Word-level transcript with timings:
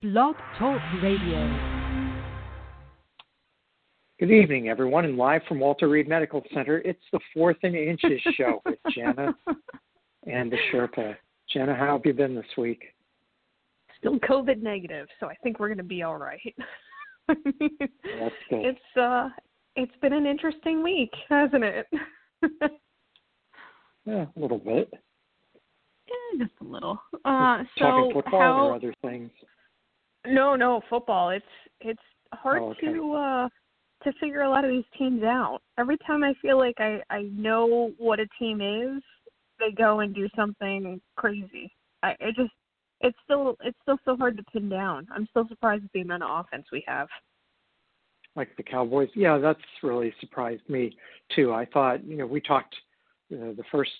Blog 0.00 0.36
Talk 0.56 0.80
Radio. 1.02 1.88
Good 4.20 4.30
evening, 4.30 4.68
everyone, 4.68 5.04
and 5.04 5.16
live 5.16 5.42
from 5.48 5.58
Walter 5.58 5.88
Reed 5.88 6.06
Medical 6.06 6.40
Center, 6.54 6.78
it's 6.84 7.02
the 7.12 7.18
Fourth 7.34 7.56
and 7.64 7.74
Inches 7.74 8.20
show 8.36 8.62
with 8.64 8.78
Jana 8.94 9.34
and 10.24 10.52
the 10.52 10.56
Sherpa. 10.72 11.16
Jana, 11.52 11.74
how 11.74 11.96
have 11.96 12.02
you 12.04 12.12
been 12.12 12.36
this 12.36 12.46
week? 12.56 12.94
Still 13.98 14.20
COVID 14.20 14.62
negative, 14.62 15.08
so 15.18 15.26
I 15.26 15.34
think 15.42 15.58
we're 15.58 15.66
going 15.66 15.78
to 15.78 15.82
be 15.82 16.04
all 16.04 16.16
right. 16.16 16.54
That's 17.26 18.34
good. 18.50 18.66
It's 18.66 18.96
uh, 18.96 19.30
it's 19.74 19.96
been 20.00 20.12
an 20.12 20.26
interesting 20.26 20.80
week, 20.80 21.10
hasn't 21.28 21.64
it? 21.64 21.86
yeah, 24.06 24.26
a 24.36 24.40
little 24.40 24.58
bit. 24.58 24.92
Yeah, 26.06 26.44
just 26.46 26.54
a 26.60 26.64
little. 26.64 27.02
Uh, 27.24 27.64
so 27.76 27.84
Talking 27.84 28.12
football 28.12 28.40
how? 28.40 28.68
or 28.68 28.74
other 28.76 28.94
things? 29.02 29.32
No, 30.26 30.56
no, 30.56 30.80
football. 30.88 31.30
It's 31.30 31.44
it's 31.80 32.00
hard 32.32 32.62
Oh, 32.62 32.70
okay. 32.70 32.92
to 32.92 33.12
uh 33.14 33.48
to 34.04 34.12
figure 34.20 34.42
a 34.42 34.50
lot 34.50 34.64
of 34.64 34.70
these 34.70 34.84
teams 34.96 35.22
out. 35.22 35.60
Every 35.78 35.96
time 36.06 36.22
I 36.22 36.34
feel 36.40 36.58
like 36.58 36.76
I 36.78 37.00
I 37.10 37.22
know 37.32 37.92
what 37.98 38.20
a 38.20 38.26
team 38.38 38.60
is, 38.60 39.02
they 39.58 39.70
go 39.72 40.00
and 40.00 40.14
do 40.14 40.28
something 40.36 41.00
crazy. 41.16 41.72
I 42.02 42.10
it 42.20 42.34
just 42.36 42.52
it's 43.00 43.18
still 43.24 43.56
it's 43.62 43.78
still 43.82 43.98
so 44.04 44.16
hard 44.16 44.36
to 44.36 44.42
pin 44.44 44.68
down. 44.68 45.06
I'm 45.14 45.26
still 45.30 45.46
surprised 45.48 45.84
at 45.84 45.92
the 45.92 46.00
amount 46.00 46.24
of 46.24 46.44
offense 46.44 46.66
we 46.72 46.84
have. 46.86 47.08
Like 48.36 48.56
the 48.56 48.62
Cowboys? 48.62 49.08
Yeah, 49.14 49.38
that's 49.38 49.58
really 49.82 50.14
surprised 50.20 50.62
me 50.68 50.96
too. 51.34 51.52
I 51.52 51.64
thought, 51.64 52.04
you 52.04 52.16
know, 52.16 52.26
we 52.26 52.40
talked 52.40 52.74
uh, 53.32 53.52
the 53.56 53.64
first 53.72 53.90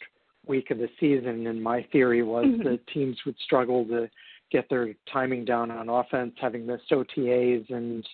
week 0.47 0.71
of 0.71 0.79
the 0.79 0.89
season, 1.01 1.47
and 1.47 1.61
my 1.63 1.83
theory 1.91 2.23
was 2.23 2.45
Mhm. 2.45 2.63
that 2.65 2.87
teams 2.87 3.17
would 3.25 3.37
struggle 3.39 3.85
to 3.87 4.09
get 4.51 4.69
their 4.69 4.95
timing 5.13 5.45
down 5.45 5.71
on 5.71 5.89
offense, 5.89 6.33
having 6.41 6.67
missed 6.67 6.91
OTAs 6.91 7.71
and 7.71 8.07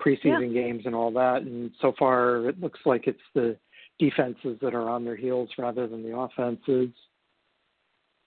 preseason 0.00 0.52
games 0.52 0.82
and 0.86 0.94
all 0.94 1.10
that. 1.12 1.42
And 1.42 1.70
so 1.80 1.92
far, 1.98 2.48
it 2.48 2.60
looks 2.60 2.80
like 2.84 3.06
it's 3.06 3.18
the 3.34 3.56
defenses 3.98 4.58
that 4.62 4.74
are 4.74 4.88
on 4.88 5.04
their 5.04 5.16
heels 5.16 5.50
rather 5.58 5.86
than 5.86 6.02
the 6.02 6.16
offenses. 6.16 6.88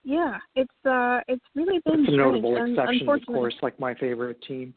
Yeah, 0.03 0.37
it's 0.55 0.85
uh 0.85 1.21
it's 1.27 1.45
really 1.55 1.79
been 1.85 2.05
Some 2.05 2.05
strange. 2.05 2.17
notable 2.17 2.57
exceptions, 2.57 3.09
of 3.09 3.25
course, 3.25 3.55
like 3.61 3.79
my 3.79 3.95
favorite 3.95 4.41
team. 4.47 4.73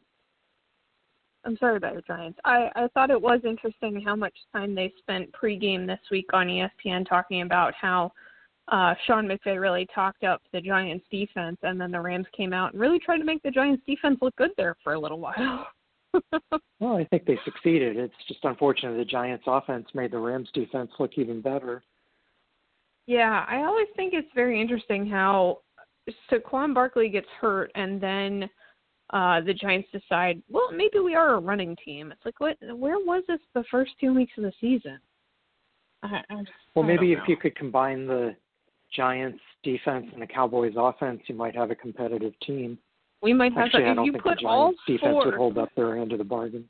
I'm 1.45 1.57
sorry 1.57 1.77
about 1.77 1.93
your 1.93 2.01
Giants. 2.01 2.39
I, 2.43 2.69
I 2.75 2.87
thought 2.93 3.09
it 3.09 3.21
was 3.21 3.39
interesting 3.45 4.01
how 4.01 4.15
much 4.15 4.33
time 4.53 4.75
they 4.75 4.91
spent 4.99 5.31
pregame 5.31 5.87
this 5.87 5.99
week 6.11 6.25
on 6.33 6.47
ESPN 6.47 7.07
talking 7.07 7.41
about 7.41 7.73
how 7.73 8.11
uh, 8.69 8.93
Sean 9.05 9.27
McVay 9.27 9.59
really 9.59 9.87
talked 9.93 10.23
up 10.23 10.41
the 10.51 10.61
Giants 10.61 11.05
defense, 11.09 11.57
and 11.63 11.79
then 11.79 11.91
the 11.91 12.01
Rams 12.01 12.27
came 12.35 12.53
out 12.53 12.73
and 12.73 12.81
really 12.81 12.99
tried 12.99 13.19
to 13.19 13.23
make 13.23 13.41
the 13.43 13.51
Giants 13.51 13.83
defense 13.87 14.19
look 14.21 14.35
good 14.35 14.51
there 14.57 14.75
for 14.83 14.93
a 14.93 14.99
little 14.99 15.19
while. 15.19 15.67
Well, 16.79 16.95
I 16.97 17.03
think 17.05 17.25
they 17.25 17.37
succeeded. 17.43 17.97
It's 17.97 18.13
just 18.27 18.39
unfortunate 18.43 18.97
the 18.97 19.05
Giants' 19.05 19.43
offense 19.45 19.87
made 19.93 20.11
the 20.11 20.17
Rams' 20.17 20.49
defense 20.53 20.89
look 20.99 21.11
even 21.17 21.41
better. 21.41 21.83
yeah, 23.07 23.45
I 23.47 23.63
always 23.63 23.87
think 23.95 24.13
it's 24.13 24.27
very 24.33 24.59
interesting 24.59 25.07
how 25.07 25.59
Saquon 26.31 26.73
Barkley 26.73 27.09
gets 27.09 27.27
hurt, 27.39 27.71
and 27.75 28.01
then 28.01 28.49
uh 29.11 29.41
the 29.41 29.53
Giants 29.53 29.89
decide, 29.91 30.41
well, 30.49 30.71
maybe 30.71 30.99
we 30.99 31.15
are 31.15 31.35
a 31.35 31.39
running 31.39 31.75
team. 31.83 32.11
It's 32.11 32.25
like, 32.25 32.39
what? 32.39 32.57
Where 32.61 32.99
was 32.99 33.23
this 33.27 33.39
the 33.53 33.63
first 33.69 33.91
two 33.99 34.13
weeks 34.13 34.33
of 34.37 34.43
the 34.43 34.53
season? 34.59 34.99
I, 36.03 36.21
I, 36.29 36.43
Well, 36.75 36.85
maybe 36.85 37.11
if 37.13 37.19
you 37.27 37.37
could 37.37 37.55
combine 37.55 38.07
the 38.07 38.35
Giants' 38.95 39.39
defense 39.63 40.07
and 40.13 40.21
the 40.21 40.27
Cowboys' 40.27 40.73
offense, 40.77 41.21
you 41.27 41.35
might 41.35 41.55
have 41.55 41.71
a 41.71 41.75
competitive 41.75 42.33
team. 42.45 42.77
We 43.21 43.33
might 43.33 43.53
have 43.53 43.65
Actually, 43.65 43.85
I 43.85 43.91
if 43.91 43.95
don't 43.95 44.05
you 44.05 44.11
think 44.13 44.23
put 44.23 44.39
the 44.39 44.47
all 44.47 44.67
Giants' 44.69 44.81
defense 44.87 45.11
four. 45.11 45.25
would 45.25 45.33
hold 45.35 45.57
up 45.57 45.69
their 45.75 45.97
end 45.97 46.11
of 46.11 46.19
the 46.19 46.23
bargain. 46.23 46.67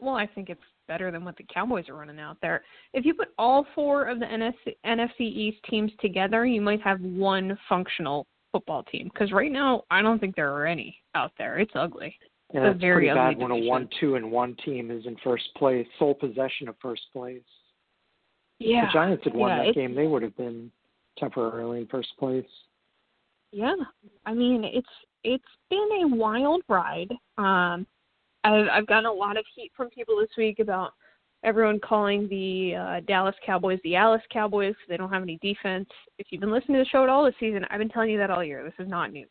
Well, 0.00 0.16
I 0.16 0.26
think 0.26 0.50
it's 0.50 0.60
better 0.88 1.10
than 1.10 1.24
what 1.24 1.36
the 1.36 1.44
Cowboys 1.52 1.88
are 1.88 1.94
running 1.94 2.18
out 2.18 2.36
there. 2.42 2.62
If 2.92 3.04
you 3.04 3.14
put 3.14 3.28
all 3.38 3.66
four 3.74 4.06
of 4.06 4.18
the 4.18 4.26
NFC, 4.26 4.76
NFC 4.84 5.20
East 5.20 5.58
teams 5.70 5.92
together, 6.00 6.44
you 6.44 6.60
might 6.60 6.82
have 6.82 7.00
one 7.00 7.56
functional 7.68 8.26
football 8.52 8.82
team. 8.82 9.10
Because 9.12 9.32
right 9.32 9.50
now, 9.50 9.84
I 9.90 10.02
don't 10.02 10.18
think 10.18 10.36
there 10.36 10.52
are 10.52 10.66
any 10.66 10.96
out 11.14 11.32
there. 11.38 11.58
It's 11.58 11.72
ugly. 11.74 12.16
And 12.52 12.64
a 12.64 12.70
it's 12.70 12.80
very 12.80 13.06
pretty 13.06 13.10
ugly 13.10 13.34
bad 13.34 13.42
when 13.42 13.50
a 13.50 13.68
one, 13.68 13.88
two, 13.98 14.16
and 14.16 14.30
one 14.30 14.56
team 14.64 14.90
is 14.90 15.06
in 15.06 15.16
first 15.24 15.44
place, 15.56 15.86
sole 15.98 16.14
possession 16.14 16.68
of 16.68 16.76
first 16.82 17.02
place. 17.12 17.40
Yeah. 18.58 18.86
the 18.86 18.92
Giants 18.92 19.24
had 19.24 19.34
won 19.34 19.50
yeah, 19.50 19.66
that 19.66 19.74
game, 19.74 19.94
they 19.94 20.06
would 20.06 20.22
have 20.22 20.36
been 20.36 20.70
temporarily 21.18 21.80
in 21.80 21.86
first 21.86 22.10
place. 22.18 22.44
Yeah, 23.52 23.74
I 24.26 24.34
mean 24.34 24.64
it's 24.64 24.88
it's 25.22 25.44
been 25.70 25.88
a 26.02 26.16
wild 26.16 26.62
ride. 26.68 27.12
Um, 27.38 27.86
I've 28.42 28.66
I've 28.72 28.86
gotten 28.86 29.06
a 29.06 29.12
lot 29.12 29.36
of 29.36 29.44
heat 29.54 29.72
from 29.76 29.90
people 29.90 30.16
this 30.18 30.30
week 30.36 30.58
about 30.58 30.92
everyone 31.44 31.78
calling 31.78 32.28
the 32.28 32.74
uh, 32.74 33.00
Dallas 33.06 33.34
Cowboys 33.44 33.78
the 33.84 33.96
Alice 33.96 34.22
Cowboys 34.32 34.72
because 34.74 34.88
they 34.88 34.96
don't 34.96 35.12
have 35.12 35.22
any 35.22 35.38
defense. 35.42 35.88
If 36.18 36.28
you've 36.30 36.40
been 36.40 36.52
listening 36.52 36.78
to 36.78 36.84
the 36.84 36.88
show 36.90 37.02
at 37.02 37.08
all 37.08 37.24
this 37.24 37.34
season, 37.38 37.64
I've 37.70 37.78
been 37.78 37.88
telling 37.88 38.10
you 38.10 38.18
that 38.18 38.30
all 38.30 38.42
year. 38.42 38.64
This 38.64 38.84
is 38.84 38.90
not 38.90 39.12
news. 39.12 39.28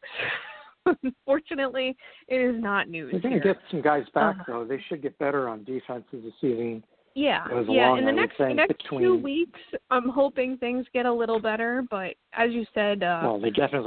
Unfortunately, 1.03 1.95
it 2.27 2.35
is 2.35 2.61
not 2.61 2.89
news. 2.89 3.11
They're 3.11 3.21
going 3.21 3.35
to 3.35 3.39
get 3.39 3.57
some 3.71 3.81
guys 3.81 4.03
back, 4.13 4.35
Uh, 4.41 4.43
though. 4.47 4.65
They 4.65 4.81
should 4.89 5.01
get 5.01 5.17
better 5.17 5.47
on 5.47 5.63
defense 5.63 6.03
as 6.13 6.19
the 6.23 6.31
season 6.41 6.83
Yeah, 7.15 7.45
yeah. 7.69 7.97
in 7.97 8.05
the 8.05 8.11
next 8.11 8.39
next 8.39 8.77
between- 8.79 9.01
two 9.01 9.15
weeks, 9.15 9.59
I'm 9.91 10.09
hoping 10.09 10.57
things 10.57 10.85
get 10.93 11.05
a 11.05 11.13
little 11.13 11.39
better. 11.39 11.83
But 11.89 12.15
as 12.33 12.51
you 12.51 12.65
said, 12.73 13.03
uh, 13.03 13.21
well, 13.23 13.39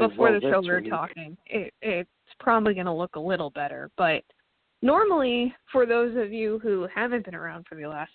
before 0.09 0.33
the 0.33 0.41
show 0.41 0.61
we 0.61 0.69
were 0.69 0.81
talking. 0.81 1.37
It, 1.47 1.75
it's 1.83 2.09
probably 2.39 2.75
going 2.75 2.87
to 2.87 2.93
look 2.93 3.17
a 3.17 3.21
little 3.21 3.51
better, 3.51 3.91
but 3.97 4.23
normally, 4.83 5.55
for 5.73 5.87
those 5.87 6.17
of 6.17 6.33
you 6.33 6.61
who 6.63 6.87
haven't 6.95 7.25
been 7.25 7.35
around 7.35 7.67
for 7.69 7.75
the 7.75 7.87
last 7.87 8.13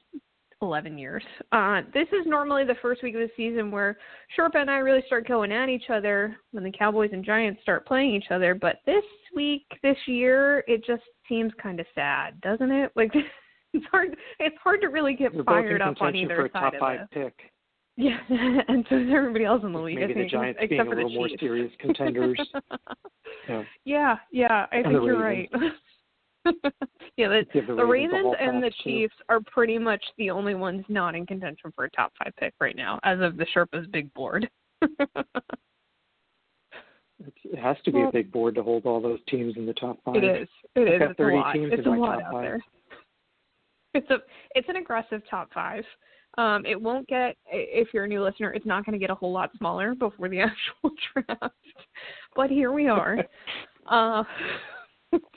11 0.61 0.97
years, 0.97 1.23
uh, 1.51 1.81
this 1.93 2.07
is 2.09 2.25
normally 2.25 2.63
the 2.63 2.75
first 2.81 3.01
week 3.03 3.15
of 3.15 3.21
the 3.21 3.29
season 3.35 3.71
where 3.71 3.97
Sherpa 4.37 4.57
and 4.57 4.69
I 4.69 4.77
really 4.77 5.03
start 5.07 5.27
going 5.27 5.51
at 5.51 5.69
each 5.69 5.89
other 5.89 6.37
when 6.51 6.63
the 6.63 6.71
Cowboys 6.71 7.09
and 7.13 7.25
Giants 7.25 7.61
start 7.63 7.85
playing 7.85 8.13
each 8.13 8.31
other. 8.31 8.53
But 8.53 8.77
this 8.85 9.03
week, 9.35 9.65
this 9.81 9.97
year, 10.05 10.63
it 10.67 10.85
just 10.85 11.03
seems 11.27 11.51
kind 11.61 11.79
of 11.79 11.85
sad, 11.95 12.39
doesn't 12.41 12.71
it? 12.71 12.91
Like 12.95 13.11
it's 13.73 13.85
hard. 13.91 14.15
It's 14.39 14.55
hard 14.63 14.81
to 14.81 14.87
really 14.87 15.13
get 15.15 15.33
They're 15.33 15.43
fired 15.43 15.81
up 15.81 15.95
on 16.01 16.15
either 16.15 16.35
for 16.35 16.45
a 16.45 16.51
side 16.51 16.59
top 16.61 16.73
of 16.73 16.79
five 16.79 16.99
it. 17.01 17.11
pick. 17.11 17.33
Yeah, 17.97 18.17
and 18.29 18.85
so 18.89 18.97
is 18.97 19.09
everybody 19.13 19.43
else 19.45 19.61
in 19.63 19.73
the 19.73 19.79
league. 19.79 19.97
I 19.97 20.07
Maybe 20.07 20.23
the 20.23 20.29
Giants 20.29 20.59
except 20.61 20.69
being 20.69 20.81
a 20.81 20.85
the 20.89 20.95
little 20.95 21.11
more 21.13 21.27
Chiefs. 21.27 21.39
serious 21.41 21.71
contenders. 21.79 22.39
Yeah. 23.47 23.63
Yeah, 23.85 24.15
yeah, 24.31 24.65
I 24.71 24.77
And 24.77 24.85
think 24.87 25.03
you're 25.05 25.17
right. 25.19 25.49
yeah, 27.17 27.27
the, 27.29 27.45
the 27.53 27.61
the 27.75 27.85
Ravens 27.85 28.13
a 28.13 28.25
Ravens 28.27 28.35
and 28.41 28.63
the 28.63 28.67
pass, 28.69 28.77
too. 28.83 28.89
Chiefs 28.89 29.13
are 29.29 29.39
pretty 29.39 29.77
much 29.77 30.03
the 30.17 30.29
only 30.29 30.53
ones 30.53 30.83
not 30.89 31.15
in 31.15 31.25
contention 31.25 31.71
for 31.75 31.85
a 31.85 31.89
top 31.91 32.11
five 32.21 32.33
pick 32.37 32.53
right 32.59 32.75
now, 32.75 32.99
as 33.03 33.19
of 33.21 33.37
the 33.37 33.45
Sherpa's 33.55 33.87
big 33.87 34.13
board. 34.13 34.49
It 34.81 35.27
has 37.59 37.77
to 37.85 37.91
be 37.91 37.99
Well- 37.99 38.09
a 38.09 38.11
big 38.11 38.31
board 38.31 38.55
to 38.55 38.63
hold 38.63 38.85
all 38.85 38.99
those 38.99 39.19
teams 39.27 39.55
in 39.57 39.65
the 39.65 39.73
top 39.73 39.97
five. 40.03 40.15
it 40.17 40.23
is. 40.23 40.47
It 40.75 40.81
I've 40.81 40.87
is. 40.93 40.99
got 40.99 41.11
It's 41.11 41.19
a 41.19 41.23
30 41.23 41.37
lot. 41.37 41.53
teams 41.53 41.73
it's 41.73 41.81
in 41.81 41.87
a 41.87 41.91
my 41.91 41.97
lot 41.97 42.15
top 42.19 42.25
out 42.25 42.31
five. 42.33 42.41
there. 42.43 42.59
It's 43.93 44.09
a 44.09 44.17
it's 44.55 44.69
an 44.69 44.77
aggressive 44.77 45.21
top 45.29 45.49
five. 45.53 45.83
Um, 46.37 46.65
it 46.65 46.81
won't 46.81 47.07
get 47.07 47.35
if 47.51 47.89
you're 47.93 48.05
a 48.05 48.07
new 48.07 48.23
listener, 48.23 48.53
it's 48.53 48.65
not 48.65 48.85
going 48.85 48.93
to 48.93 48.99
get 48.99 49.09
a 49.09 49.15
whole 49.15 49.33
lot 49.33 49.51
smaller 49.57 49.95
before 49.95 50.29
the 50.29 50.39
actual 50.41 50.95
draft. 51.13 51.53
But 52.35 52.49
here 52.49 52.71
we 52.71 52.87
are. 52.87 53.17
uh, 53.87 54.23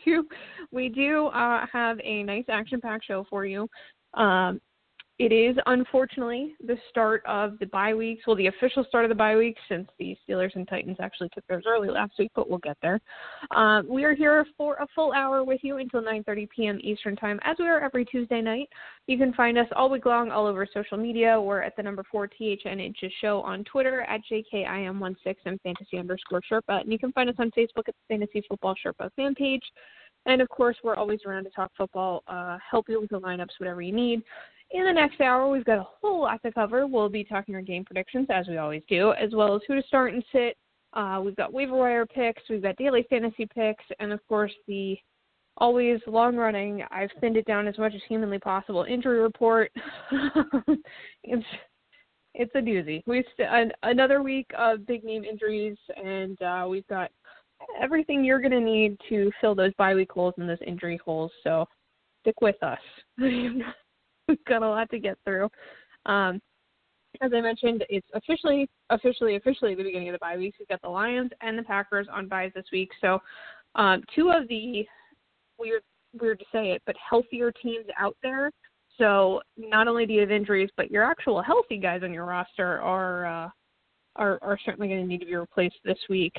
do 0.04 0.26
we 0.72 0.88
do 0.88 1.26
uh, 1.26 1.66
have 1.72 1.98
a 2.02 2.22
nice 2.22 2.44
action-packed 2.48 3.04
show 3.04 3.26
for 3.28 3.44
you. 3.44 3.68
Um, 4.14 4.60
it 5.20 5.30
is 5.30 5.56
unfortunately 5.66 6.56
the 6.66 6.76
start 6.90 7.22
of 7.24 7.56
the 7.60 7.66
bye 7.66 7.94
weeks. 7.94 8.24
Well, 8.26 8.34
the 8.34 8.48
official 8.48 8.84
start 8.88 9.04
of 9.04 9.10
the 9.10 9.14
bye 9.14 9.36
week 9.36 9.56
since 9.68 9.88
the 9.98 10.16
Steelers 10.28 10.54
and 10.56 10.66
Titans 10.66 10.96
actually 11.00 11.28
took 11.32 11.46
theirs 11.46 11.64
early 11.68 11.88
last 11.88 12.14
week, 12.18 12.32
but 12.34 12.50
we'll 12.50 12.58
get 12.58 12.76
there. 12.82 13.00
Um, 13.54 13.86
we 13.88 14.02
are 14.02 14.14
here 14.14 14.44
for 14.56 14.74
a 14.74 14.86
full 14.92 15.12
hour 15.12 15.44
with 15.44 15.60
you 15.62 15.76
until 15.76 16.02
9:30 16.02 16.48
p.m. 16.50 16.80
Eastern 16.82 17.14
Time, 17.14 17.38
as 17.44 17.56
we 17.60 17.66
are 17.68 17.80
every 17.80 18.04
Tuesday 18.04 18.40
night. 18.40 18.68
You 19.06 19.16
can 19.16 19.32
find 19.34 19.56
us 19.56 19.68
all 19.76 19.88
week 19.88 20.04
long 20.04 20.32
all 20.32 20.46
over 20.46 20.66
social 20.74 20.98
media. 20.98 21.40
We're 21.40 21.62
at 21.62 21.76
the 21.76 21.82
number 21.84 22.02
four 22.10 22.26
THN 22.26 22.80
Inches 22.80 23.12
Show 23.20 23.40
on 23.42 23.62
Twitter 23.64 24.00
at 24.02 24.20
JKIM16 24.30 25.36
and 25.44 25.60
fantasy 25.60 25.98
underscore 25.98 26.40
Sherpa. 26.50 26.80
And 26.80 26.90
you 26.90 26.98
can 26.98 27.12
find 27.12 27.30
us 27.30 27.36
on 27.38 27.52
Facebook 27.56 27.86
at 27.86 27.94
the 27.94 28.04
Fantasy 28.08 28.42
Football 28.48 28.74
Sherpa 28.84 29.10
fan 29.14 29.36
page. 29.36 29.62
And 30.26 30.40
of 30.40 30.48
course, 30.48 30.76
we're 30.82 30.96
always 30.96 31.20
around 31.26 31.44
to 31.44 31.50
talk 31.50 31.70
football, 31.76 32.22
uh, 32.26 32.58
help 32.68 32.88
you 32.88 33.00
with 33.00 33.10
the 33.10 33.20
lineups, 33.20 33.58
whatever 33.58 33.82
you 33.82 33.92
need. 33.92 34.22
In 34.74 34.84
the 34.84 34.92
next 34.92 35.20
hour, 35.20 35.48
we've 35.48 35.64
got 35.64 35.78
a 35.78 35.86
whole 36.00 36.22
lot 36.22 36.42
to 36.42 36.50
cover. 36.50 36.84
We'll 36.88 37.08
be 37.08 37.22
talking 37.22 37.54
our 37.54 37.62
game 37.62 37.84
predictions, 37.84 38.26
as 38.28 38.48
we 38.48 38.56
always 38.56 38.82
do, 38.88 39.12
as 39.12 39.32
well 39.32 39.54
as 39.54 39.62
who 39.68 39.76
to 39.76 39.86
start 39.86 40.12
and 40.12 40.24
sit. 40.32 40.56
Uh, 40.94 41.20
we've 41.24 41.36
got 41.36 41.52
waiver 41.52 41.76
wire 41.76 42.04
picks, 42.04 42.42
we've 42.50 42.62
got 42.62 42.76
daily 42.76 43.06
fantasy 43.08 43.46
picks, 43.46 43.84
and 44.00 44.12
of 44.12 44.18
course, 44.26 44.52
the 44.66 44.98
always 45.58 46.00
long 46.08 46.34
running, 46.34 46.82
I've 46.90 47.10
thinned 47.20 47.36
it 47.36 47.46
down 47.46 47.68
as 47.68 47.78
much 47.78 47.94
as 47.94 48.00
humanly 48.08 48.40
possible, 48.40 48.82
injury 48.82 49.20
report. 49.20 49.70
it's 51.22 51.46
it's 52.34 52.54
a 52.56 52.58
doozy. 52.58 53.04
We've 53.06 53.24
st- 53.34 53.48
an, 53.48 53.70
another 53.84 54.24
week 54.24 54.50
of 54.58 54.84
big 54.88 55.04
name 55.04 55.22
injuries, 55.22 55.76
and 55.96 56.40
uh, 56.42 56.66
we've 56.68 56.86
got 56.88 57.12
everything 57.80 58.24
you're 58.24 58.40
going 58.40 58.50
to 58.50 58.60
need 58.60 58.98
to 59.08 59.30
fill 59.40 59.54
those 59.54 59.72
bye 59.78 59.94
week 59.94 60.10
holes 60.10 60.34
and 60.36 60.48
those 60.48 60.58
injury 60.66 60.98
holes. 61.04 61.30
So 61.44 61.64
stick 62.22 62.40
with 62.40 62.60
us. 62.60 62.80
We've 64.28 64.44
got 64.48 64.62
a 64.62 64.68
lot 64.68 64.90
to 64.90 64.98
get 64.98 65.18
through. 65.24 65.48
Um, 66.06 66.40
as 67.20 67.30
I 67.34 67.40
mentioned, 67.40 67.84
it's 67.88 68.06
officially, 68.14 68.68
officially, 68.90 69.36
officially 69.36 69.74
the 69.74 69.84
beginning 69.84 70.08
of 70.08 70.14
the 70.14 70.18
bye 70.18 70.36
weeks. 70.36 70.58
We've 70.58 70.68
got 70.68 70.82
the 70.82 70.88
Lions 70.88 71.30
and 71.40 71.56
the 71.56 71.62
Packers 71.62 72.08
on 72.12 72.28
byes 72.28 72.50
this 72.54 72.64
week. 72.72 72.90
So 73.00 73.20
um, 73.76 74.02
two 74.14 74.30
of 74.30 74.48
the 74.48 74.84
weird, 75.58 75.82
weird 76.20 76.40
to 76.40 76.44
say 76.52 76.72
it, 76.72 76.82
but 76.86 76.96
healthier 77.08 77.52
teams 77.52 77.86
out 77.98 78.16
there. 78.22 78.50
So 78.98 79.40
not 79.56 79.88
only 79.88 80.06
do 80.06 80.12
you 80.12 80.20
have 80.20 80.30
injuries, 80.30 80.70
but 80.76 80.90
your 80.90 81.04
actual 81.04 81.42
healthy 81.42 81.78
guys 81.78 82.02
on 82.02 82.12
your 82.12 82.24
roster 82.24 82.80
are 82.80 83.26
uh, 83.26 83.48
are, 84.16 84.38
are 84.42 84.58
certainly 84.64 84.88
going 84.88 85.00
to 85.00 85.06
need 85.06 85.18
to 85.18 85.26
be 85.26 85.34
replaced 85.34 85.76
this 85.84 85.98
week. 86.08 86.34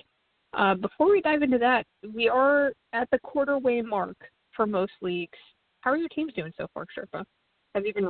Uh, 0.54 0.76
before 0.76 1.12
we 1.12 1.20
dive 1.20 1.42
into 1.42 1.58
that, 1.58 1.86
we 2.14 2.30
are 2.30 2.72
at 2.94 3.10
the 3.12 3.20
quarter 3.20 3.58
way 3.58 3.81
mark 3.81 4.16
for 4.56 4.66
most 4.66 4.94
leagues. 5.02 5.38
How 5.81 5.92
are 5.92 5.98
your 5.98 6.08
teams 6.10 6.31
doing 6.34 6.54
so 6.58 6.68
far, 6.74 6.86
Sherpa? 6.98 7.26
Have 7.75 7.86
you 7.86 7.94
been 7.94 8.10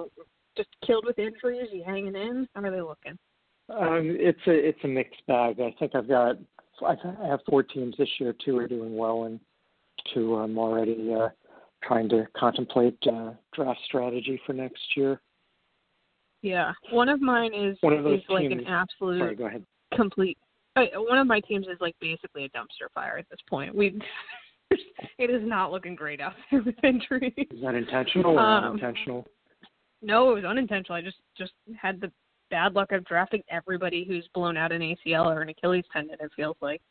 just 0.56 0.70
killed 0.86 1.06
with 1.06 1.18
injuries? 1.18 1.68
Are 1.72 1.76
you 1.76 1.84
hanging 1.84 2.16
in? 2.16 2.48
How 2.54 2.62
are 2.62 2.72
they 2.72 2.82
looking? 2.82 3.18
Um, 3.68 4.16
it's 4.20 4.40
a 4.46 4.52
it's 4.52 4.80
a 4.84 4.88
mixed 4.88 5.26
bag. 5.28 5.60
I 5.60 5.74
think 5.80 5.96
I've 5.96 6.08
got 6.08 6.38
I 6.86 6.96
have 7.28 7.40
four 7.50 7.64
teams 7.64 7.96
this 7.98 8.08
year. 8.20 8.34
Two 8.46 8.60
are 8.60 8.68
doing 8.68 8.96
well, 8.96 9.24
and 9.24 9.40
two 10.14 10.36
I'm 10.36 10.60
already 10.60 11.12
uh, 11.12 11.30
trying 11.84 12.08
to 12.10 12.28
contemplate 12.38 12.98
uh, 13.12 13.32
draft 13.56 13.80
strategy 13.86 14.40
for 14.46 14.54
next 14.54 14.84
year. 14.96 15.20
Yeah, 16.44 16.74
one 16.92 17.10
of 17.10 17.20
mine 17.20 17.56
is 17.56 17.76
one 17.82 17.94
of 17.94 18.04
those 18.04 18.20
is 18.20 18.26
like 18.30 18.52
an 18.52 18.68
absolute 18.68 19.18
sorry, 19.20 19.36
go 19.36 19.48
ahead. 19.48 19.66
complete. 19.96 20.38
Uh, 20.76 20.84
one 20.98 21.18
of 21.18 21.26
my 21.26 21.40
teams 21.40 21.66
is 21.66 21.78
like 21.82 21.96
basically 22.00 22.46
a 22.46 22.50
dumpster 22.50 22.92
fire 22.94 23.18
at 23.18 23.28
this 23.32 23.40
point. 23.50 23.74
We 23.74 24.00
it 25.18 25.32
is 25.32 25.42
not 25.44 25.72
looking 25.72 25.96
great 25.96 26.22
out 26.22 26.34
there 26.52 26.62
with 26.62 26.76
injuries. 26.84 27.34
Is 27.36 27.62
that 27.64 27.74
intentional 27.74 28.38
or 28.38 28.40
Um, 28.40 28.64
unintentional? 28.66 29.26
No, 30.02 30.32
it 30.32 30.36
was 30.36 30.46
unintentional. 30.46 30.98
I 30.98 31.02
just 31.02 31.18
just 31.38 31.54
had 31.80 32.00
the 32.02 32.12
bad 32.52 32.74
luck 32.74 32.92
of 32.92 33.04
drafting 33.06 33.42
everybody 33.50 34.06
who's 34.06 34.28
blown 34.34 34.56
out 34.58 34.72
an 34.72 34.82
ACL 34.82 35.26
or 35.26 35.42
an 35.42 35.50
Achilles 35.50 35.86
tendon. 35.92 36.18
It 36.20 36.32
feels 36.36 36.58
like. 36.62 36.82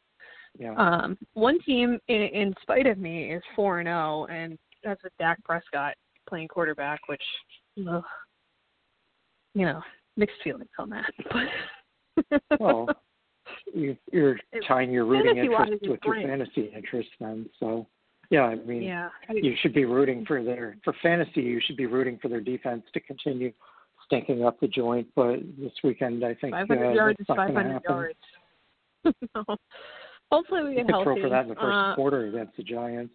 Yeah. 0.59 0.75
Um, 0.77 1.19
one 1.33 1.61
team, 1.63 1.99
in, 2.09 2.23
in 2.23 2.55
spite 2.63 2.87
of 2.87 2.99
me, 2.99 3.33
is 3.33 3.43
four 3.57 3.81
and 3.81 3.87
zero, 3.87 4.27
and 4.31 4.57
that's 4.85 5.03
with 5.03 5.13
Dak 5.19 5.43
Prescott 5.45 5.95
playing 6.29 6.49
quarterback, 6.49 7.01
which, 7.09 7.23
ugh, 7.89 8.05
you 9.55 9.67
know, 9.67 9.83
mixed 10.17 10.37
feelings 10.43 10.71
on 10.79 10.91
that. 10.91 11.13
But 12.49 12.61
well, 12.61 12.89
you, 13.75 13.97
you're 14.13 14.37
It- 14.53 14.65
tying 14.69 14.93
your 14.93 15.05
rooting 15.05 15.37
interest 15.37 15.83
with 15.83 15.99
your 16.05 16.15
fantasy 16.23 16.73
interest 16.75 17.09
then. 17.19 17.51
So, 17.59 17.89
yeah, 18.35 18.47
I 18.47 18.55
mean, 18.57 18.83
yeah, 18.83 19.09
you 19.31 19.55
should 19.61 19.73
be 19.73 19.85
rooting 19.85 20.25
for 20.27 20.43
their 20.43 20.77
for 20.83 20.93
fantasy. 21.03 21.41
You 21.43 21.61
should 21.65 21.77
be 21.77 21.87
rooting 21.87 22.19
for 22.21 22.29
their 22.29 22.41
defense 22.41 22.83
to 22.93 23.01
continue 23.01 23.53
stinking 24.07 24.45
up 24.45 24.59
the 24.61 24.67
joint. 24.67 25.07
But 25.15 25.37
this 25.59 25.73
weekend, 25.85 26.25
I 26.25 26.35
think 26.35 26.53
500 26.53 26.91
uh, 26.91 26.93
yards 26.93 27.21
is 27.21 27.27
that's 27.29 27.37
not 27.37 27.53
going 27.53 27.67
to 27.67 27.81
500 27.81 27.83
yards. 27.89 28.19
no. 29.49 29.57
Hopefully 30.33 30.65
we 30.65 30.75
get 30.75 30.91
healthy. 30.91 31.05
throw 31.05 31.21
for 31.21 31.29
that 31.29 31.43
in 31.43 31.49
the 31.51 31.55
first 31.55 31.77
Uh, 31.77 31.95
quarter 31.95 32.27
against 32.27 32.57
the 32.57 32.65
Giants. 32.65 33.15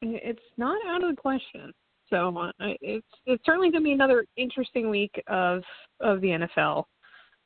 it's 0.00 0.40
not 0.56 0.78
out 0.86 1.04
of 1.04 1.14
the 1.14 1.20
question. 1.20 1.72
So 2.08 2.34
uh, 2.38 2.52
it's 2.60 3.06
it's 3.26 3.44
certainly 3.44 3.70
going 3.70 3.82
to 3.82 3.88
be 3.88 3.92
another 3.92 4.24
interesting 4.38 4.88
week 4.88 5.22
of 5.26 5.62
of 6.00 6.22
the 6.22 6.28
NFL. 6.28 6.84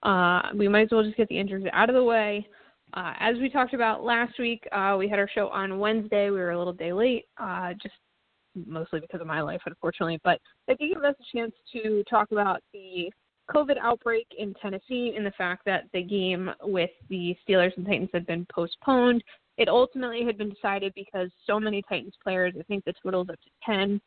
Uh, 0.04 0.42
we 0.54 0.68
might 0.68 0.82
as 0.82 0.88
well 0.92 1.02
just 1.02 1.16
get 1.16 1.28
the 1.28 1.38
injuries 1.38 1.66
out 1.72 1.88
of 1.88 1.96
the 1.96 2.04
way. 2.04 2.46
Uh, 2.94 3.14
as 3.20 3.36
we 3.38 3.48
talked 3.48 3.72
about 3.74 4.04
last 4.04 4.38
week, 4.38 4.66
uh, 4.72 4.96
we 4.98 5.08
had 5.08 5.18
our 5.18 5.28
show 5.28 5.48
on 5.48 5.78
Wednesday. 5.78 6.30
We 6.30 6.38
were 6.38 6.50
a 6.50 6.58
little 6.58 6.74
day 6.74 6.92
late, 6.92 7.24
uh, 7.38 7.72
just 7.80 7.94
mostly 8.66 9.00
because 9.00 9.20
of 9.20 9.26
my 9.26 9.40
life, 9.40 9.62
unfortunately. 9.64 10.20
But 10.22 10.40
did 10.68 10.78
give 10.78 11.02
us 11.02 11.14
a 11.18 11.36
chance 11.36 11.52
to 11.72 12.04
talk 12.08 12.30
about 12.32 12.60
the 12.74 13.10
COVID 13.50 13.76
outbreak 13.80 14.26
in 14.38 14.54
Tennessee 14.60 15.14
and 15.16 15.24
the 15.24 15.32
fact 15.32 15.62
that 15.64 15.84
the 15.92 16.02
game 16.02 16.50
with 16.62 16.90
the 17.08 17.34
Steelers 17.48 17.76
and 17.76 17.86
Titans 17.86 18.10
had 18.12 18.26
been 18.26 18.46
postponed. 18.52 19.24
It 19.56 19.68
ultimately 19.68 20.24
had 20.24 20.36
been 20.36 20.50
decided 20.50 20.92
because 20.94 21.30
so 21.46 21.58
many 21.58 21.82
Titans 21.88 22.14
players, 22.22 22.54
I 22.58 22.62
think 22.64 22.84
the 22.84 22.94
total 23.02 23.22
is 23.22 23.30
up 23.30 23.40
to 23.40 23.50
10, 23.64 24.00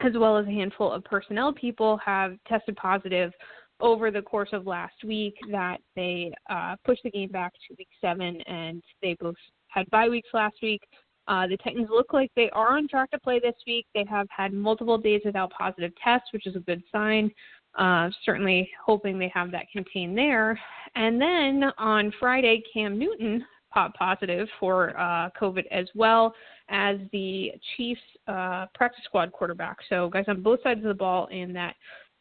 as 0.00 0.12
well 0.16 0.36
as 0.36 0.46
a 0.46 0.50
handful 0.50 0.90
of 0.92 1.04
personnel 1.04 1.52
people, 1.52 1.98
have 2.04 2.36
tested 2.46 2.76
positive 2.76 3.32
over 3.80 4.10
the 4.10 4.22
course 4.22 4.50
of 4.52 4.66
last 4.66 4.94
week 5.04 5.34
that 5.50 5.78
they 5.96 6.32
uh, 6.48 6.76
pushed 6.84 7.02
the 7.02 7.10
game 7.10 7.30
back 7.30 7.52
to 7.52 7.74
week 7.78 7.88
seven, 8.00 8.40
and 8.42 8.82
they 9.02 9.16
both 9.20 9.34
had 9.68 9.88
bye 9.90 10.08
weeks 10.08 10.28
last 10.32 10.56
week. 10.62 10.82
Uh, 11.26 11.46
the 11.46 11.56
Titans 11.58 11.88
look 11.90 12.12
like 12.12 12.30
they 12.36 12.50
are 12.50 12.76
on 12.76 12.86
track 12.86 13.10
to 13.10 13.18
play 13.18 13.40
this 13.40 13.54
week. 13.66 13.86
They 13.94 14.04
have 14.08 14.26
had 14.30 14.52
multiple 14.52 14.98
days 14.98 15.22
without 15.24 15.50
positive 15.50 15.92
tests, 16.02 16.28
which 16.32 16.46
is 16.46 16.54
a 16.56 16.60
good 16.60 16.82
sign. 16.92 17.30
Uh, 17.76 18.08
certainly 18.24 18.70
hoping 18.84 19.18
they 19.18 19.32
have 19.34 19.50
that 19.50 19.66
contained 19.72 20.16
there. 20.16 20.58
And 20.94 21.20
then 21.20 21.72
on 21.78 22.12
Friday, 22.20 22.62
Cam 22.72 22.98
Newton 22.98 23.44
popped 23.72 23.98
positive 23.98 24.46
for 24.60 24.96
uh, 24.96 25.30
COVID 25.40 25.64
as 25.72 25.86
well 25.96 26.32
as 26.68 26.98
the 27.12 27.50
Chiefs 27.76 28.00
uh, 28.28 28.66
practice 28.74 29.02
squad 29.04 29.32
quarterback. 29.32 29.78
So 29.88 30.08
guys 30.08 30.24
on 30.28 30.42
both 30.42 30.62
sides 30.62 30.78
of 30.78 30.86
the 30.86 30.94
ball 30.94 31.26
in 31.26 31.52
that 31.54 31.74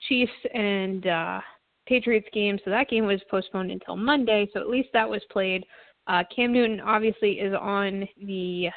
Chiefs 0.08 0.32
and 0.54 1.08
uh, 1.08 1.42
Patriots 1.88 2.28
game. 2.34 2.60
So 2.64 2.72
that 2.72 2.90
game 2.90 3.06
was 3.06 3.22
postponed 3.30 3.72
until 3.72 3.96
Monday. 3.96 4.48
So 4.54 4.60
at 4.60 4.70
least 4.70 4.90
that 4.94 5.10
was 5.10 5.22
played. 5.32 5.66
Uh, 6.08 6.24
Cam 6.36 6.52
Newton 6.52 6.80
obviously 6.82 7.34
is 7.34 7.54
on 7.60 8.08
the 8.22 8.70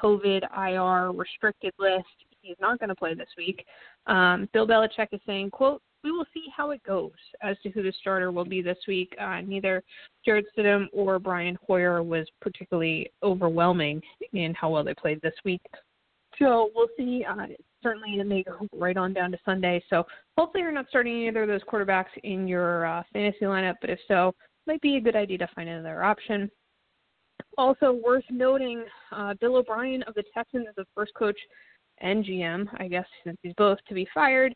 COVID 0.00 0.42
IR 0.56 1.12
restricted 1.12 1.72
list. 1.78 2.06
He's 2.40 2.56
not 2.60 2.78
going 2.78 2.88
to 2.88 2.94
play 2.94 3.14
this 3.14 3.28
week. 3.36 3.64
Um, 4.06 4.48
Bill 4.52 4.66
Belichick 4.66 5.08
is 5.12 5.20
saying, 5.26 5.50
"quote 5.50 5.80
We 6.02 6.10
will 6.10 6.26
see 6.34 6.46
how 6.54 6.70
it 6.70 6.82
goes 6.82 7.12
as 7.42 7.56
to 7.62 7.70
who 7.70 7.82
the 7.82 7.92
starter 8.00 8.32
will 8.32 8.44
be 8.44 8.62
this 8.62 8.78
week. 8.88 9.14
Uh, 9.20 9.40
neither 9.42 9.82
Jarrett 10.24 10.46
Stidham 10.56 10.86
or 10.92 11.18
Brian 11.18 11.56
Hoyer 11.66 12.02
was 12.02 12.26
particularly 12.40 13.12
overwhelming 13.22 14.02
in 14.32 14.54
how 14.54 14.70
well 14.70 14.82
they 14.82 14.94
played 14.94 15.20
this 15.20 15.34
week. 15.44 15.62
So 16.38 16.70
we'll 16.74 16.88
see. 16.96 17.24
Uh, 17.28 17.46
certainly, 17.82 18.20
it 18.20 18.26
may 18.26 18.42
go 18.42 18.66
right 18.74 18.96
on 18.96 19.12
down 19.12 19.30
to 19.32 19.38
Sunday. 19.44 19.82
So 19.90 20.04
hopefully, 20.36 20.62
you're 20.62 20.72
not 20.72 20.86
starting 20.88 21.26
either 21.26 21.42
of 21.42 21.48
those 21.48 21.62
quarterbacks 21.62 22.06
in 22.24 22.46
your 22.48 22.86
uh, 22.86 23.02
fantasy 23.12 23.44
lineup. 23.44 23.74
But 23.80 23.90
if 23.90 23.98
so, 24.08 24.34
might 24.66 24.80
be 24.80 24.96
a 24.96 25.00
good 25.00 25.16
idea 25.16 25.38
to 25.38 25.48
find 25.54 25.68
another 25.68 26.02
option. 26.02 26.50
Also 27.58 27.92
worth 27.92 28.24
noting, 28.30 28.84
uh, 29.10 29.34
Bill 29.40 29.56
O'Brien 29.56 30.02
of 30.04 30.14
the 30.14 30.24
Texans 30.32 30.66
is 30.68 30.74
the 30.76 30.86
first 30.94 31.12
coach 31.14 31.38
and 31.98 32.24
GM, 32.24 32.66
I 32.78 32.88
guess, 32.88 33.06
since 33.24 33.36
he's 33.42 33.52
both 33.56 33.78
to 33.88 33.94
be 33.94 34.08
fired. 34.14 34.54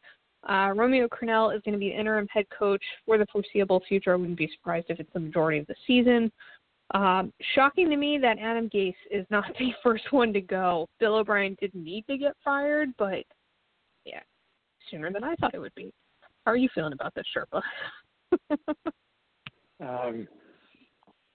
Uh, 0.48 0.72
Romeo 0.74 1.08
Crennel 1.08 1.54
is 1.54 1.60
going 1.64 1.72
to 1.72 1.78
be 1.78 1.88
interim 1.88 2.26
head 2.32 2.46
coach 2.56 2.82
for 3.04 3.18
the 3.18 3.26
foreseeable 3.32 3.82
future. 3.88 4.12
I 4.12 4.16
wouldn't 4.16 4.38
be 4.38 4.50
surprised 4.56 4.86
if 4.88 5.00
it's 5.00 5.12
the 5.12 5.20
majority 5.20 5.58
of 5.58 5.66
the 5.66 5.74
season. 5.86 6.30
Um, 6.94 7.32
shocking 7.54 7.90
to 7.90 7.96
me 7.96 8.18
that 8.18 8.38
Adam 8.38 8.68
Gase 8.70 8.94
is 9.10 9.26
not 9.30 9.44
the 9.58 9.72
first 9.82 10.12
one 10.12 10.32
to 10.32 10.40
go. 10.40 10.86
Bill 11.00 11.16
O'Brien 11.16 11.56
didn't 11.60 11.82
need 11.82 12.06
to 12.08 12.16
get 12.16 12.32
fired, 12.44 12.90
but 12.98 13.24
yeah, 14.04 14.20
sooner 14.90 15.12
than 15.12 15.24
I 15.24 15.34
thought 15.36 15.54
it 15.54 15.60
would 15.60 15.74
be. 15.74 15.92
How 16.44 16.52
are 16.52 16.56
you 16.56 16.68
feeling 16.74 16.92
about 16.92 17.14
this, 17.14 17.26
Sherpa? 17.34 17.62
Um, 19.80 20.26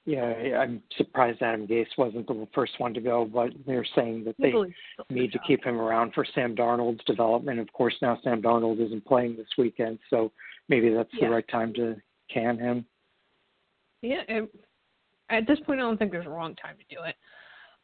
yeah, 0.05 0.33
I'm 0.59 0.81
surprised 0.97 1.43
Adam 1.43 1.67
Gase 1.67 1.85
wasn't 1.97 2.27
the 2.27 2.47
first 2.55 2.73
one 2.79 2.93
to 2.95 3.01
go, 3.01 3.23
but 3.23 3.51
they're 3.67 3.85
saying 3.95 4.23
that 4.23 4.35
they 4.39 4.45
People 4.45 4.63
are 4.63 4.75
still 4.93 5.05
need 5.15 5.31
to 5.33 5.39
keep 5.45 5.63
him 5.63 5.79
around 5.79 6.13
for 6.13 6.25
Sam 6.33 6.55
Darnold's 6.55 7.03
development. 7.05 7.59
Of 7.59 7.71
course, 7.71 7.93
now 8.01 8.17
Sam 8.23 8.41
Darnold 8.41 8.83
isn't 8.83 9.05
playing 9.05 9.37
this 9.37 9.47
weekend, 9.59 9.99
so 10.09 10.31
maybe 10.69 10.89
that's 10.89 11.13
Yeah. 11.13 11.27
the 11.27 11.33
right 11.35 11.47
time 11.49 11.71
to 11.73 12.01
can 12.29 12.57
him. 12.57 12.85
Yeah, 14.01 14.23
and 14.27 14.49
at 15.31 15.47
this 15.47 15.59
point, 15.65 15.79
I 15.79 15.83
don't 15.83 15.97
think 15.97 16.11
there's 16.11 16.25
a 16.25 16.29
wrong 16.29 16.55
time 16.55 16.75
to 16.77 16.95
do 16.95 17.01
it. 17.03 17.15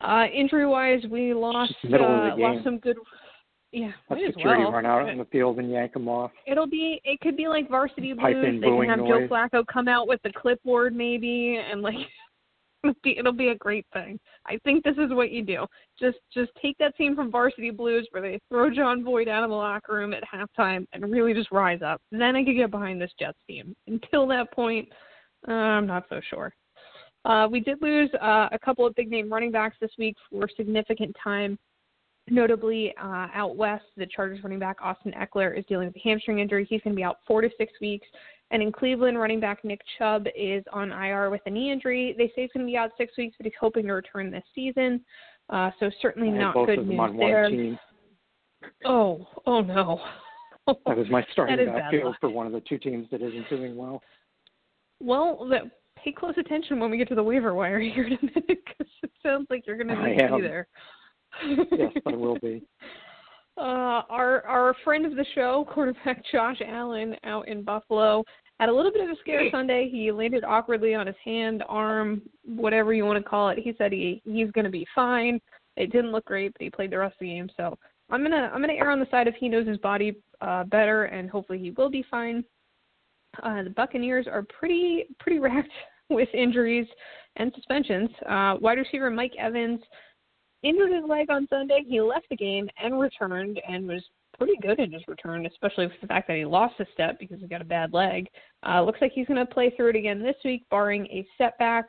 Uh, 0.01 0.25
injury 0.33 0.67
wise, 0.67 1.01
we 1.09 1.33
lost 1.33 1.71
just 1.71 1.81
the 1.83 1.89
middle 1.89 2.07
of 2.07 2.33
uh, 2.33 2.35
lost 2.37 2.63
some 2.63 2.77
good. 2.79 2.97
Yeah, 3.71 3.91
Let 4.09 4.19
security 4.27 4.63
well. 4.63 4.71
run 4.71 4.85
out 4.85 5.09
on 5.09 5.17
the 5.17 5.25
field 5.25 5.59
and 5.59 5.69
yank 5.69 5.93
them 5.93 6.07
off. 6.07 6.31
It'll 6.45 6.67
be. 6.67 7.01
It 7.03 7.19
could 7.19 7.35
be 7.35 7.47
like 7.47 7.69
varsity 7.69 8.13
Pipe 8.13 8.35
blues. 8.35 8.61
They 8.61 8.67
can 8.67 8.89
have 8.89 8.99
noise. 8.99 9.27
Joe 9.27 9.27
Flacco 9.27 9.65
come 9.67 9.87
out 9.87 10.07
with 10.07 10.21
the 10.23 10.31
clipboard 10.31 10.95
maybe, 10.95 11.57
and 11.57 11.81
like 11.81 11.95
it'll 12.83 12.95
be, 13.03 13.17
it'll 13.17 13.33
be 13.33 13.49
a 13.49 13.55
great 13.55 13.85
thing. 13.91 14.19
I 14.45 14.57
think 14.63 14.83
this 14.83 14.95
is 14.97 15.11
what 15.11 15.31
you 15.31 15.43
do. 15.43 15.65
Just 15.99 16.17
just 16.33 16.51
take 16.61 16.77
that 16.77 16.95
scene 16.97 17.15
from 17.15 17.31
Varsity 17.31 17.71
Blues 17.71 18.07
where 18.11 18.21
they 18.21 18.39
throw 18.49 18.69
Jon 18.69 19.03
Voight 19.03 19.27
out 19.27 19.43
of 19.43 19.49
the 19.49 19.55
locker 19.55 19.93
room 19.93 20.13
at 20.13 20.23
halftime 20.23 20.85
and 20.93 21.11
really 21.11 21.33
just 21.33 21.51
rise 21.51 21.81
up. 21.81 22.01
Then 22.11 22.35
I 22.35 22.43
could 22.43 22.55
get 22.55 22.71
behind 22.71 23.01
this 23.01 23.11
Jets 23.19 23.37
team. 23.47 23.75
Until 23.87 24.27
that 24.27 24.51
point, 24.53 24.87
uh, 25.47 25.51
I'm 25.51 25.87
not 25.87 26.05
so 26.09 26.21
sure. 26.29 26.53
Uh, 27.27 27.45
we 27.51 27.59
did 27.59 27.81
lose 27.81 28.09
uh, 28.21 28.47
a 28.51 28.59
couple 28.63 28.87
of 28.87 28.95
big 28.95 29.11
name 29.11 29.31
running 29.31 29.51
backs 29.51 29.75
this 29.81 29.91
week 29.97 30.15
for 30.31 30.47
significant 30.55 31.15
time. 31.21 31.59
Notably, 32.29 32.93
uh, 33.01 33.27
out 33.33 33.55
west, 33.55 33.85
the 33.97 34.05
Chargers 34.05 34.43
running 34.43 34.59
back 34.59 34.77
Austin 34.81 35.13
Ekeler 35.13 35.57
is 35.57 35.65
dealing 35.67 35.87
with 35.87 35.95
a 35.95 35.99
hamstring 35.99 36.39
injury. 36.39 36.65
He's 36.69 36.81
going 36.81 36.93
to 36.93 36.97
be 36.97 37.03
out 37.03 37.17
four 37.27 37.41
to 37.41 37.49
six 37.57 37.71
weeks. 37.81 38.07
And 38.51 38.61
in 38.61 38.71
Cleveland, 38.71 39.19
running 39.19 39.41
back 39.41 39.63
Nick 39.65 39.81
Chubb 39.97 40.25
is 40.35 40.63
on 40.71 40.91
IR 40.91 41.29
with 41.29 41.41
a 41.45 41.49
knee 41.49 41.71
injury. 41.71 42.15
They 42.17 42.27
say 42.27 42.43
he's 42.43 42.51
going 42.53 42.65
to 42.65 42.71
be 42.71 42.77
out 42.77 42.91
six 42.97 43.13
weeks, 43.17 43.35
but 43.37 43.45
he's 43.45 43.53
hoping 43.59 43.87
to 43.87 43.93
return 43.93 44.31
this 44.31 44.43
season. 44.55 45.03
Uh, 45.49 45.71
so 45.79 45.89
certainly 46.01 46.29
not 46.29 46.53
good 46.53 46.87
news 46.87 47.11
there. 47.17 47.79
Oh, 48.85 49.25
oh 49.45 49.61
no. 49.61 49.99
that 50.67 50.97
was 50.97 51.07
my 51.09 51.25
starting 51.33 51.65
backfield 51.65 52.15
for 52.21 52.29
one 52.29 52.45
of 52.45 52.53
the 52.53 52.61
two 52.61 52.77
teams 52.77 53.07
that 53.11 53.21
isn't 53.21 53.49
doing 53.49 53.75
well. 53.75 54.01
Well, 54.99 55.45
the, 55.47 55.69
pay 56.03 56.11
close 56.11 56.35
attention 56.37 56.79
when 56.79 56.91
we 56.91 56.97
get 56.97 57.07
to 57.09 57.15
the 57.15 57.23
waiver 57.23 57.53
wire 57.53 57.79
here 57.93 58.05
in 58.05 58.13
a 58.13 58.21
minute 58.21 58.43
because 58.47 58.91
it 59.03 59.11
sounds 59.23 59.47
like 59.49 59.65
you're 59.65 59.77
going 59.77 59.87
to 59.87 59.95
need 59.95 60.17
to 60.17 60.35
be 60.35 60.41
there. 60.41 60.67
yes, 61.71 61.91
I 62.05 62.15
will 62.15 62.39
be. 62.39 62.63
Uh, 63.59 64.03
our 64.11 64.45
our 64.45 64.75
friend 64.83 65.03
of 65.03 65.15
the 65.15 65.25
show, 65.33 65.65
quarterback 65.73 66.23
Josh 66.31 66.61
Allen, 66.63 67.15
out 67.23 67.47
in 67.47 67.63
Buffalo, 67.63 68.23
had 68.59 68.69
a 68.69 68.71
little 68.71 68.91
bit 68.91 69.01
of 69.01 69.09
a 69.09 69.19
scare 69.19 69.41
Sunday. 69.51 69.89
He 69.91 70.11
landed 70.11 70.43
awkwardly 70.43 70.93
on 70.93 71.07
his 71.07 71.15
hand, 71.25 71.63
arm, 71.67 72.21
whatever 72.45 72.93
you 72.93 73.03
want 73.03 73.17
to 73.17 73.27
call 73.27 73.49
it. 73.49 73.57
He 73.57 73.73
said 73.75 73.91
he 73.91 74.21
he's 74.25 74.51
going 74.51 74.65
to 74.65 74.69
be 74.69 74.85
fine. 74.93 75.41
It 75.75 75.91
didn't 75.91 76.11
look 76.11 76.25
great, 76.25 76.53
but 76.53 76.61
he 76.61 76.69
played 76.69 76.91
the 76.91 76.99
rest 76.99 77.13
of 77.13 77.21
the 77.21 77.29
game. 77.29 77.49
So 77.57 77.75
I'm 78.11 78.21
gonna 78.21 78.51
I'm 78.53 78.61
gonna 78.61 78.73
err 78.73 78.91
on 78.91 78.99
the 78.99 79.07
side 79.09 79.27
of 79.27 79.33
he 79.39 79.49
knows 79.49 79.67
his 79.67 79.77
body 79.77 80.17
uh, 80.41 80.63
better, 80.65 81.05
and 81.05 81.27
hopefully 81.27 81.57
he 81.57 81.71
will 81.71 81.89
be 81.89 82.05
fine. 82.11 82.43
Uh, 83.43 83.63
the 83.63 83.69
Buccaneers 83.71 84.27
are 84.27 84.43
pretty 84.43 85.05
pretty 85.19 85.39
racked 85.47 85.71
with 86.09 86.29
injuries 86.33 86.87
and 87.35 87.51
suspensions. 87.55 88.09
Uh, 88.29 88.55
wide 88.59 88.77
receiver 88.77 89.09
Mike 89.09 89.33
Evans 89.39 89.79
injured 90.63 90.91
his 90.91 91.03
leg 91.07 91.29
on 91.29 91.47
Sunday. 91.49 91.83
He 91.87 92.01
left 92.01 92.27
the 92.29 92.35
game 92.35 92.67
and 92.81 92.99
returned 92.99 93.61
and 93.67 93.87
was 93.87 94.03
pretty 94.37 94.55
good 94.61 94.79
in 94.79 94.91
his 94.91 95.01
return, 95.07 95.45
especially 95.45 95.87
with 95.87 95.99
the 96.01 96.07
fact 96.07 96.27
that 96.27 96.37
he 96.37 96.45
lost 96.45 96.75
a 96.79 96.85
step 96.93 97.19
because 97.19 97.39
he 97.39 97.47
got 97.47 97.61
a 97.61 97.65
bad 97.65 97.93
leg. 97.93 98.27
Uh, 98.67 98.81
looks 98.83 99.01
like 99.01 99.11
he's 99.13 99.27
going 99.27 99.39
to 99.39 99.53
play 99.53 99.71
through 99.75 99.89
it 99.89 99.95
again 99.95 100.21
this 100.21 100.35
week, 100.43 100.63
barring 100.69 101.05
a 101.07 101.25
setback. 101.37 101.85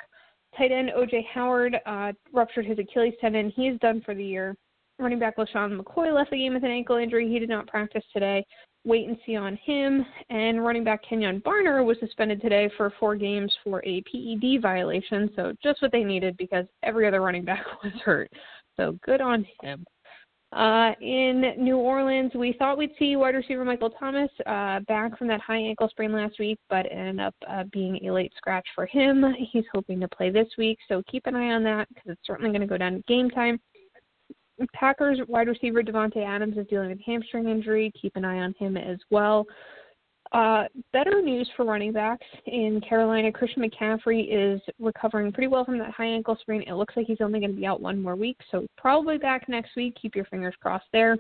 Tight 0.57 0.73
end 0.73 0.91
OJ 0.97 1.27
Howard 1.33 1.77
uh, 1.87 2.13
ruptured 2.33 2.67
his 2.67 2.79
Achilles 2.79 3.15
tendon. 3.21 3.53
He 3.55 3.69
is 3.69 3.79
done 3.81 4.03
for 4.05 4.15
the 4.15 4.25
year. 4.25 4.57
Running 4.99 5.19
back 5.19 5.37
LeSean 5.37 5.79
McCoy 5.79 6.13
left 6.13 6.31
the 6.31 6.39
game 6.39 6.55
with 6.55 6.65
an 6.65 6.71
ankle 6.71 6.97
injury. 6.97 7.29
He 7.29 7.39
did 7.39 7.49
not 7.49 7.69
practice 7.69 8.03
today. 8.13 8.45
Wait 8.85 9.09
and 9.09 9.19
see 9.27 9.37
on 9.37 9.57
him. 9.65 10.05
And 10.31 10.65
running 10.65 10.85
back 10.85 11.03
Kenjon 11.05 11.43
Barner 11.43 11.85
was 11.85 11.97
suspended 12.01 12.41
today 12.41 12.71
for 12.77 12.93
four 12.99 13.17
games 13.17 13.53
for 13.65 13.85
a 13.85 14.03
PED 14.03 14.63
violation. 14.63 15.31
So 15.37 15.53
just 15.63 15.83
what 15.83 15.93
they 15.93 16.05
needed 16.05 16.37
because 16.37 16.65
every 16.83 17.07
other 17.07 17.21
running 17.21 17.45
back 17.45 17.65
was 17.85 17.93
hurt. 18.05 18.31
So 18.77 18.97
good 19.05 19.21
on 19.21 19.47
him. 19.63 19.85
Uh, 20.51 20.93
in 21.03 21.53
New 21.59 21.77
Orleans, 21.77 22.33
we 22.35 22.55
thought 22.59 22.79
we'd 22.79 22.95
see 22.99 23.17
wide 23.17 23.35
receiver 23.35 23.67
Michael 23.67 23.91
Thomas 23.91 24.31
uh, 24.47 24.81
back 24.89 25.19
from 25.19 25.29
that 25.29 25.43
high 25.43 25.59
ankle 25.59 25.89
sprain 25.91 26.11
last 26.11 26.39
week, 26.39 26.59
but 26.71 26.87
ended 26.91 27.21
up 27.21 27.35
uh, 27.47 27.65
being 27.71 28.07
a 28.07 28.13
late 28.13 28.33
scratch 28.35 28.67
for 28.75 28.87
him. 28.87 29.25
He's 29.53 29.65
hoping 29.75 30.01
to 30.01 30.09
play 30.09 30.31
this 30.31 30.49
week, 30.57 30.79
so 30.89 31.03
keep 31.11 31.27
an 31.27 31.37
eye 31.37 31.53
on 31.53 31.63
that 31.65 31.89
because 31.89 32.13
it's 32.13 32.27
certainly 32.27 32.51
going 32.51 32.63
to 32.63 32.67
go 32.67 32.79
down 32.79 32.95
to 32.95 33.03
game 33.03 33.29
time. 33.29 33.61
Packers 34.73 35.21
wide 35.29 35.49
receiver 35.49 35.83
Davante 35.83 36.25
Adams 36.25 36.57
is 36.57 36.67
dealing 36.69 36.91
with 36.91 37.01
hamstring 37.05 37.49
injury. 37.49 37.93
Keep 38.01 38.17
an 38.17 38.25
eye 38.25 38.39
on 38.39 38.55
him 38.59 38.77
as 38.77 38.99
well. 39.11 39.47
Uh, 40.33 40.65
better 40.93 41.23
news 41.23 41.49
for 41.57 41.65
running 41.65 41.93
backs 41.93 42.27
in 42.47 42.81
Carolina. 42.87 43.33
Christian 43.33 43.63
McCaffrey 43.63 44.27
is 44.31 44.61
recovering 44.79 45.33
pretty 45.33 45.47
well 45.47 45.65
from 45.65 45.79
that 45.79 45.91
high 45.91 46.07
ankle 46.07 46.37
sprain. 46.41 46.63
It 46.67 46.75
looks 46.75 46.95
like 46.97 47.07
he's 47.07 47.21
only 47.21 47.41
going 47.41 47.53
to 47.53 47.57
be 47.57 47.67
out 47.67 47.81
one 47.81 48.03
more 48.03 48.15
week, 48.15 48.37
so 48.51 48.67
probably 48.77 49.17
back 49.17 49.49
next 49.49 49.75
week. 49.75 49.97
Keep 50.01 50.15
your 50.15 50.27
fingers 50.27 50.55
crossed 50.61 50.87
there. 50.93 51.17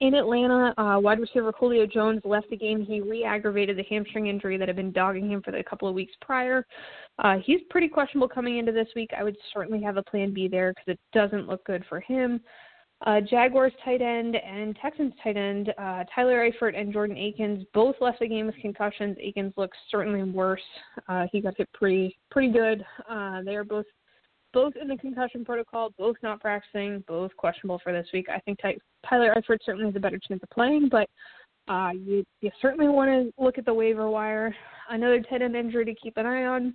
In 0.00 0.14
Atlanta, 0.14 0.74
uh, 0.78 0.98
wide 0.98 1.20
receiver 1.20 1.52
Julio 1.58 1.86
Jones 1.86 2.20
left 2.24 2.50
the 2.50 2.56
game. 2.56 2.84
He 2.84 3.00
re-aggravated 3.00 3.76
the 3.76 3.84
hamstring 3.84 4.26
injury 4.26 4.56
that 4.56 4.68
had 4.68 4.76
been 4.76 4.92
dogging 4.92 5.30
him 5.30 5.42
for 5.42 5.50
the 5.50 5.62
couple 5.62 5.88
of 5.88 5.94
weeks 5.94 6.12
prior. 6.20 6.66
Uh, 7.18 7.36
he's 7.44 7.60
pretty 7.70 7.88
questionable 7.88 8.28
coming 8.28 8.58
into 8.58 8.72
this 8.72 8.88
week. 8.94 9.10
I 9.16 9.22
would 9.22 9.36
certainly 9.52 9.82
have 9.82 9.96
a 9.96 10.02
plan 10.02 10.32
B 10.32 10.48
there 10.48 10.72
because 10.72 10.94
it 10.94 11.00
doesn't 11.12 11.48
look 11.48 11.64
good 11.64 11.84
for 11.88 12.00
him. 12.00 12.40
Uh, 13.04 13.20
Jaguars 13.20 13.72
tight 13.84 14.00
end 14.00 14.36
and 14.36 14.76
Texans 14.80 15.12
tight 15.22 15.36
end 15.36 15.74
uh, 15.76 16.04
Tyler 16.14 16.48
Eifert 16.48 16.78
and 16.78 16.92
Jordan 16.92 17.16
Akins 17.16 17.64
both 17.74 17.96
left 18.00 18.20
the 18.20 18.28
game 18.28 18.46
with 18.46 18.54
concussions. 18.56 19.16
Akins 19.20 19.52
looks 19.56 19.76
certainly 19.90 20.22
worse. 20.22 20.60
Uh, 21.08 21.26
he 21.32 21.40
got 21.40 21.54
hit 21.56 21.68
pretty 21.72 22.16
pretty 22.30 22.52
good. 22.52 22.84
Uh, 23.10 23.42
they 23.42 23.56
are 23.56 23.64
both 23.64 23.86
both 24.52 24.74
in 24.80 24.88
the 24.88 24.96
concussion 24.96 25.44
protocol, 25.44 25.90
both 25.98 26.16
not 26.22 26.40
practicing, 26.40 27.02
both 27.06 27.34
questionable 27.36 27.80
for 27.82 27.92
this 27.92 28.06
week. 28.12 28.26
I 28.28 28.40
think 28.40 28.60
Ty- 28.60 28.78
Tyler 29.08 29.34
Eifert 29.36 29.58
certainly 29.64 29.86
has 29.86 29.96
a 29.96 30.00
better 30.00 30.18
chance 30.18 30.42
of 30.42 30.50
playing, 30.50 30.88
but 30.90 31.08
uh, 31.68 31.90
you 31.94 32.24
you 32.40 32.50
certainly 32.60 32.88
want 32.88 33.08
to 33.10 33.42
look 33.42 33.58
at 33.58 33.64
the 33.64 33.74
waiver 33.74 34.10
wire. 34.10 34.54
Another 34.90 35.20
tight 35.20 35.42
end 35.42 35.56
injury 35.56 35.84
to 35.84 35.94
keep 35.94 36.16
an 36.16 36.26
eye 36.26 36.44
on. 36.44 36.74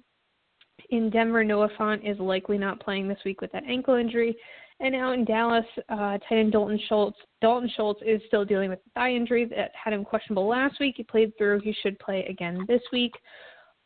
In 0.89 1.09
Denver, 1.09 1.43
Noah 1.43 1.69
Fant 1.77 2.09
is 2.09 2.19
likely 2.19 2.57
not 2.57 2.79
playing 2.79 3.07
this 3.07 3.19
week 3.25 3.41
with 3.41 3.51
that 3.51 3.63
ankle 3.65 3.95
injury. 3.95 4.37
And 4.79 4.93
out 4.93 5.13
in 5.13 5.25
Dallas, 5.25 5.65
uh, 5.89 6.17
tight 6.19 6.37
end 6.37 6.51
Dalton 6.51 6.79
Schultz. 6.87 7.17
Dalton 7.41 7.69
Schultz 7.75 7.99
is 8.05 8.21
still 8.27 8.45
dealing 8.45 8.69
with 8.69 8.79
a 8.79 8.89
thigh 8.99 9.11
injury 9.11 9.45
that 9.45 9.71
had 9.73 9.91
him 9.93 10.05
questionable 10.05 10.47
last 10.47 10.79
week. 10.79 10.95
He 10.97 11.03
played 11.03 11.35
through. 11.37 11.61
He 11.61 11.75
should 11.81 11.97
play 11.99 12.25
again 12.29 12.63
this 12.67 12.81
week. 12.93 13.13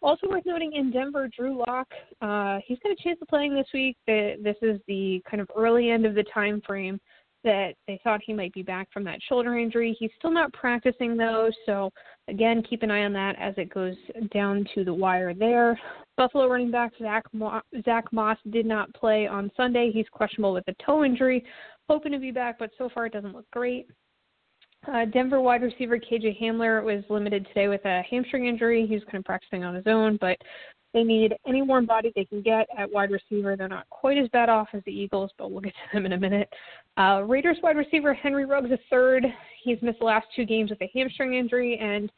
Also 0.02 0.28
worth 0.28 0.46
noting 0.46 0.74
in 0.74 0.92
Denver, 0.92 1.30
Drew 1.36 1.58
Lock. 1.58 1.88
Uh, 2.22 2.58
he's 2.66 2.80
got 2.80 2.92
a 2.92 3.04
chance 3.04 3.20
of 3.22 3.28
playing 3.28 3.54
this 3.54 3.68
week. 3.74 3.96
This 4.08 4.56
is 4.62 4.80
the 4.88 5.22
kind 5.30 5.42
of 5.42 5.50
early 5.56 5.92
end 5.92 6.06
of 6.06 6.16
the 6.16 6.24
time 6.24 6.62
frame 6.66 7.00
that 7.44 7.74
they 7.88 8.00
thought 8.04 8.20
he 8.24 8.34
might 8.34 8.54
be 8.54 8.62
back 8.62 8.88
from 8.92 9.04
that 9.04 9.20
shoulder 9.28 9.58
injury. 9.58 9.96
He's 10.00 10.12
still 10.18 10.32
not 10.32 10.54
practicing 10.54 11.18
though, 11.18 11.50
so 11.66 11.92
again, 12.28 12.62
keep 12.62 12.84
an 12.84 12.92
eye 12.92 13.04
on 13.04 13.14
that 13.14 13.36
as 13.40 13.56
it 13.58 13.74
goes 13.74 13.96
down 14.32 14.66
to 14.76 14.84
the 14.84 14.94
wire 14.94 15.34
there. 15.34 15.80
Buffalo 16.18 16.48
running 16.48 16.70
back 16.70 16.92
Zach, 17.02 17.24
Mo- 17.34 17.62
Zach 17.84 18.06
Moss 18.12 18.38
did 18.52 18.68
not 18.68 18.94
play 18.94 19.26
on 19.26 19.52
Sunday. 19.58 19.92
He's 19.92 20.06
questionable 20.12 20.54
with 20.54 20.68
a 20.68 20.76
toe 20.86 21.04
injury, 21.04 21.44
hoping 21.90 22.12
to 22.12 22.20
be 22.20 22.32
back, 22.32 22.60
but 22.60 22.70
so 22.78 22.90
far 22.94 23.08
it 23.08 23.14
doesn't 23.14 23.34
look 23.34 23.50
great. 23.52 23.88
Uh, 24.88 25.06
Denver 25.06 25.40
wide 25.40 25.62
receiver 25.62 26.00
KJ 26.00 26.42
Hamler 26.42 26.84
was 26.84 27.04
limited 27.10 27.46
today 27.48 27.68
with 27.68 27.86
a 27.86 28.02
hamstring 28.10 28.48
injury. 28.48 28.88
He's 28.88 29.04
kind 29.04 29.18
of 29.18 29.26
practicing 29.26 29.64
on 29.64 29.76
his 29.76 29.86
own, 29.86 30.18
but 30.20 30.38
they 30.94 31.04
need 31.04 31.36
any 31.48 31.62
warm 31.62 31.86
body 31.86 32.12
they 32.16 32.26
can 32.26 32.42
get 32.42 32.68
at 32.78 32.92
wide 32.92 33.12
receiver. 33.12 33.56
They're 33.56 33.68
not 33.68 33.90
quite 33.90 34.18
as 34.18 34.28
bad 34.30 34.50
off 34.50 34.70
as 34.74 34.82
the 34.86 34.92
Eagles, 34.92 35.32
but 35.38 35.52
we'll 35.52 35.62
get 35.62 35.74
to 35.74 35.94
them 35.94 36.06
in 36.06 36.14
a 36.14 36.20
minute. 36.20 36.50
Uh, 36.98 37.24
Raiders 37.26 37.58
wide 37.62 37.78
receiver 37.78 38.14
Henry 38.14 38.46
Ruggs 38.46 38.70
third. 38.90 39.26
He's 39.64 39.82
missed 39.82 40.00
the 40.00 40.06
last 40.06 40.28
two 40.36 40.46
games 40.46 40.72
with 40.72 40.82
a 40.82 40.92
hamstring 40.94 41.36
injury, 41.36 41.78
and 41.78 42.12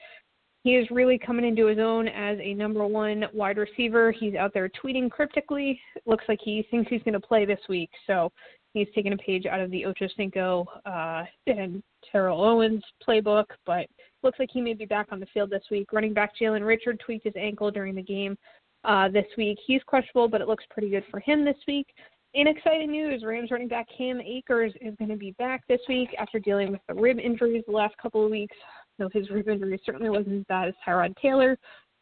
he 0.63 0.75
is 0.77 0.89
really 0.89 1.17
coming 1.17 1.46
into 1.46 1.65
his 1.65 1.77
own 1.77 2.08
as 2.08 2.39
a 2.41 2.53
number 2.53 2.88
one 2.88 3.25
wide 3.34 3.58
receiver. 3.58 4.13
He's 4.13 4.36
out 4.36 4.53
there 4.53 4.70
tweeting 4.70 5.12
cryptically. 5.12 5.79
looks 6.05 6.24
like 6.29 6.39
he 6.41 6.65
thinks 6.72 6.89
he's 6.89 7.03
going 7.03 7.13
to 7.13 7.20
play 7.20 7.46
this 7.46 7.60
week, 7.67 7.89
so 8.08 8.32
he's 8.74 8.88
taking 8.96 9.12
a 9.12 9.17
page 9.17 9.46
out 9.46 9.60
of 9.60 9.70
the 9.72 9.86
Ocho 9.86 10.08
Cinco 10.15 10.65
uh, 10.86 11.25
and 11.48 11.84
Terrell 12.13 12.41
Owens 12.41 12.84
playbook, 13.05 13.46
but 13.65 13.88
looks 14.22 14.39
like 14.39 14.50
he 14.53 14.62
may 14.62 14.74
be 14.74 14.86
back 14.86 15.08
on 15.12 15.20
the 15.20 15.25
field 15.34 15.50
this 15.50 15.63
week. 15.70 15.91
Running 15.91 16.13
back 16.13 16.32
Jalen 16.39 16.65
Richard 16.65 17.01
tweaked 17.03 17.25
his 17.25 17.34
ankle 17.36 17.72
during 17.72 17.96
the 17.96 18.01
game 18.01 18.38
uh, 18.86 19.10
this 19.10 19.25
week. 19.38 19.58
He's 19.65 19.82
questionable, 19.84 20.29
but 20.29 20.39
it 20.39 20.48
looks 20.48 20.63
pretty 20.70 20.89
good 20.89 21.03
for 21.10 21.20
him 21.20 21.43
this 21.43 21.58
week. 21.67 21.88
In 22.36 22.48
exciting 22.48 22.91
news, 22.91 23.24
Rams 23.24 23.51
running 23.51 23.67
back 23.67 23.88
Cam 23.96 24.22
Akers 24.22 24.74
is 24.82 24.96
going 24.98 25.10
to 25.10 25.17
be 25.17 25.32
back 25.38 25.63
this 25.67 25.82
week 25.89 26.10
after 26.17 26.39
dealing 26.39 26.72
with 26.72 26.82
the 26.88 26.96
rib 26.96 27.20
injuries 27.20 27.63
the 27.67 27.74
last 27.74 27.96
couple 28.01 28.24
of 28.25 28.32
weeks. 28.32 28.55
So 29.00 29.10
his 29.12 29.29
rib 29.29 29.50
injury 29.50 29.79
certainly 29.86 30.10
wasn't 30.10 30.39
as 30.39 30.46
bad 30.50 30.67
as 30.67 30.74
Tyrod 30.88 31.15
Taylor, 31.22 31.58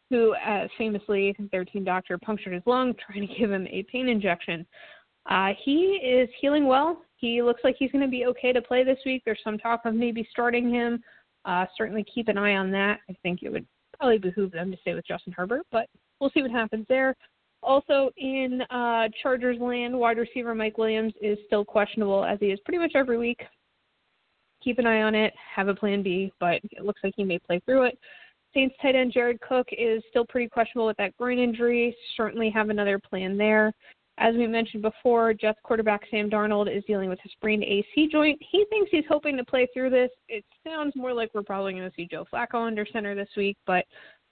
who 0.10 0.34
uh, 0.36 0.68
famously, 0.78 1.36
their 1.52 1.66
team 1.66 1.84
doctor 1.84 2.18
punctured 2.18 2.54
his 2.54 2.64
lung 2.66 2.94
trying 3.06 3.28
to 3.28 3.34
give 3.36 3.52
him 3.52 3.68
a 3.68 3.84
pain 3.92 4.08
injection. 4.08 4.66
Uh, 5.30 5.50
he 5.64 6.00
is 6.04 6.30
healing 6.40 6.66
well. 6.66 7.02
He 7.22 7.44
looks 7.44 7.62
like 7.64 7.76
he's 7.78 7.92
going 7.92 8.04
to 8.04 8.10
be 8.10 8.26
okay 8.26 8.52
to 8.52 8.62
play 8.62 8.84
this 8.84 8.98
week. 9.06 9.22
There's 9.24 9.40
some 9.44 9.60
talk 9.60 9.82
of 9.86 9.94
maybe 9.94 10.28
starting 10.32 10.70
him. 10.70 11.04
Uh, 11.46 11.66
certainly 11.78 12.04
keep 12.04 12.28
an 12.28 12.38
eye 12.38 12.56
on 12.56 12.72
that. 12.72 13.00
I 13.10 13.16
think 13.22 13.44
it 13.44 13.50
would 13.50 13.66
probably 13.98 14.18
behoove 14.18 14.52
them 14.52 14.72
to 14.72 14.78
stay 14.82 14.96
with 14.96 15.06
Justin 15.08 15.32
Herbert, 15.32 15.66
but 15.72 15.88
we'll 16.20 16.32
see 16.32 16.42
what 16.42 16.52
happens 16.52 16.86
there. 16.90 17.16
Also 17.62 18.10
in 18.18 18.62
uh, 18.72 19.08
Chargers 19.22 19.60
land, 19.60 19.98
wide 19.98 20.18
receiver 20.18 20.56
Mike 20.56 20.80
Williams 20.80 21.14
is 21.22 21.38
still 21.46 21.64
questionable 21.64 22.26
as 22.26 22.40
he 22.40 22.48
is 22.48 22.60
pretty 22.66 22.80
much 22.80 22.94
every 22.96 23.20
week. 23.20 23.42
Keep 24.64 24.80
an 24.80 24.88
eye 24.88 25.04
on 25.04 25.14
it. 25.14 25.34
Have 25.56 25.68
a 25.68 25.76
plan 25.76 26.02
B, 26.02 26.34
but 26.40 26.60
it 26.72 26.84
looks 26.84 27.02
like 27.04 27.14
he 27.16 27.24
may 27.24 27.38
play 27.38 27.62
through 27.66 27.84
it. 27.84 28.00
Saints 28.54 28.76
tight 28.82 28.96
end 28.96 29.14
Jared 29.14 29.40
Cook 29.42 29.68
is 29.72 30.04
still 30.10 30.26
pretty 30.26 30.50
questionable 30.50 30.88
with 30.88 30.98
that 30.98 31.16
groin 31.18 31.38
injury. 31.38 31.96
Certainly 32.18 32.50
have 32.50 32.70
another 32.70 33.00
plan 33.00 33.38
there. 33.38 33.72
As 34.18 34.36
we 34.36 34.46
mentioned 34.46 34.84
before, 34.84 35.34
Jets 35.34 35.60
quarterback 35.64 36.02
Sam 36.12 36.30
Darnold 36.30 36.76
is 36.76 36.84
dealing 36.86 37.10
with 37.10 37.20
a 37.26 37.30
sprained 37.30 37.64
AC 37.64 38.10
joint. 38.12 38.40
He 38.52 38.66
thinks 38.70 38.92
he's 38.92 39.06
hoping 39.10 39.36
to 39.38 39.44
play 39.44 39.68
through 39.74 39.90
this. 39.90 40.12
It 40.28 40.46
sounds 40.66 40.96
more 40.96 41.14
like 41.14 41.32
we're 41.34 41.44
probably 41.44 41.74
going 41.74 41.90
to 41.90 41.96
see 41.96 42.08
Joe 42.10 42.26
Flacco 42.32 42.68
under 42.68 42.86
center 42.86 43.16
this 43.16 43.30
week, 43.36 43.58
but 43.66 43.86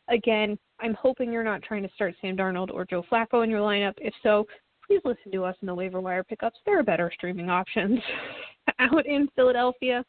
again, 0.10 0.58
I'm 0.80 0.94
hoping 0.94 1.32
you're 1.32 1.44
not 1.44 1.64
trying 1.64 1.84
to 1.84 1.90
start 1.96 2.14
Sam 2.22 2.38
Darnold 2.38 2.72
or 2.72 2.86
Joe 2.86 3.04
Flacco 3.12 3.44
in 3.44 3.50
your 3.50 3.62
lineup. 3.62 3.94
If 3.98 4.14
so, 4.22 4.46
please 4.86 5.02
listen 5.06 5.32
to 5.32 5.44
us 5.44 5.56
in 5.62 5.66
the 5.68 5.76
waiver 5.76 6.02
wire 6.02 6.24
pickups. 6.24 6.60
There 6.66 6.80
are 6.80 6.84
better 6.84 7.12
streaming 7.14 7.50
options. 7.50 8.00
Out 8.80 9.06
in 9.06 9.28
Philadelphia, 9.36 10.04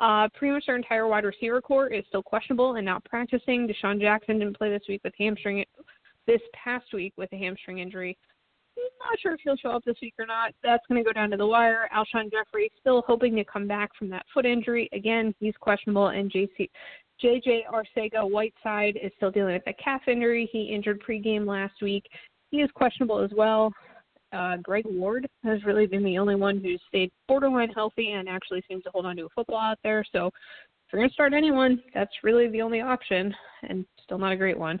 Uh, 0.00 0.28
pretty 0.34 0.52
much 0.54 0.64
their 0.66 0.76
entire 0.76 1.06
wide 1.06 1.24
receiver 1.24 1.60
corps 1.60 1.88
is 1.88 2.04
still 2.08 2.22
questionable 2.22 2.76
and 2.76 2.86
not 2.86 3.04
practicing. 3.04 3.68
DeSean 3.68 4.00
Jackson 4.00 4.38
didn't 4.38 4.56
play 4.56 4.70
this 4.70 4.82
week 4.88 5.02
with 5.04 5.12
hamstring 5.18 5.62
this 6.26 6.40
past 6.54 6.86
week 6.94 7.12
with 7.18 7.30
a 7.34 7.36
hamstring 7.36 7.80
injury. 7.80 8.16
Not 8.76 9.18
sure 9.20 9.34
if 9.34 9.40
he'll 9.42 9.56
show 9.56 9.70
up 9.70 9.84
this 9.84 9.96
week 10.02 10.14
or 10.18 10.26
not. 10.26 10.52
That's 10.62 10.84
going 10.88 11.02
to 11.02 11.04
go 11.06 11.12
down 11.12 11.30
to 11.30 11.36
the 11.36 11.46
wire. 11.46 11.88
Alshon 11.94 12.30
Jeffery 12.30 12.70
still 12.80 13.02
hoping 13.06 13.34
to 13.36 13.44
come 13.44 13.66
back 13.66 13.90
from 13.98 14.08
that 14.10 14.24
foot 14.32 14.46
injury. 14.46 14.88
Again, 14.92 15.34
he's 15.40 15.54
questionable, 15.60 16.08
and 16.08 16.30
JC 16.30 16.68
JJ 17.22 17.62
Arcega 17.70 18.28
Whiteside 18.28 18.98
is 19.02 19.12
still 19.16 19.30
dealing 19.30 19.54
with 19.54 19.66
a 19.66 19.74
calf 19.74 20.02
injury. 20.08 20.48
He 20.52 20.72
injured 20.74 21.02
pregame 21.06 21.46
last 21.46 21.82
week. 21.82 22.04
He 22.50 22.58
is 22.58 22.70
questionable 22.74 23.18
as 23.18 23.30
well. 23.36 23.72
Uh, 24.32 24.56
Greg 24.62 24.84
Ward 24.86 25.26
has 25.44 25.62
really 25.64 25.86
been 25.86 26.04
the 26.04 26.18
only 26.18 26.36
one 26.36 26.60
who's 26.60 26.80
stayed 26.88 27.10
borderline 27.26 27.70
healthy 27.70 28.12
and 28.12 28.28
actually 28.28 28.62
seems 28.68 28.84
to 28.84 28.90
hold 28.90 29.06
on 29.06 29.16
to 29.16 29.26
a 29.26 29.28
football 29.34 29.58
out 29.58 29.78
there. 29.82 30.04
So 30.12 30.28
if 30.28 30.92
you're 30.92 31.00
going 31.00 31.10
to 31.10 31.14
start 31.14 31.34
anyone, 31.34 31.82
that's 31.94 32.12
really 32.22 32.48
the 32.48 32.62
only 32.62 32.80
option, 32.80 33.34
and 33.68 33.84
still 34.02 34.18
not 34.18 34.32
a 34.32 34.36
great 34.36 34.58
one. 34.58 34.80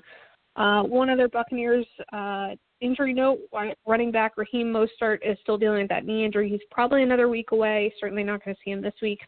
Uh, 0.56 0.82
one 0.82 1.10
other 1.10 1.28
Buccaneers 1.28 1.86
uh, 2.12 2.50
injury 2.80 3.14
note: 3.14 3.38
running 3.86 4.10
back 4.10 4.36
Raheem 4.36 4.72
Mostert 4.72 5.18
is 5.22 5.38
still 5.42 5.58
dealing 5.58 5.82
with 5.82 5.88
that 5.90 6.04
knee 6.04 6.24
injury. 6.24 6.48
He's 6.48 6.60
probably 6.70 7.02
another 7.02 7.28
week 7.28 7.52
away. 7.52 7.92
Certainly 8.00 8.24
not 8.24 8.44
going 8.44 8.54
to 8.54 8.60
see 8.64 8.70
him 8.70 8.82
this 8.82 8.94
week. 9.00 9.20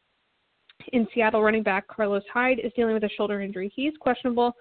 In 0.92 1.06
Seattle, 1.14 1.42
running 1.42 1.62
back 1.62 1.86
Carlos 1.86 2.24
Hyde 2.32 2.58
is 2.58 2.72
dealing 2.74 2.94
with 2.94 3.04
a 3.04 3.08
shoulder 3.16 3.40
injury. 3.40 3.72
He's 3.74 3.92
questionable. 4.00 4.52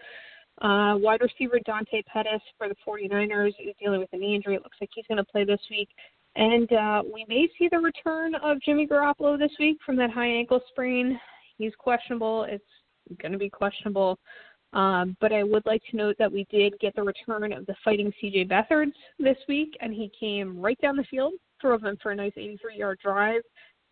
Uh, 0.61 0.93
wide 0.97 1.21
receiver 1.21 1.59
Dante 1.65 2.03
Pettis 2.03 2.41
for 2.57 2.67
the 2.69 2.75
49ers 2.87 3.53
is 3.59 3.73
dealing 3.79 3.99
with 3.99 4.09
a 4.13 4.17
knee 4.17 4.35
injury. 4.35 4.55
It 4.55 4.61
looks 4.63 4.77
like 4.79 4.91
he's 4.93 5.05
going 5.07 5.17
to 5.17 5.23
play 5.23 5.43
this 5.43 5.61
week. 5.71 5.89
And 6.35 6.71
uh, 6.71 7.01
we 7.11 7.25
may 7.27 7.49
see 7.57 7.67
the 7.71 7.79
return 7.79 8.35
of 8.35 8.61
Jimmy 8.61 8.87
Garoppolo 8.87 9.37
this 9.39 9.51
week 9.59 9.77
from 9.85 9.95
that 9.97 10.11
high 10.11 10.27
ankle 10.27 10.61
sprain. 10.69 11.19
He's 11.57 11.73
questionable. 11.77 12.45
It's 12.47 12.63
going 13.21 13.31
to 13.31 13.37
be 13.37 13.49
questionable. 13.49 14.19
Um, 14.73 15.17
but 15.19 15.33
I 15.33 15.43
would 15.43 15.65
like 15.65 15.81
to 15.91 15.97
note 15.97 16.15
that 16.17 16.31
we 16.31 16.45
did 16.49 16.79
get 16.79 16.95
the 16.95 17.03
return 17.03 17.51
of 17.51 17.65
the 17.65 17.75
fighting 17.83 18.13
CJ 18.21 18.49
Beathard 18.49 18.91
this 19.19 19.37
week, 19.47 19.75
and 19.81 19.93
he 19.93 20.11
came 20.17 20.59
right 20.59 20.79
down 20.81 20.95
the 20.95 21.03
field, 21.03 21.33
drove 21.59 21.83
him 21.83 21.97
for 22.01 22.11
a 22.11 22.15
nice 22.15 22.31
83 22.37 22.77
yard 22.77 22.99
drive. 23.03 23.41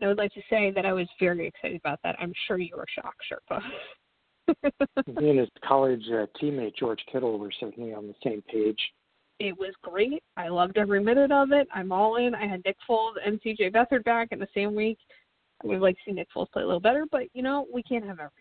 And 0.00 0.06
I 0.06 0.08
would 0.08 0.18
like 0.18 0.32
to 0.32 0.42
say 0.48 0.70
that 0.70 0.86
I 0.86 0.92
was 0.94 1.06
very 1.18 1.46
excited 1.46 1.78
about 1.84 2.00
that. 2.02 2.16
I'm 2.18 2.32
sure 2.46 2.58
you 2.58 2.76
were 2.76 2.86
shocked, 2.94 3.20
Sherpa. 3.30 3.60
Me 5.20 5.30
and 5.30 5.38
his 5.38 5.48
college 5.66 6.02
uh, 6.10 6.26
teammate 6.40 6.74
George 6.76 7.00
Kittle 7.12 7.38
were 7.38 7.52
certainly 7.60 7.92
on 7.92 8.06
the 8.06 8.14
same 8.24 8.42
page. 8.50 8.80
It 9.38 9.56
was 9.58 9.72
great. 9.82 10.22
I 10.36 10.48
loved 10.48 10.76
every 10.76 11.02
minute 11.02 11.30
of 11.30 11.52
it. 11.52 11.68
I'm 11.74 11.92
all 11.92 12.16
in. 12.16 12.34
I 12.34 12.46
had 12.46 12.62
Nick 12.64 12.76
Foles 12.88 13.14
and 13.24 13.40
CJ 13.42 13.72
Beathard 13.72 14.04
back 14.04 14.28
in 14.32 14.38
the 14.38 14.48
same 14.54 14.74
week. 14.74 14.98
I 15.62 15.66
would 15.66 15.80
like 15.80 15.96
to 15.96 16.00
see 16.06 16.12
Nick 16.12 16.28
Foles 16.34 16.50
play 16.50 16.62
a 16.62 16.66
little 16.66 16.80
better, 16.80 17.04
but 17.10 17.24
you 17.34 17.42
know 17.42 17.66
we 17.72 17.82
can't 17.82 18.04
have 18.04 18.18
everything. 18.18 18.39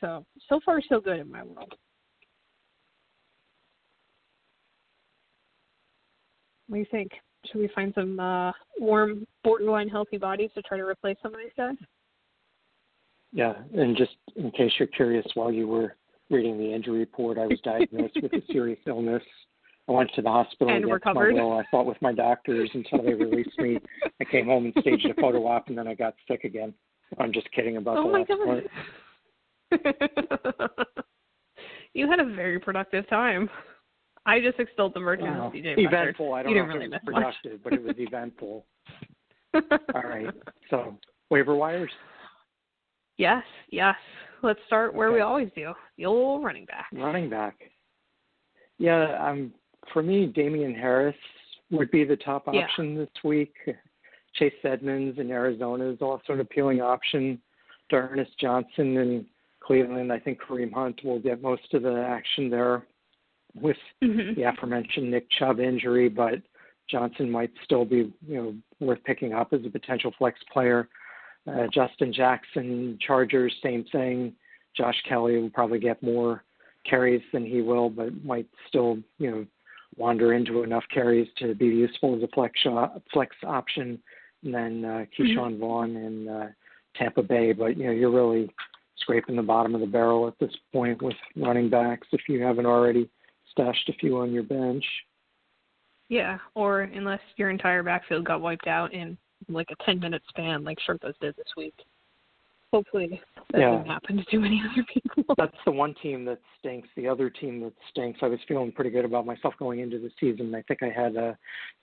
So 0.00 0.24
so 0.48 0.60
far 0.64 0.80
so 0.88 1.00
good 1.00 1.20
in 1.20 1.30
my 1.30 1.42
world. 1.42 1.74
What 6.68 6.76
do 6.76 6.80
you 6.80 6.86
think? 6.90 7.12
Should 7.46 7.60
we 7.60 7.70
find 7.74 7.92
some 7.94 8.18
uh, 8.18 8.50
warm, 8.78 9.24
borderline 9.44 9.88
healthy 9.88 10.18
bodies 10.18 10.50
to 10.54 10.62
try 10.62 10.78
to 10.78 10.84
replace 10.84 11.16
some 11.22 11.32
of 11.32 11.38
these 11.38 11.52
guys? 11.56 11.76
Yeah, 13.32 13.54
and 13.74 13.96
just 13.96 14.16
in 14.34 14.50
case 14.50 14.72
you're 14.78 14.88
curious, 14.88 15.26
while 15.34 15.52
you 15.52 15.68
were 15.68 15.94
reading 16.30 16.58
the 16.58 16.72
injury 16.72 16.98
report, 16.98 17.38
I 17.38 17.46
was 17.46 17.60
diagnosed 17.62 18.18
with 18.20 18.32
a 18.32 18.42
serious 18.52 18.80
illness. 18.86 19.22
I 19.88 19.92
went 19.92 20.10
to 20.16 20.22
the 20.22 20.28
hospital 20.28 20.68
and 20.68 20.84
against 20.84 20.92
recovered. 20.92 21.36
my 21.36 21.42
will. 21.42 21.52
I 21.52 21.62
fought 21.70 21.86
with 21.86 22.00
my 22.02 22.12
doctors 22.12 22.68
until 22.74 23.02
they 23.04 23.14
released 23.14 23.56
me. 23.58 23.78
I 24.20 24.24
came 24.24 24.46
home 24.46 24.64
and 24.64 24.74
staged 24.80 25.06
a 25.06 25.14
photo 25.20 25.46
op, 25.46 25.68
and 25.68 25.78
then 25.78 25.86
I 25.86 25.94
got 25.94 26.14
sick 26.26 26.42
again. 26.42 26.74
I'm 27.18 27.32
just 27.32 27.48
kidding 27.52 27.76
about 27.76 27.98
oh 27.98 28.06
the 28.06 28.12
my 28.12 28.18
last 28.18 28.28
God. 28.28 28.62
you 31.94 32.08
had 32.08 32.20
a 32.20 32.24
very 32.34 32.58
productive 32.58 33.08
time. 33.08 33.48
I 34.26 34.40
just 34.40 34.58
extolled 34.58 34.94
the 34.94 35.00
Wow. 35.00 35.46
of 35.46 35.52
CJ 35.52 35.78
eventful. 35.78 36.34
I 36.34 36.42
don't 36.42 36.52
you 36.52 36.58
know 36.58 36.66
didn't 36.66 36.70
if 36.70 36.74
really 36.74 36.86
it 36.86 36.90
was 36.90 37.00
productive, 37.04 37.62
but 37.62 37.72
it 37.72 37.82
was 37.82 37.94
eventful. 37.98 38.66
All 39.54 40.02
right. 40.02 40.26
So 40.68 40.98
waiver 41.30 41.54
wires. 41.54 41.90
Yes, 43.18 43.44
yes. 43.70 43.94
Let's 44.42 44.60
start 44.66 44.94
where 44.94 45.12
we 45.12 45.20
always 45.20 45.48
do. 45.54 45.72
The 45.96 46.06
old 46.06 46.44
running 46.44 46.66
back. 46.66 46.86
Running 46.92 47.30
back. 47.30 47.56
Yeah, 48.78 49.16
um, 49.26 49.54
for 49.92 50.02
me, 50.02 50.26
Damien 50.26 50.74
Harris 50.74 51.16
would 51.70 51.90
be 51.90 52.04
the 52.04 52.16
top 52.16 52.46
Yeah. 52.52 52.64
option 52.64 52.96
this 52.96 53.08
week. 53.24 53.54
Chase 54.34 54.52
Edmonds 54.64 55.18
in 55.18 55.30
Arizona 55.30 55.88
is 55.88 56.02
also 56.02 56.34
an 56.34 56.40
appealing 56.40 56.82
option. 56.82 57.40
Ernest 57.92 58.36
Johnson 58.38 58.96
in 58.98 59.26
Cleveland. 59.66 60.12
I 60.12 60.18
think 60.18 60.38
Kareem 60.40 60.72
Hunt 60.72 61.00
will 61.04 61.18
get 61.18 61.42
most 61.42 61.74
of 61.74 61.82
the 61.82 62.04
action 62.08 62.48
there 62.48 62.86
with 63.54 63.76
hmm 64.02 64.34
the 64.34 64.42
aforementioned 64.42 65.10
Nick 65.10 65.26
Chubb 65.38 65.60
injury, 65.60 66.08
but 66.08 66.34
Johnson 66.90 67.30
might 67.30 67.50
still 67.64 67.84
be, 67.84 68.12
you 68.26 68.36
know, 68.36 68.54
worth 68.80 69.02
picking 69.04 69.32
up 69.32 69.52
as 69.52 69.60
a 69.66 69.70
potential 69.70 70.12
flex 70.18 70.38
player. 70.52 70.88
Uh, 71.48 71.66
Justin 71.72 72.12
Jackson, 72.12 72.98
Chargers, 73.04 73.54
same 73.62 73.84
thing. 73.90 74.32
Josh 74.76 75.00
Kelley 75.08 75.38
will 75.40 75.50
probably 75.50 75.78
get 75.78 76.02
more 76.02 76.44
carries 76.88 77.22
than 77.32 77.44
he 77.44 77.62
will, 77.62 77.88
but 77.88 78.24
might 78.24 78.46
still, 78.68 78.98
you 79.18 79.30
know, 79.30 79.46
wander 79.96 80.34
into 80.34 80.62
enough 80.62 80.84
carries 80.92 81.28
to 81.38 81.54
be 81.54 81.66
useful 81.66 82.14
as 82.16 82.22
a 82.22 82.28
flex 82.28 82.58
shot, 82.60 83.00
flex 83.12 83.34
option. 83.44 83.98
And 84.44 84.54
then 84.54 84.84
uh, 84.84 85.04
Ke'Shawn 85.18 85.58
Vaughn 85.58 85.96
in 85.96 86.28
uh, 86.28 86.48
Tampa 86.96 87.22
Bay, 87.22 87.52
but 87.52 87.76
you 87.76 87.86
know, 87.86 87.92
you're 87.92 88.10
really 88.10 88.52
scraping 88.98 89.36
the 89.36 89.42
bottom 89.42 89.74
of 89.74 89.80
the 89.80 89.86
barrel 89.86 90.26
at 90.26 90.38
this 90.38 90.54
point 90.72 91.00
with 91.02 91.14
running 91.36 91.68
backs 91.70 92.06
if 92.12 92.22
you 92.28 92.42
haven't 92.42 92.66
already 92.66 93.08
stashed 93.50 93.88
a 93.88 93.92
few 93.94 94.18
on 94.18 94.32
your 94.32 94.42
bench. 94.42 94.84
Yeah, 96.08 96.38
or 96.54 96.82
unless 96.82 97.20
your 97.36 97.50
entire 97.50 97.82
backfield 97.82 98.24
got 98.24 98.40
wiped 98.40 98.66
out 98.68 98.92
in 98.94 99.16
like 99.48 99.68
a 99.70 99.84
10 99.84 99.98
minute 100.00 100.22
span, 100.28 100.64
like 100.64 100.78
Sherpas 100.88 101.14
did 101.20 101.34
this 101.36 101.46
week. 101.56 101.74
Hopefully 102.72 103.20
that 103.52 103.60
Yeah. 103.60 103.70
didn't 103.72 103.86
happen 103.86 104.16
to 104.16 104.24
too 104.24 104.40
many 104.40 104.60
other 104.70 104.84
people. 104.92 105.34
That's 105.38 105.56
the 105.64 105.70
one 105.70 105.94
team 106.02 106.24
that 106.26 106.38
stinks. 106.58 106.88
The 106.96 107.08
other 107.08 107.30
team 107.30 107.60
that 107.60 107.72
stinks. 107.90 108.20
I 108.22 108.26
was 108.28 108.40
feeling 108.48 108.72
pretty 108.72 108.90
good 108.90 109.04
about 109.04 109.24
myself 109.26 109.54
going 109.58 109.80
into 109.80 109.98
the 109.98 110.10
season. 110.20 110.54
I 110.54 110.62
think 110.62 110.82
I 110.82 110.90
had 110.90 111.16
uh, 111.16 111.34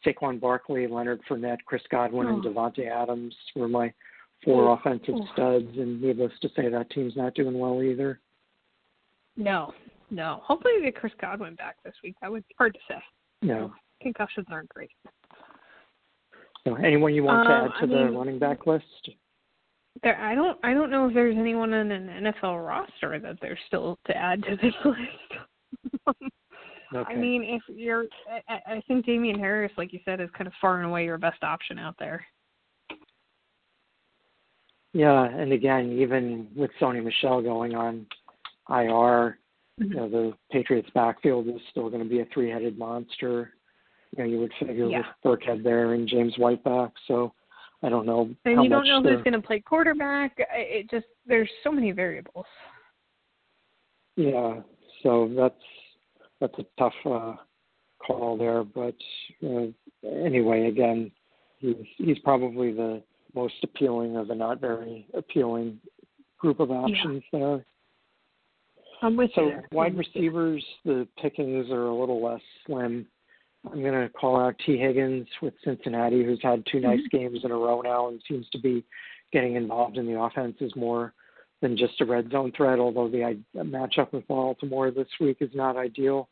Saquon 0.05 0.39
Barkley, 0.39 0.87
Leonard 0.87 1.21
Fournette, 1.29 1.59
Chris 1.65 1.81
Godwin, 1.89 2.27
and 2.27 2.45
Oh. 2.45 2.49
Davante 2.49 2.89
Adams 2.89 3.35
were 3.55 3.67
my 3.67 3.93
four 4.45 4.69
Oh. 4.69 4.73
offensive 4.73 5.15
studs. 5.33 5.67
And 5.77 6.01
needless 6.01 6.31
to 6.41 6.49
say, 6.55 6.69
that 6.69 6.89
team's 6.91 7.15
not 7.15 7.33
doing 7.35 7.57
well 7.57 7.81
either. 7.81 8.19
no, 9.35 9.73
no. 10.11 10.41
Hopefully 10.43 10.73
they 10.79 10.85
get 10.85 10.95
Chris 10.95 11.13
Godwin 11.19 11.55
back 11.55 11.77
this 11.83 11.95
week. 12.03 12.15
That 12.21 12.31
would 12.31 12.47
be 12.47 12.55
hard 12.57 12.73
to 12.75 12.79
say. 12.87 12.99
No. 13.41 13.73
Concussions 14.01 14.47
aren't 14.51 14.69
great. 14.69 14.91
So 16.65 16.75
anyone 16.75 17.13
you 17.13 17.23
want 17.23 17.47
to 17.47 17.53
Um, 17.53 17.65
add 17.65 17.71
to 17.79 17.83
I 17.83 17.85
the 17.87 18.05
mean- 18.05 18.15
running 18.17 18.39
back 18.39 18.65
list? 18.67 19.09
There, 20.01 20.17
I 20.19 20.33
don't, 20.33 20.57
I 20.63 20.73
don't 20.73 20.89
know 20.89 21.07
if 21.07 21.13
there's 21.13 21.37
anyone 21.37 21.71
on 21.73 21.91
an 21.91 22.09
NFL 22.25 22.65
roster 22.65 23.19
that 23.19 23.37
there's 23.41 23.59
still 23.67 23.99
to 24.07 24.17
add 24.17 24.41
to 24.43 24.55
this 24.55 24.73
list. 24.85 26.19
Okay. 26.95 27.13
I 27.13 27.15
mean, 27.15 27.43
if 27.43 27.61
you're, 27.67 28.05
I, 28.47 28.59
I 28.75 28.81
think 28.87 29.05
Damien 29.05 29.37
Harris, 29.39 29.71
like 29.77 29.93
you 29.93 29.99
said, 30.05 30.19
is 30.21 30.29
kind 30.37 30.47
of 30.47 30.53
far 30.61 30.77
and 30.77 30.85
away 30.87 31.05
your 31.05 31.17
best 31.17 31.43
option 31.43 31.77
out 31.79 31.95
there. 31.99 32.25
Yeah, 34.93 35.23
and 35.23 35.51
again, 35.51 35.91
even 35.99 36.47
with 36.55 36.69
Sony 36.79 37.03
Michel 37.03 37.41
going 37.41 37.73
on 37.73 38.05
IR, 38.69 39.39
you 39.77 39.89
know, 39.95 40.07
the 40.07 40.33
Patriots 40.51 40.89
backfield 40.93 41.47
is 41.47 41.59
still 41.71 41.89
going 41.89 42.03
to 42.03 42.09
be 42.09 42.19
a 42.19 42.25
three-headed 42.31 42.77
monster. 42.77 43.53
You 44.15 44.23
know, 44.23 44.29
you 44.29 44.39
would 44.39 44.53
figure 44.59 44.87
Yeah. 44.87 44.99
with 45.23 45.39
Burkhead 45.41 45.63
there 45.63 45.93
and 45.93 46.07
James 46.07 46.37
White 46.37 46.63
back. 46.63 46.91
So 47.07 47.33
I 47.81 47.89
don't 47.89 48.05
know 48.05 48.29
And 48.45 48.63
you 48.63 48.69
don't 48.69 48.87
know 48.87 49.01
who's 49.01 49.23
going 49.23 49.33
to 49.33 49.41
play 49.41 49.59
quarterback. 49.59 50.37
It 50.37 50.89
just 50.89 51.07
there's 51.25 51.49
so 51.63 51.71
many 51.71 51.91
variables. 51.91 52.45
Yeah, 54.15 54.61
so 55.01 55.31
that's 55.35 55.55
that's 56.39 56.57
a 56.59 56.65
tough 56.77 56.93
uh, 57.05 57.35
call 58.05 58.37
there. 58.37 58.63
But 58.63 58.95
uh, 59.43 59.67
anyway, 60.07 60.67
again, 60.67 61.11
he's 61.57 61.75
he's 61.97 62.19
probably 62.19 62.71
the 62.71 63.01
most 63.35 63.55
appealing 63.63 64.15
of 64.15 64.27
the 64.27 64.35
not 64.35 64.61
very 64.61 65.07
appealing 65.13 65.79
group 66.37 66.59
of 66.59 66.71
options 66.71 67.23
there. 67.31 67.65
I'm 69.01 69.17
with 69.17 69.31
So 69.35 69.47
you. 69.47 69.61
wide 69.71 69.91
I'm 69.91 69.97
with 69.97 70.07
you. 70.13 70.21
receivers, 70.21 70.65
the 70.85 71.07
pickings 71.21 71.69
are 71.71 71.87
a 71.87 71.95
little 71.95 72.23
less 72.23 72.41
slim. 72.65 73.05
I'm 73.65 73.81
going 73.81 73.93
to 73.93 74.09
call 74.09 74.39
out 74.39 74.55
Tee 74.65 74.77
Higgins 74.77 75.27
with 75.41 75.53
Cincinnati, 75.63 76.23
who's 76.23 76.41
had 76.41 76.63
two 76.69 76.79
nice 76.79 76.99
mm-hmm. 76.99 77.17
games 77.17 77.39
in 77.43 77.51
a 77.51 77.55
row 77.55 77.81
now 77.81 78.09
and 78.09 78.21
seems 78.27 78.47
to 78.49 78.59
be 78.59 78.83
getting 79.31 79.55
involved 79.55 79.97
in 79.97 80.05
the 80.05 80.19
offenses 80.19 80.73
more 80.75 81.13
than 81.61 81.77
just 81.77 81.99
a 82.01 82.05
red 82.05 82.29
zone 82.29 82.51
threat. 82.55 82.79
Although 82.79 83.07
the 83.07 83.23
i- 83.23 83.37
matchup 83.57 84.11
with 84.11 84.27
Baltimore 84.27 84.91
this 84.91 85.07
week 85.19 85.37
is 85.39 85.49
not 85.53 85.77
ideal. 85.77 86.29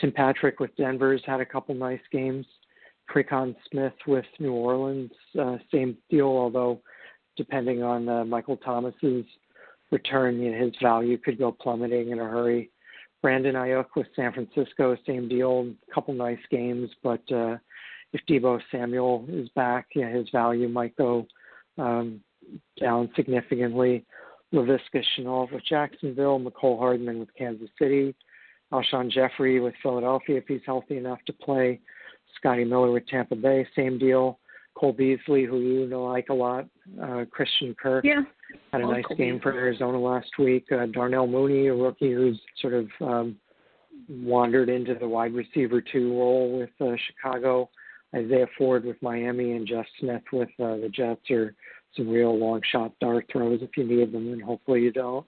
Tim 0.00 0.12
Patrick 0.12 0.60
with 0.60 0.74
Denver's 0.76 1.22
had 1.26 1.40
a 1.40 1.46
couple 1.46 1.74
nice 1.74 2.00
games. 2.10 2.46
Tre'Quan 3.12 3.54
Smith 3.70 3.92
with 4.06 4.24
New 4.38 4.52
Orleans, 4.52 5.10
uh, 5.38 5.58
same 5.72 5.96
deal. 6.10 6.26
Although 6.26 6.80
depending 7.36 7.82
on 7.82 8.08
uh, 8.08 8.24
Michael 8.24 8.56
Thomas's 8.56 9.24
return, 9.90 10.40
you 10.40 10.52
know, 10.52 10.64
his 10.64 10.74
value 10.82 11.18
could 11.18 11.38
go 11.38 11.52
plummeting 11.52 12.10
in 12.10 12.18
a 12.18 12.24
hurry. 12.24 12.70
Brandon 13.20 13.54
Aiyuk 13.54 13.86
with 13.94 14.08
San 14.16 14.32
Francisco, 14.32 14.96
same 15.06 15.28
deal, 15.28 15.72
couple 15.94 16.12
nice 16.12 16.40
games, 16.50 16.90
but 17.02 17.22
uh, 17.30 17.56
if 18.12 18.20
Deebo 18.28 18.60
Samuel 18.70 19.24
is 19.28 19.48
back, 19.50 19.86
yeah, 19.94 20.10
his 20.10 20.28
value 20.30 20.68
might 20.68 20.96
go 20.96 21.26
um, 21.78 22.20
down 22.80 23.10
significantly. 23.14 24.04
Laviska 24.52 25.02
Shenault 25.16 25.52
with 25.52 25.64
Jacksonville, 25.64 26.38
Mecole 26.38 26.78
Hardman 26.78 27.20
with 27.20 27.34
Kansas 27.38 27.70
City, 27.78 28.14
Alshon 28.72 29.10
Jeffery 29.10 29.60
with 29.60 29.74
Philadelphia 29.82 30.38
if 30.38 30.44
he's 30.48 30.60
healthy 30.66 30.98
enough 30.98 31.20
to 31.26 31.32
play, 31.32 31.80
Scotty 32.36 32.64
Miller 32.64 32.90
with 32.90 33.06
Tampa 33.06 33.36
Bay, 33.36 33.66
same 33.76 33.98
deal. 33.98 34.38
Cole 34.74 34.92
Beasley, 34.92 35.44
who 35.44 35.60
you 35.60 35.86
know 35.86 36.04
like 36.04 36.28
a 36.30 36.34
lot, 36.34 36.66
uh, 37.02 37.24
Christian 37.30 37.74
Kirk 37.74 38.04
yeah. 38.04 38.22
had 38.72 38.80
a 38.80 38.86
nice 38.86 39.04
Cole 39.04 39.16
game 39.16 39.38
for 39.40 39.52
Arizona 39.52 39.98
last 39.98 40.30
week. 40.38 40.66
Uh, 40.72 40.86
Darnell 40.86 41.26
Mooney, 41.26 41.66
a 41.66 41.74
rookie 41.74 42.12
who's 42.12 42.40
sort 42.60 42.74
of 42.74 42.88
um, 43.00 43.36
wandered 44.08 44.68
into 44.68 44.94
the 44.94 45.06
wide 45.06 45.34
receiver 45.34 45.80
two 45.80 46.18
role 46.18 46.58
with 46.58 46.70
uh, 46.80 46.96
Chicago. 47.06 47.68
Isaiah 48.14 48.46
Ford 48.58 48.84
with 48.84 49.00
Miami 49.02 49.52
and 49.52 49.66
Jeff 49.66 49.86
Smith 49.98 50.22
with 50.32 50.50
uh, 50.60 50.76
the 50.76 50.90
Jets 50.92 51.30
are 51.30 51.54
some 51.96 52.08
real 52.08 52.38
long 52.38 52.60
shot 52.70 52.92
dart 53.00 53.26
throws 53.30 53.60
if 53.62 53.70
you 53.76 53.84
need 53.84 54.12
them, 54.12 54.32
and 54.32 54.42
hopefully 54.42 54.80
you 54.80 54.92
don't. 54.92 55.26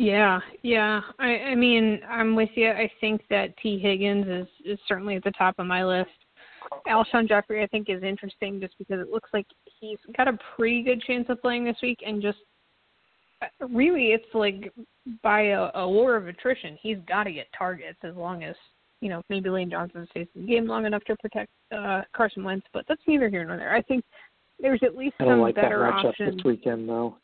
Yeah, 0.00 0.40
yeah. 0.62 1.02
I, 1.18 1.26
I 1.26 1.54
mean, 1.54 2.00
I'm 2.08 2.34
with 2.34 2.48
you. 2.54 2.70
I 2.70 2.90
think 3.02 3.20
that 3.28 3.54
Tee 3.58 3.78
Higgins 3.78 4.26
is, 4.26 4.46
is 4.64 4.78
certainly 4.88 5.16
at 5.16 5.24
the 5.24 5.30
top 5.32 5.56
of 5.58 5.66
my 5.66 5.84
list. 5.84 6.08
Alshon 6.88 7.28
Jeffery, 7.28 7.62
I 7.62 7.66
think, 7.66 7.90
is 7.90 8.02
interesting 8.02 8.62
just 8.62 8.78
because 8.78 8.98
it 8.98 9.10
looks 9.10 9.28
like 9.34 9.44
he's 9.78 9.98
got 10.16 10.26
a 10.26 10.38
pretty 10.56 10.82
good 10.82 11.02
chance 11.02 11.26
of 11.28 11.42
playing 11.42 11.66
this 11.66 11.76
week, 11.82 11.98
and 12.06 12.22
just 12.22 12.38
uh, 13.42 13.66
really, 13.68 14.12
it's 14.12 14.24
like 14.32 14.72
by 15.22 15.48
a, 15.48 15.68
a 15.74 15.86
war 15.86 16.16
of 16.16 16.28
attrition, 16.28 16.78
he's 16.80 16.96
got 17.06 17.24
to 17.24 17.32
get 17.32 17.48
targets 17.56 17.98
as 18.02 18.16
long 18.16 18.42
as 18.42 18.54
you 19.02 19.10
know 19.10 19.20
maybe 19.28 19.50
Lane 19.50 19.68
Johnson 19.68 20.06
stays 20.12 20.28
in 20.34 20.46
the 20.46 20.48
game 20.48 20.66
long 20.66 20.86
enough 20.86 21.04
to 21.04 21.16
protect 21.16 21.50
uh, 21.76 22.02
Carson 22.16 22.42
Wentz. 22.42 22.66
But 22.72 22.86
that's 22.88 23.02
neither 23.06 23.28
here 23.28 23.44
nor 23.44 23.58
there. 23.58 23.76
I 23.76 23.82
think 23.82 24.02
there's 24.60 24.80
at 24.82 24.96
least 24.96 25.16
I 25.20 25.24
don't 25.24 25.34
some 25.34 25.40
like 25.40 25.56
that 25.56 25.64
better 25.64 25.80
matchup 25.80 26.06
options. 26.06 26.36
this 26.36 26.44
weekend, 26.44 26.88
though. 26.88 27.16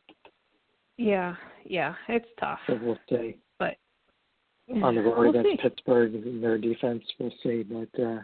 Yeah, 0.99 1.37
yeah, 1.65 1.95
it's 2.09 2.27
tough, 2.41 2.59
So 2.67 2.79
we'll 2.83 2.99
see. 3.09 3.37
but 3.59 3.77
On 4.83 4.95
the 4.95 5.03
road 5.03 5.19
we'll 5.19 5.31
against 5.31 5.51
see. 5.51 5.69
Pittsburgh, 5.69 6.15
and 6.15 6.43
their 6.43 6.59
defense, 6.59 7.03
we'll 7.21 7.33
see. 7.43 7.63
But 7.63 8.03
uh, 8.03 8.21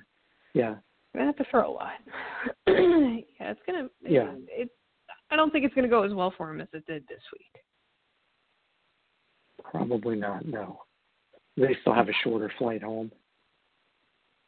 yeah, 0.55 0.77
We're 1.13 1.21
gonna 1.21 1.27
have 1.27 1.37
to 1.37 1.45
throw 1.51 1.71
a 1.71 1.73
lot. 1.73 1.93
yeah, 2.67 3.51
it's 3.51 3.61
gonna. 3.67 3.89
Yeah. 4.01 4.33
It, 4.49 4.71
I 5.31 5.37
don't 5.37 5.51
think 5.51 5.65
it's 5.65 5.75
gonna 5.75 5.89
go 5.89 6.03
as 6.03 6.13
well 6.15 6.33
for 6.37 6.51
him 6.51 6.61
as 6.61 6.69
it 6.73 6.87
did 6.87 7.05
this 7.09 7.21
week. 7.33 7.63
probably 9.71 10.17
not. 10.17 10.47
No, 10.47 10.83
they 11.57 11.77
still 11.83 11.95
have 11.95 12.09
a 12.09 12.13
shorter 12.25 12.51
flight 12.59 12.83
home. 12.83 13.11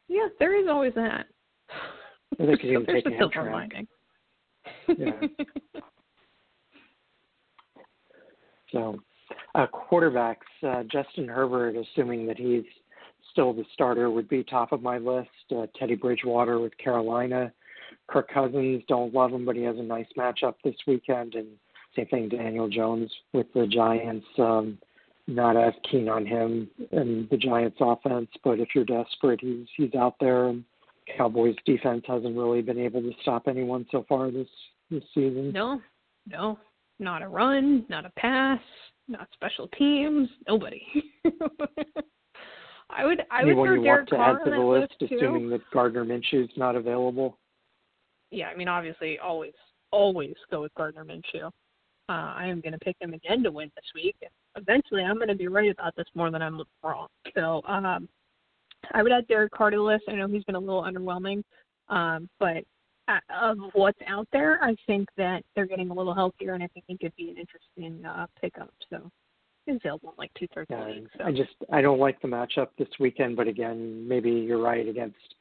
Yeah, 0.07 0.27
there 0.39 0.59
is 0.59 0.67
always 0.69 0.93
that. 0.95 1.25
I 2.39 2.45
think 2.45 2.63
you 2.63 2.83
can 2.83 2.93
take 2.95 3.05
a 3.05 3.09
a 3.09 3.17
silver 3.17 3.35
Amtrak. 3.35 3.87
Yeah. 4.97 5.11
So, 8.75 8.99
uh, 9.55 9.67
quarterbacks, 9.67 10.35
uh, 10.61 10.83
Justin 10.83 11.27
Herbert, 11.27 11.75
assuming 11.77 12.27
that 12.27 12.37
he's 12.37 12.65
still 13.31 13.53
the 13.53 13.63
starter, 13.73 14.09
would 14.09 14.27
be 14.27 14.43
top 14.43 14.73
of 14.73 14.81
my 14.81 14.97
list. 14.97 15.29
Uh, 15.49 15.67
Teddy 15.79 15.95
Bridgewater 15.95 16.59
with 16.59 16.77
Carolina. 16.77 17.51
Kirk 18.07 18.29
Cousins, 18.31 18.83
don't 18.87 19.13
love 19.13 19.31
him, 19.31 19.45
but 19.45 19.55
he 19.55 19.63
has 19.63 19.77
a 19.77 19.81
nice 19.81 20.07
matchup 20.17 20.55
this 20.63 20.75
weekend. 20.85 21.35
And 21.35 21.47
same 21.95 22.07
thing, 22.07 22.29
Daniel 22.29 22.67
Jones 22.67 23.09
with 23.33 23.47
the 23.53 23.65
Giants. 23.65 24.27
Um, 24.37 24.77
not 25.27 25.57
as 25.57 25.73
keen 25.89 26.07
on 26.07 26.25
him 26.25 26.69
and 26.91 27.27
the 27.29 27.37
Giants 27.37 27.77
offense, 27.79 28.29
but 28.43 28.59
if 28.59 28.69
you're 28.75 28.85
desperate, 28.85 29.39
he's 29.41 29.65
he's 29.75 29.95
out 29.95 30.15
there. 30.19 30.49
And 30.49 30.63
Cowboys 31.17 31.55
defense 31.65 32.03
hasn't 32.07 32.37
really 32.37 32.61
been 32.61 32.77
able 32.77 33.01
to 33.01 33.11
stop 33.21 33.47
anyone 33.47 33.87
so 33.91 34.05
far 34.07 34.29
this 34.29 34.47
this 34.91 35.03
season. 35.15 35.51
no, 35.51 35.81
no, 36.27 36.59
not 36.99 37.21
a 37.21 37.27
run, 37.27 37.85
not 37.89 38.05
a 38.05 38.11
pass, 38.17 38.59
not 39.07 39.27
special 39.33 39.67
teams, 39.77 40.29
nobody. 40.47 40.81
I 42.89 43.03
would, 43.03 43.23
I 43.31 43.43
would 43.43 43.49
Anyone 43.51 43.67
throw 43.67 43.75
you 43.75 43.83
Derek 43.83 43.99
want 43.99 44.09
to 44.09 44.15
Carr 44.15 44.29
add 44.29 44.45
to 44.45 44.51
on 44.51 44.57
the 44.57 44.63
that 44.63 44.79
list, 45.01 45.13
assuming 45.13 45.49
that 45.49 45.61
Gardner 45.73 46.05
Minshew's 46.05 46.51
not 46.55 46.75
available? 46.75 47.37
yeah, 48.31 48.47
I 48.47 48.55
mean, 48.55 48.67
obviously, 48.67 49.17
always, 49.19 49.53
always 49.91 50.35
go 50.51 50.61
with 50.61 50.73
Gardner 50.75 51.05
Minshew. 51.05 51.47
Uh, 52.07 52.33
I 52.35 52.45
am 52.45 52.61
going 52.61 52.73
to 52.73 52.79
pick 52.79 52.95
him 52.99 53.13
again 53.13 53.41
to 53.43 53.51
win 53.51 53.71
this 53.75 53.85
week. 53.95 54.15
Eventually, 54.55 55.01
I'm 55.03 55.15
going 55.15 55.29
to 55.29 55.35
be 55.35 55.47
right 55.47 55.71
about 55.71 55.95
this 55.95 56.05
more 56.13 56.29
than 56.29 56.41
I'm 56.41 56.61
wrong. 56.83 57.07
So, 57.33 57.61
um, 57.67 58.07
I 58.93 59.01
would 59.01 59.11
add 59.11 59.27
Derek 59.27 59.51
Carr 59.51 59.71
to 59.71 59.77
the 59.77 59.83
list. 59.83 60.03
I 60.07 60.13
know 60.13 60.27
he's 60.27 60.43
been 60.43 60.55
a 60.55 60.59
little 60.59 60.83
underwhelming, 60.83 61.43
um, 61.89 62.29
but 62.39 62.63
of 63.07 63.57
what's 63.73 63.99
out 64.07 64.27
there, 64.31 64.63
I 64.63 64.75
think 64.87 65.07
that 65.17 65.43
they're 65.55 65.65
getting 65.65 65.89
a 65.89 65.93
little 65.93 66.13
healthier, 66.13 66.53
and 66.53 66.63
I 66.63 66.67
think 66.67 66.85
he 66.87 66.97
could 66.97 67.15
be 67.15 67.29
an 67.29 67.37
interesting 67.37 68.05
uh, 68.05 68.27
pickup. 68.39 68.73
So, 68.89 69.11
available 69.67 70.09
in 70.09 70.15
like 70.17 70.31
two 70.37 70.47
thirds 70.53 70.69
of 70.71 70.79
Yeah, 70.79 70.85
the 70.85 70.91
league. 70.91 71.09
So. 71.17 71.23
I 71.25 71.31
just 71.31 71.55
I 71.71 71.81
don't 71.81 71.99
like 71.99 72.21
the 72.21 72.27
matchup 72.27 72.69
this 72.77 72.87
weekend, 72.99 73.35
but 73.35 73.47
again, 73.47 74.07
maybe 74.07 74.31
you're 74.31 74.61
right 74.61 74.87
against 74.87 75.35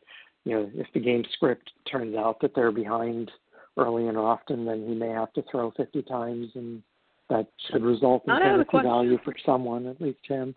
you 0.45 0.53
know 0.55 0.71
if 0.75 0.87
the 0.95 1.01
game 1.01 1.25
script 1.33 1.71
turns 1.91 2.17
out 2.17 2.41
that 2.41 2.55
they're 2.55 2.73
behind 2.73 3.31
early 3.77 4.09
and 4.09 4.17
often, 4.17 4.65
then 4.65 4.87
he 4.87 4.95
may 4.95 5.09
have 5.09 5.33
to 5.33 5.43
throw 5.51 5.71
50 5.73 6.03
times, 6.03 6.49
and 6.55 6.83
that 7.29 7.47
should 7.71 7.83
result 7.83 8.23
in 8.27 8.37
fantasy 8.37 8.83
value 8.83 9.19
for 9.25 9.35
someone, 9.45 9.87
at 9.87 10.01
least 10.01 10.21
him. 10.27 10.55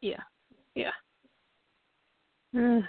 Yeah, 0.00 0.22
yeah. 0.74 0.90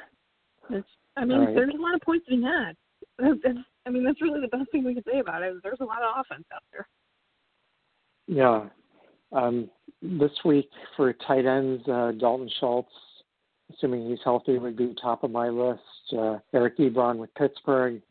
Uh, 0.71 0.81
I 1.17 1.25
mean, 1.25 1.39
right. 1.39 1.55
there's 1.55 1.73
a 1.73 1.81
lot 1.81 1.95
of 1.95 2.01
points 2.01 2.27
to 2.27 2.37
be 2.37 2.43
had. 2.43 2.75
That's, 3.21 3.57
I 3.85 3.89
mean, 3.89 4.03
that's 4.03 4.21
really 4.21 4.41
the 4.41 4.47
best 4.47 4.71
thing 4.71 4.83
we 4.83 4.93
can 4.93 5.03
say 5.03 5.19
about 5.19 5.43
it. 5.43 5.53
Is 5.55 5.61
there's 5.63 5.79
a 5.81 5.85
lot 5.85 6.01
of 6.01 6.21
offense 6.21 6.45
out 6.53 6.63
there. 6.71 6.87
Yeah. 8.27 8.69
Um, 9.31 9.69
this 10.01 10.31
week 10.45 10.69
for 10.95 11.13
tight 11.13 11.45
ends, 11.45 11.87
uh, 11.87 12.13
Dalton 12.17 12.49
Schultz, 12.59 12.89
assuming 13.73 14.09
he's 14.09 14.19
healthy, 14.23 14.57
would 14.57 14.77
be 14.77 14.95
top 15.01 15.23
of 15.23 15.31
my 15.31 15.49
list. 15.49 15.81
Uh, 16.17 16.37
Eric 16.53 16.77
Ebron 16.77 17.17
with 17.17 17.33
Pittsburgh, 17.35 18.01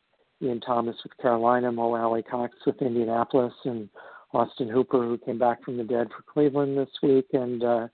Ian 0.42 0.60
Thomas 0.60 0.96
with 1.02 1.16
Carolina, 1.16 1.72
Mo 1.72 1.94
Alie-Cox 1.94 2.54
with 2.66 2.80
Indianapolis, 2.82 3.54
and 3.64 3.88
Austin 4.32 4.68
Hooper, 4.68 5.02
who 5.02 5.18
came 5.18 5.38
back 5.38 5.64
from 5.64 5.76
the 5.76 5.84
dead 5.84 6.08
for 6.08 6.22
Cleveland 6.32 6.76
this 6.76 6.90
week, 7.02 7.26
and 7.32 7.64
uh, 7.64 7.88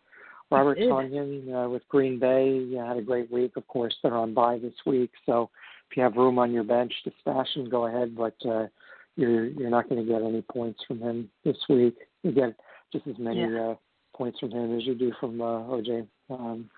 Robert. 0.50 0.78
Tonyan 0.78 1.66
uh, 1.66 1.68
with 1.68 1.86
Green 1.88 2.18
Bay. 2.18 2.58
Yeah, 2.68 2.88
had 2.88 2.96
a 2.98 3.02
great 3.02 3.30
week. 3.30 3.52
Of 3.56 3.66
course, 3.68 3.94
they're 4.02 4.16
on 4.16 4.34
bye 4.34 4.58
this 4.58 4.74
week, 4.84 5.10
so 5.24 5.50
if 5.94 5.98
you 5.98 6.02
have 6.02 6.16
room 6.16 6.40
on 6.40 6.50
your 6.50 6.64
bench 6.64 6.92
to 7.04 7.12
stash 7.20 7.46
him, 7.54 7.70
go 7.70 7.86
ahead. 7.86 8.16
But 8.16 8.34
uh, 8.44 8.66
you're 9.14 9.46
you're 9.46 9.70
not 9.70 9.88
going 9.88 10.04
to 10.04 10.12
get 10.12 10.22
any 10.22 10.42
points 10.42 10.80
from 10.88 10.98
him 10.98 11.30
this 11.44 11.56
week. 11.68 11.94
You 12.24 12.32
get 12.32 12.56
just 12.92 13.06
as 13.06 13.14
many 13.16 13.40
Yeah. 13.42 13.70
uh, 13.70 13.74
points 14.16 14.40
from 14.40 14.50
him 14.50 14.76
as 14.76 14.84
you 14.84 14.96
do 14.96 15.12
from 15.20 15.40
uh, 15.40 15.60
OJ. 15.62 16.04
Um, 16.30 16.68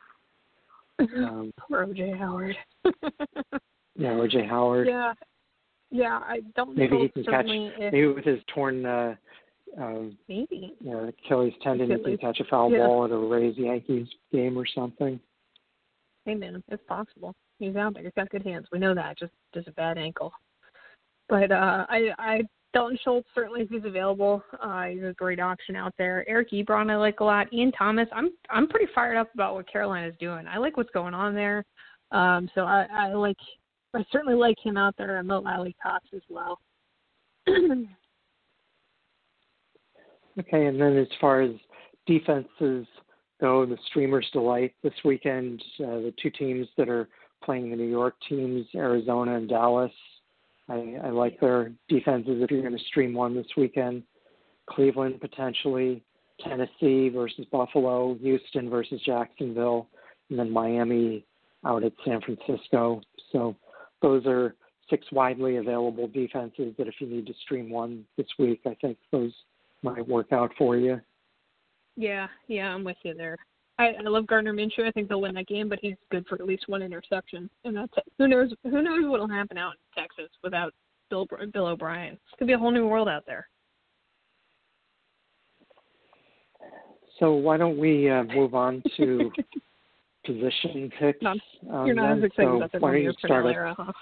um, 0.98 1.52
Poor 1.58 1.86
OJ 1.86 2.18
Howard. 2.18 2.56
yeah, 3.96 4.10
OJ 4.10 4.46
Howard. 4.46 4.86
yeah, 4.86 5.14
yeah. 5.90 6.20
I 6.22 6.40
don't 6.54 6.76
Maybe 6.76 6.98
he 6.98 7.08
can 7.08 7.24
catch. 7.24 7.46
if 7.48 7.92
Maybe 7.92 8.06
with 8.08 8.24
his 8.26 8.40
torn 8.54 8.84
uh, 8.84 9.14
um, 9.78 10.18
maybe. 10.28 10.74
you 10.78 10.90
know, 10.90 11.08
Achilles 11.24 11.54
tendon, 11.62 11.88
he 11.88 11.94
Achilles. 11.94 12.18
can 12.20 12.32
catch 12.34 12.40
a 12.40 12.44
foul 12.50 12.70
Yeah. 12.70 12.86
ball 12.86 13.06
at 13.06 13.12
a 13.12 13.16
Rays 13.16 13.56
Yankees 13.56 14.08
game 14.30 14.58
or 14.58 14.66
something. 14.66 15.18
Hey 16.26 16.34
man, 16.34 16.62
it's 16.68 16.82
possible. 16.86 17.34
He's 17.58 17.76
out 17.76 17.94
there. 17.94 18.02
He's 18.02 18.12
got 18.16 18.30
good 18.30 18.44
hands. 18.44 18.66
We 18.70 18.78
know 18.78 18.94
that. 18.94 19.18
Just 19.18 19.32
just 19.54 19.68
a 19.68 19.72
bad 19.72 19.98
ankle. 19.98 20.32
But 21.28 21.50
uh 21.50 21.86
I 21.88 22.10
I 22.18 22.40
Dalton 22.74 22.98
Schultz 23.02 23.28
certainly 23.34 23.62
if 23.62 23.70
he's 23.70 23.84
available. 23.84 24.42
Uh 24.60 24.84
he's 24.84 25.02
a 25.02 25.14
great 25.16 25.40
option 25.40 25.76
out 25.76 25.94
there. 25.98 26.28
Eric 26.28 26.50
Ebron 26.50 26.90
I 26.90 26.96
like 26.96 27.20
a 27.20 27.24
lot. 27.24 27.52
Ian 27.52 27.72
Thomas, 27.72 28.08
I'm 28.12 28.30
I'm 28.50 28.68
pretty 28.68 28.90
fired 28.94 29.16
up 29.16 29.32
about 29.34 29.54
what 29.54 29.70
Carolina's 29.70 30.14
doing. 30.20 30.46
I 30.46 30.58
like 30.58 30.76
what's 30.76 30.90
going 30.90 31.14
on 31.14 31.34
there. 31.34 31.64
Um 32.12 32.50
so 32.54 32.62
I, 32.62 32.86
I 32.90 33.14
like 33.14 33.38
I 33.94 34.04
certainly 34.12 34.34
like 34.34 34.56
him 34.62 34.76
out 34.76 34.94
there 34.98 35.18
and 35.18 35.26
Mo 35.26 35.42
Alie-Cox 35.46 36.04
as 36.14 36.22
well. 36.28 36.58
Okay, 40.38 40.66
and 40.66 40.80
then 40.80 40.96
as 40.96 41.06
far 41.20 41.40
as 41.40 41.52
defenses 42.06 42.86
go, 43.40 43.64
the 43.64 43.78
streamers 43.88 44.28
delight 44.32 44.74
this 44.82 44.92
weekend. 45.04 45.62
Uh, 45.80 45.96
the 45.96 46.14
two 46.22 46.30
teams 46.30 46.66
that 46.76 46.88
are 46.88 47.08
playing 47.46 47.70
the 47.70 47.76
New 47.76 47.88
York 47.88 48.14
teams, 48.28 48.66
Arizona 48.74 49.36
and 49.36 49.48
Dallas. 49.48 49.92
I, 50.68 50.96
I 51.04 51.10
like 51.10 51.40
their 51.40 51.72
defenses 51.88 52.42
if 52.42 52.50
you're 52.50 52.60
going 52.60 52.76
to 52.76 52.84
stream 52.84 53.14
one 53.14 53.34
this 53.34 53.46
weekend. 53.56 54.02
Cleveland 54.68 55.20
potentially, 55.20 56.02
Tennessee 56.40 57.08
versus 57.08 57.46
Buffalo, 57.50 58.16
Houston 58.20 58.68
versus 58.68 59.00
Jacksonville, 59.06 59.88
and 60.28 60.38
then 60.38 60.50
Miami 60.50 61.24
out 61.64 61.84
at 61.84 61.92
San 62.04 62.20
Francisco. 62.20 63.00
So 63.30 63.54
those 64.02 64.26
are 64.26 64.56
six 64.90 65.06
widely 65.12 65.56
available 65.56 66.08
defenses 66.08 66.74
that 66.78 66.88
if 66.88 66.94
you 66.98 67.06
need 67.06 67.26
to 67.26 67.34
stream 67.44 67.70
one 67.70 68.04
this 68.16 68.26
week, 68.38 68.60
I 68.66 68.76
think 68.80 68.98
those 69.12 69.32
might 69.82 70.06
work 70.06 70.32
out 70.32 70.50
for 70.58 70.76
you. 70.76 71.00
Yeah, 71.96 72.26
yeah, 72.48 72.74
I'm 72.74 72.84
with 72.84 72.96
you 73.04 73.14
there. 73.14 73.38
I, 73.78 73.88
I 73.88 74.02
love 74.02 74.26
Gardner 74.26 74.52
Minshew. 74.52 74.86
I 74.86 74.90
think 74.90 75.08
they'll 75.08 75.20
win 75.20 75.34
that 75.34 75.46
game, 75.46 75.68
but 75.68 75.78
he's 75.82 75.96
good 76.10 76.26
for 76.26 76.36
at 76.36 76.46
least 76.46 76.64
one 76.66 76.82
interception, 76.82 77.50
and 77.64 77.76
that's 77.76 77.92
it. 77.96 78.04
Who 78.18 78.28
knows? 78.28 78.52
Who 78.64 78.82
knows 78.82 79.04
what'll 79.04 79.28
happen 79.28 79.58
out 79.58 79.74
in 79.74 80.02
Texas 80.02 80.30
without 80.42 80.72
Bill 81.10 81.26
Bill 81.52 81.66
O'Brien? 81.66 82.14
It's 82.14 82.38
gonna 82.38 82.48
be 82.48 82.54
a 82.54 82.58
whole 82.58 82.70
new 82.70 82.86
world 82.86 83.08
out 83.08 83.24
there. 83.26 83.48
So 87.18 87.32
why 87.32 87.56
don't 87.56 87.78
we 87.78 88.10
uh, 88.10 88.24
move 88.24 88.54
on 88.54 88.82
to 88.96 89.30
position 90.26 90.90
picks? 90.98 91.22
Not, 91.22 91.36
um, 91.70 91.86
you're 91.86 91.94
not 91.94 92.08
then? 92.08 92.18
as 92.18 92.24
excited 92.24 92.50
so 92.50 92.56
about 92.56 92.72
the 92.72 92.78
why 92.78 92.92
don't 92.92 93.02
you 93.02 93.12
start 93.18 93.44
Crennel 93.44 93.50
it? 93.50 93.54
era, 93.54 93.76
huh? 93.78 93.92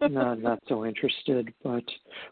no, 0.08 0.34
not 0.34 0.60
so 0.68 0.84
interested. 0.84 1.52
But 1.62 1.84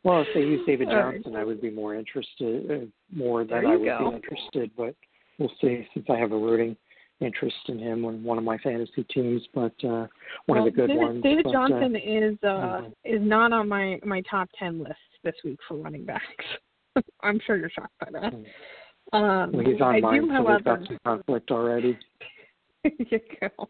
well, 0.04 0.22
if 0.22 0.28
they 0.34 0.40
use 0.40 0.60
David 0.66 0.88
All 0.88 0.96
right. 0.96 1.14
Johnson, 1.14 1.36
I 1.36 1.44
would 1.44 1.60
be 1.60 1.70
more 1.70 1.94
interested. 1.94 2.70
Uh, 2.70 2.86
more 3.14 3.44
than 3.44 3.66
I 3.66 3.76
would 3.76 3.84
go. 3.84 4.10
be 4.10 4.16
interested. 4.16 4.70
But 4.76 4.94
we'll 5.38 5.52
see. 5.60 5.86
Since 5.94 6.06
I 6.08 6.16
have 6.16 6.32
a 6.32 6.38
rooting 6.38 6.76
interest 7.20 7.56
in 7.68 7.78
him 7.78 8.04
on 8.04 8.22
one 8.22 8.38
of 8.38 8.44
my 8.44 8.58
fantasy 8.58 9.04
teams, 9.04 9.42
but 9.54 9.72
uh, 9.84 10.06
one 10.46 10.58
well, 10.58 10.58
of 10.58 10.64
the 10.66 10.70
good 10.70 10.88
David, 10.88 11.02
ones. 11.02 11.22
David 11.22 11.44
but, 11.44 11.52
Johnson 11.52 11.96
is 11.96 12.42
uh 12.42 12.82
is 13.04 13.20
not 13.22 13.52
on 13.52 13.68
my 13.68 13.98
my 14.04 14.22
top 14.30 14.48
ten 14.58 14.78
list 14.78 14.94
this 15.24 15.34
week 15.44 15.58
for 15.66 15.76
running 15.76 16.04
backs. 16.04 16.44
I'm 17.22 17.40
sure 17.46 17.56
you're 17.56 17.70
shocked 17.70 17.94
by 18.00 18.08
that. 18.12 18.34
Uh, 18.34 18.36
Um, 19.12 19.52
well, 19.52 19.64
he's 19.64 19.80
on 19.80 19.94
I 19.94 20.00
mine, 20.00 20.22
do, 20.22 20.26
so 20.26 20.32
however, 20.32 20.54
we've 20.56 20.64
got 20.64 20.88
some 20.88 20.98
conflict 21.04 21.50
already. 21.50 21.98
You 23.10 23.18
go. 23.40 23.68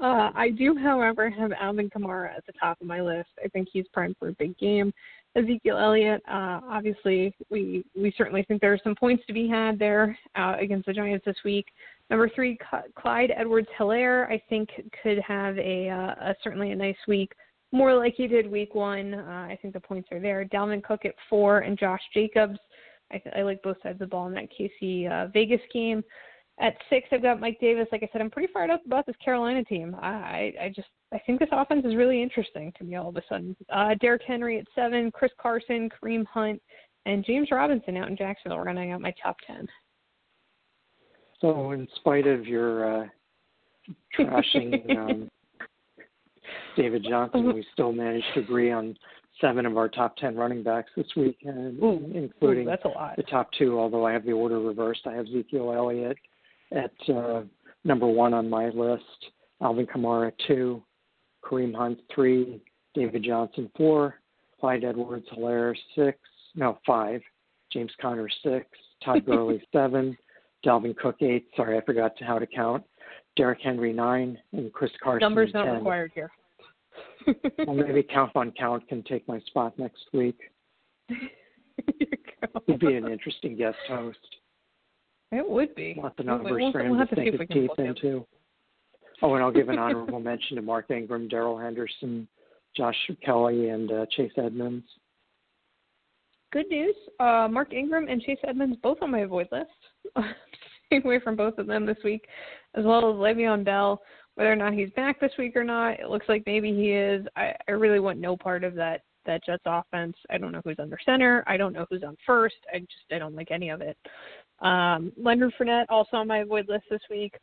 Uh, 0.00 0.30
I 0.32 0.50
do, 0.56 0.76
however, 0.76 1.28
have 1.28 1.50
Alvin 1.60 1.90
Kamara 1.90 2.36
at 2.36 2.46
the 2.46 2.52
top 2.52 2.80
of 2.80 2.86
my 2.86 3.00
list. 3.00 3.30
I 3.44 3.48
think 3.48 3.66
he's 3.72 3.86
primed 3.92 4.14
for 4.16 4.28
a 4.28 4.32
big 4.34 4.56
game. 4.58 4.92
Ezekiel 5.36 5.78
Elliott, 5.78 6.22
uh, 6.28 6.60
obviously, 6.68 7.34
we 7.50 7.84
we 7.94 8.12
certainly 8.16 8.42
think 8.44 8.60
there 8.60 8.72
are 8.72 8.80
some 8.82 8.94
points 8.94 9.24
to 9.26 9.32
be 9.32 9.46
had 9.46 9.78
there 9.78 10.18
uh, 10.34 10.56
against 10.58 10.86
the 10.86 10.92
Giants 10.92 11.24
this 11.24 11.36
week. 11.44 11.66
Number 12.10 12.30
three, 12.34 12.58
Clyde 12.96 13.32
Edwards-Hilaire, 13.36 14.30
I 14.30 14.42
think 14.48 14.70
could 15.02 15.18
have 15.18 15.58
a, 15.58 15.90
uh, 15.90 16.30
a 16.30 16.34
certainly 16.42 16.70
a 16.70 16.76
nice 16.76 16.96
week, 17.06 17.32
more 17.70 17.94
like 17.94 18.14
he 18.16 18.26
did 18.26 18.50
week 18.50 18.74
one. 18.74 19.12
Uh, 19.12 19.46
I 19.50 19.58
think 19.60 19.74
the 19.74 19.80
points 19.80 20.08
are 20.10 20.20
there. 20.20 20.44
Dalvin 20.46 20.82
Cook 20.82 21.04
at 21.04 21.14
four, 21.28 21.60
and 21.60 21.78
Josh 21.78 22.00
Jacobs. 22.14 22.58
I, 23.12 23.22
I 23.36 23.42
like 23.42 23.62
both 23.62 23.76
sides 23.82 23.96
of 23.96 23.98
the 24.00 24.06
ball 24.06 24.26
in 24.26 24.34
that 24.34 24.48
KC 24.58 25.10
uh, 25.10 25.28
Vegas 25.28 25.60
game. 25.72 26.02
At 26.60 26.76
six, 26.90 27.08
I've 27.12 27.22
got 27.22 27.38
Mike 27.38 27.58
Davis. 27.60 27.86
Like 27.92 28.02
I 28.02 28.08
said, 28.12 28.20
I'm 28.20 28.30
pretty 28.30 28.52
fired 28.52 28.70
up 28.70 28.84
about 28.84 29.06
this 29.06 29.14
Carolina 29.24 29.62
team. 29.62 29.94
I, 29.94 30.52
I 30.60 30.72
just 30.74 30.88
I 31.12 31.18
think 31.24 31.38
this 31.38 31.48
offense 31.52 31.84
is 31.86 31.94
really 31.94 32.20
interesting 32.20 32.72
to 32.78 32.84
me 32.84 32.96
all 32.96 33.08
of 33.08 33.16
a 33.16 33.22
sudden. 33.28 33.56
Uh, 33.72 33.94
Derrick 34.00 34.22
Henry 34.26 34.58
at 34.58 34.66
seven, 34.74 35.10
Chris 35.12 35.30
Carson, 35.40 35.88
Kareem 35.88 36.26
Hunt, 36.26 36.60
and 37.06 37.24
James 37.24 37.48
Robinson 37.52 37.96
out 37.96 38.08
in 38.08 38.16
Jacksonville 38.16 38.58
running 38.58 38.90
out 38.90 39.00
my 39.00 39.14
top 39.22 39.36
ten. 39.46 39.68
So, 41.40 41.70
in 41.70 41.86
spite 41.96 42.26
of 42.26 42.46
your 42.46 43.02
uh, 43.02 43.06
trashing 44.18 44.96
um, 44.96 45.30
David 46.76 47.06
Johnson, 47.08 47.54
we 47.54 47.64
still 47.72 47.92
managed 47.92 48.26
to 48.34 48.40
agree 48.40 48.72
on 48.72 48.96
seven 49.40 49.64
of 49.64 49.76
our 49.76 49.88
top 49.88 50.16
ten 50.16 50.34
running 50.34 50.64
backs 50.64 50.90
this 50.96 51.06
week, 51.16 51.38
and 51.44 51.80
Ooh, 51.80 52.10
including 52.12 52.64
Ooh, 52.64 52.70
that's 52.70 52.84
a 52.84 52.88
lot. 52.88 53.14
the 53.16 53.22
top 53.22 53.48
two. 53.56 53.78
Although 53.78 54.04
I 54.04 54.12
have 54.12 54.24
the 54.24 54.32
order 54.32 54.58
reversed, 54.58 55.02
I 55.06 55.12
have 55.12 55.26
Ezekiel 55.26 55.72
Elliott 55.72 56.18
at 56.72 56.92
uh, 57.14 57.42
number 57.84 58.06
one 58.06 58.34
on 58.34 58.48
my 58.48 58.68
list, 58.68 59.02
Alvin 59.62 59.86
Kamara 59.86 60.32
two, 60.46 60.82
Kareem 61.44 61.74
Hunt 61.74 62.00
three, 62.14 62.60
David 62.94 63.22
Johnson 63.24 63.70
four, 63.76 64.16
Clyde 64.60 64.84
Edwards 64.84 65.26
Hilaire 65.32 65.76
six, 65.94 66.18
no 66.54 66.78
five, 66.86 67.20
James 67.72 67.92
Conner 68.00 68.28
six, 68.42 68.66
Todd 69.04 69.24
Gurley 69.26 69.62
seven, 69.72 70.16
Dalvin 70.64 70.96
Cook 70.96 71.16
eight. 71.22 71.46
Sorry, 71.56 71.76
I 71.76 71.80
forgot 71.84 72.16
to 72.18 72.24
how 72.24 72.38
to 72.38 72.46
count. 72.46 72.84
Derrick 73.36 73.60
Henry 73.62 73.92
nine, 73.92 74.38
and 74.52 74.72
Chris 74.72 74.90
Carson 75.02 75.20
Numbers 75.20 75.50
not 75.54 75.64
10. 75.64 75.74
required 75.74 76.12
here. 76.14 76.30
Well, 77.66 77.76
maybe 77.76 78.02
Count 78.02 78.32
von 78.32 78.52
Count 78.58 78.88
can 78.88 79.02
take 79.02 79.26
my 79.28 79.38
spot 79.40 79.78
next 79.78 80.04
week. 80.12 80.38
There 81.86 81.94
you 82.00 82.06
go. 82.42 82.60
He'd 82.66 82.80
be 82.80 82.94
an 82.96 83.06
interesting 83.06 83.56
guest 83.56 83.76
host. 83.88 84.18
It 85.30 85.48
would 85.48 85.74
be. 85.74 85.94
Want 85.96 86.16
the 86.16 86.22
numbers 86.22 86.52
we'll, 86.56 86.72
for 86.72 86.80
him 86.80 86.90
we'll 86.90 87.00
to 87.00 87.06
have 87.06 87.10
to 87.10 87.16
see 87.16 87.28
if 87.28 87.32
his 87.32 87.40
we 87.40 87.46
can 87.46 87.68
teeth 87.68 87.78
into. 87.78 88.26
Oh, 89.20 89.34
and 89.34 89.42
I'll 89.42 89.50
give 89.50 89.68
an 89.68 89.78
honorable 89.78 90.20
mention 90.20 90.56
to 90.56 90.62
Mark 90.62 90.90
Ingram, 90.90 91.28
Darrell 91.28 91.58
Henderson, 91.58 92.28
Josh 92.76 92.96
Kelley, 93.24 93.68
and 93.70 93.90
uh, 93.90 94.06
Chase 94.16 94.32
Edmonds. 94.36 94.84
Good 96.52 96.68
news. 96.68 96.94
Uh, 97.20 97.48
Mark 97.50 97.72
Ingram 97.74 98.06
and 98.08 98.22
Chase 98.22 98.38
Edmonds 98.46 98.76
both 98.82 98.98
on 99.02 99.10
my 99.10 99.20
avoid 99.20 99.48
list. 99.52 99.70
Stay 100.86 101.00
away 101.04 101.20
from 101.20 101.36
both 101.36 101.58
of 101.58 101.66
them 101.66 101.84
this 101.84 101.98
week, 102.02 102.26
as 102.74 102.84
well 102.84 102.98
as 103.10 103.16
Le'Veon 103.16 103.64
Bell. 103.64 104.00
Whether 104.36 104.52
or 104.52 104.56
not 104.56 104.72
he's 104.72 104.90
back 104.90 105.20
this 105.20 105.32
week 105.36 105.56
or 105.56 105.64
not, 105.64 105.98
it 106.00 106.08
looks 106.08 106.28
like 106.28 106.44
maybe 106.46 106.72
he 106.72 106.92
is. 106.92 107.26
I, 107.36 107.52
I 107.66 107.72
really 107.72 108.00
want 108.00 108.20
no 108.20 108.36
part 108.36 108.64
of 108.64 108.74
that 108.76 109.02
that 109.26 109.44
Jets 109.44 109.64
offense. 109.66 110.16
I 110.30 110.38
don't 110.38 110.52
know 110.52 110.62
who's 110.64 110.78
under 110.78 110.98
center. 111.04 111.44
I 111.46 111.56
don't 111.56 111.72
know 111.72 111.86
who's 111.90 112.02
on 112.02 112.16
first. 112.24 112.56
I 112.72 112.78
just 112.78 113.12
I 113.12 113.18
don't 113.18 113.34
like 113.34 113.50
any 113.50 113.68
of 113.68 113.80
it. 113.80 113.98
Um, 114.60 115.12
Leonard 115.16 115.52
Fournette 115.58 115.86
also 115.88 116.16
on 116.16 116.26
my 116.26 116.38
avoid 116.38 116.68
list 116.68 116.84
this 116.90 117.00
week. 117.10 117.34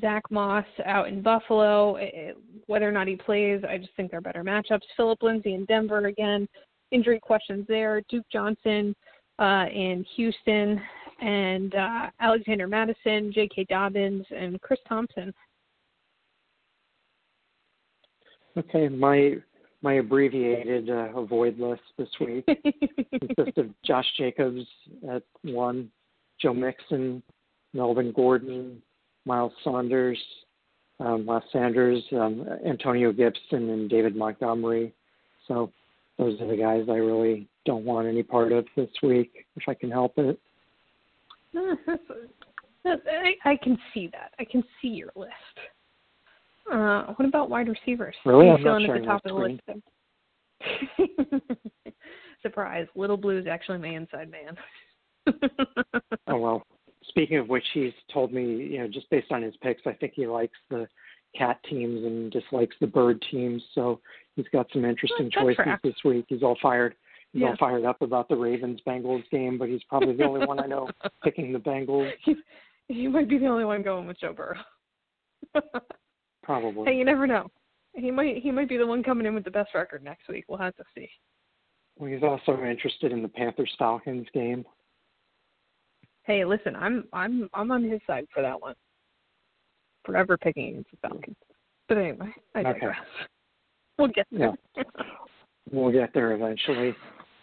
Zach 0.00 0.22
Moss 0.30 0.64
out 0.84 1.08
in 1.08 1.22
Buffalo. 1.22 1.96
It, 1.96 2.36
whether 2.66 2.88
or 2.88 2.92
not 2.92 3.08
he 3.08 3.16
plays, 3.16 3.62
I 3.68 3.78
just 3.78 3.90
think 3.96 4.10
they're 4.10 4.20
better 4.20 4.44
matchups. 4.44 4.80
Philip 4.96 5.22
Lindsay 5.22 5.54
in 5.54 5.64
Denver 5.64 6.06
again. 6.06 6.48
Injury 6.90 7.20
questions 7.20 7.64
there. 7.68 8.02
Duke 8.08 8.26
Johnson 8.30 8.94
uh, 9.38 9.66
in 9.72 10.04
Houston, 10.16 10.80
and 11.20 11.74
uh, 11.74 12.10
Alexander 12.20 12.66
Mattison, 12.66 13.32
J.K. 13.32 13.66
Dobbins, 13.68 14.26
and 14.30 14.60
Chris 14.60 14.80
Thompson. 14.88 15.32
Okay, 18.56 18.88
my 18.88 19.36
my 19.82 19.94
abbreviated 19.94 20.88
uh, 20.90 21.08
avoid 21.16 21.58
list 21.58 21.82
this 21.98 22.08
week 22.20 22.46
consists 23.20 23.58
of 23.58 23.66
Josh 23.84 24.06
Jacobs 24.16 24.62
at 25.10 25.22
one, 25.42 25.90
Joe 26.40 26.54
Mixon, 26.54 27.22
Melvin 27.74 28.12
Gordon, 28.12 28.80
Miles 29.24 29.52
Saunders, 29.64 30.18
um, 31.00 31.26
Les 31.26 31.42
Sanders, 31.52 32.02
um, 32.12 32.46
Antonio 32.66 33.12
Gibson, 33.12 33.70
and 33.70 33.90
David 33.90 34.14
Montgomery. 34.14 34.92
So 35.48 35.70
those 36.18 36.40
are 36.40 36.46
the 36.46 36.56
guys 36.56 36.84
I 36.88 36.96
really 36.96 37.48
don't 37.66 37.84
want 37.84 38.06
any 38.06 38.22
part 38.22 38.52
of 38.52 38.66
this 38.76 38.90
week, 39.02 39.46
if 39.56 39.64
I 39.68 39.74
can 39.74 39.90
help 39.90 40.14
it. 40.18 40.38
No, 41.52 41.76
that's- 41.86 41.98
that's- 42.84 43.06
I, 43.44 43.50
I 43.50 43.56
can 43.56 43.76
see 43.92 44.08
that. 44.12 44.32
I 44.38 44.44
can 44.44 44.62
see 44.80 44.88
your 44.88 45.10
list. 45.16 45.32
Uh, 46.70 47.04
what 47.14 47.26
about 47.28 47.50
wide 47.50 47.68
receivers? 47.68 48.14
Really? 48.24 48.48
I'm 48.48 48.62
not 48.62 48.80
feeling 48.80 48.82
at 48.84 48.86
sharing 48.86 49.02
the 49.02 49.06
top 49.08 49.22
my 49.24 49.30
of 49.30 49.36
the 49.36 49.42
list? 51.32 51.42
Surprise! 52.42 52.86
Little 52.94 53.16
Blue's 53.16 53.46
actually 53.46 53.78
my 53.78 53.88
inside 53.88 54.30
man. 54.30 54.56
Oh 56.28 56.36
well. 56.38 56.62
Speaking 57.08 57.36
of 57.38 57.48
which, 57.48 57.64
he's 57.74 57.92
told 58.12 58.32
me, 58.32 58.42
you 58.44 58.78
know, 58.78 58.86
just 58.88 59.10
based 59.10 59.32
on 59.32 59.42
his 59.42 59.54
picks, 59.60 59.82
I 59.86 59.92
think 59.92 60.12
he 60.14 60.26
likes 60.26 60.56
the 60.70 60.86
cat 61.36 61.58
teams 61.68 62.04
and 62.04 62.30
dislikes 62.30 62.76
the 62.80 62.86
bird 62.86 63.22
teams. 63.30 63.60
So 63.74 64.00
he's 64.36 64.46
got 64.52 64.66
some 64.72 64.84
interesting 64.84 65.26
That 65.26 65.32
choices 65.42 65.56
tracks. 65.56 65.80
this 65.82 65.94
week. 66.04 66.26
He's 66.28 66.42
all 66.44 66.56
fired. 66.62 66.94
He's 67.32 67.42
Yeah. 67.42 67.48
all 67.50 67.56
fired 67.58 67.84
up 67.84 68.02
about 68.02 68.28
the 68.28 68.36
Ravens 68.36 68.80
Bengals 68.86 69.28
game, 69.30 69.58
but 69.58 69.68
he's 69.68 69.82
probably 69.84 70.14
the 70.14 70.24
only 70.24 70.46
one 70.46 70.60
I 70.60 70.66
know 70.66 70.88
picking 71.24 71.52
the 71.52 71.58
Bengals. 71.58 72.10
he, 72.24 72.36
he 72.88 73.08
might 73.08 73.28
be 73.28 73.38
the 73.38 73.46
only 73.46 73.64
one 73.64 73.82
going 73.82 74.06
with 74.06 74.18
Joe 74.20 74.32
Burrow. 74.32 74.60
Probably. 76.42 76.90
hey, 76.90 76.98
you 76.98 77.04
never 77.04 77.26
know. 77.26 77.48
He 77.94 78.10
might 78.10 78.38
he 78.38 78.50
might 78.50 78.68
be 78.68 78.76
the 78.76 78.86
one 78.86 79.02
coming 79.02 79.26
in 79.26 79.34
with 79.34 79.44
the 79.44 79.50
best 79.50 79.74
record 79.74 80.02
next 80.02 80.28
week. 80.28 80.44
We'll 80.48 80.58
have 80.58 80.76
to 80.76 80.84
see. 80.94 81.08
Well, 81.98 82.10
he's 82.10 82.22
also 82.22 82.62
interested 82.62 83.12
in 83.12 83.22
the 83.22 83.28
Panthers 83.28 83.72
Falcons 83.78 84.26
game. 84.32 84.64
Hey, 86.24 86.44
listen, 86.44 86.74
I'm 86.76 87.04
I'm 87.12 87.48
I'm 87.52 87.70
on 87.70 87.84
his 87.84 88.00
side 88.06 88.26
for 88.32 88.42
that 88.42 88.60
one. 88.60 88.74
Forever 90.04 90.36
picking 90.36 90.68
against 90.68 90.90
the 90.90 91.08
Falcons. 91.08 91.36
But 91.88 91.98
anyway, 91.98 92.32
I 92.54 92.60
Okay. 92.60 92.86
We'll 93.98 94.08
get 94.08 94.26
there. 94.32 94.54
We'll 95.70 95.92
get 95.92 96.12
there 96.12 96.32
eventually, 96.32 96.94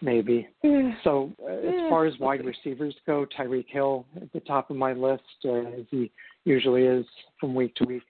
maybe. 0.02 0.46
Yeah. 0.62 0.92
So 1.02 1.32
uh, 1.42 1.52
as 1.52 1.88
far 1.88 2.04
as 2.04 2.16
wide 2.20 2.44
receivers 2.44 2.94
go, 3.06 3.26
Tyreek 3.36 3.66
Hill 3.68 4.04
at 4.16 4.32
the 4.32 4.40
top 4.40 4.70
of 4.70 4.76
my 4.76 4.92
list, 4.92 5.22
uh, 5.44 5.54
as 5.54 5.86
he 5.90 6.12
usually 6.44 6.82
is 6.84 7.06
from 7.40 7.54
week 7.54 7.74
to 7.76 7.84
week. 7.84 8.02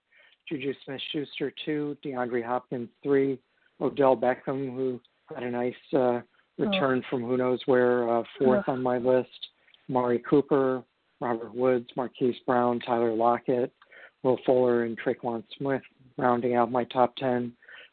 Juju 0.50 0.74
Smith-Schuster 0.84 1.52
two, 1.64 1.96
DeAndre 2.04 2.44
Hopkins 2.44 2.88
three, 3.02 3.38
Odell 3.80 4.16
Beckham 4.16 4.74
who 4.74 5.00
had 5.32 5.44
a 5.44 5.50
nice 5.50 5.74
uh, 5.94 6.20
return 6.58 7.02
from 7.08 7.22
who 7.22 7.36
knows 7.36 7.60
where, 7.66 8.08
uh, 8.18 8.22
fourth 8.38 8.68
on 8.68 8.82
my 8.82 8.98
list. 8.98 9.28
Mari 9.88 10.22
Cooper, 10.28 10.82
Robert 11.20 11.54
Woods, 11.54 11.88
Marquise 11.96 12.36
Brown, 12.46 12.80
Tyler 12.80 13.12
Lockett, 13.12 13.72
Will 14.22 14.38
Fuller, 14.44 14.84
and 14.84 14.98
Tre'Quan 14.98 15.42
Smith 15.56 15.82
rounding 16.16 16.54
out 16.54 16.70
my 16.70 16.84
top 16.84 17.16
ten. 17.16 17.52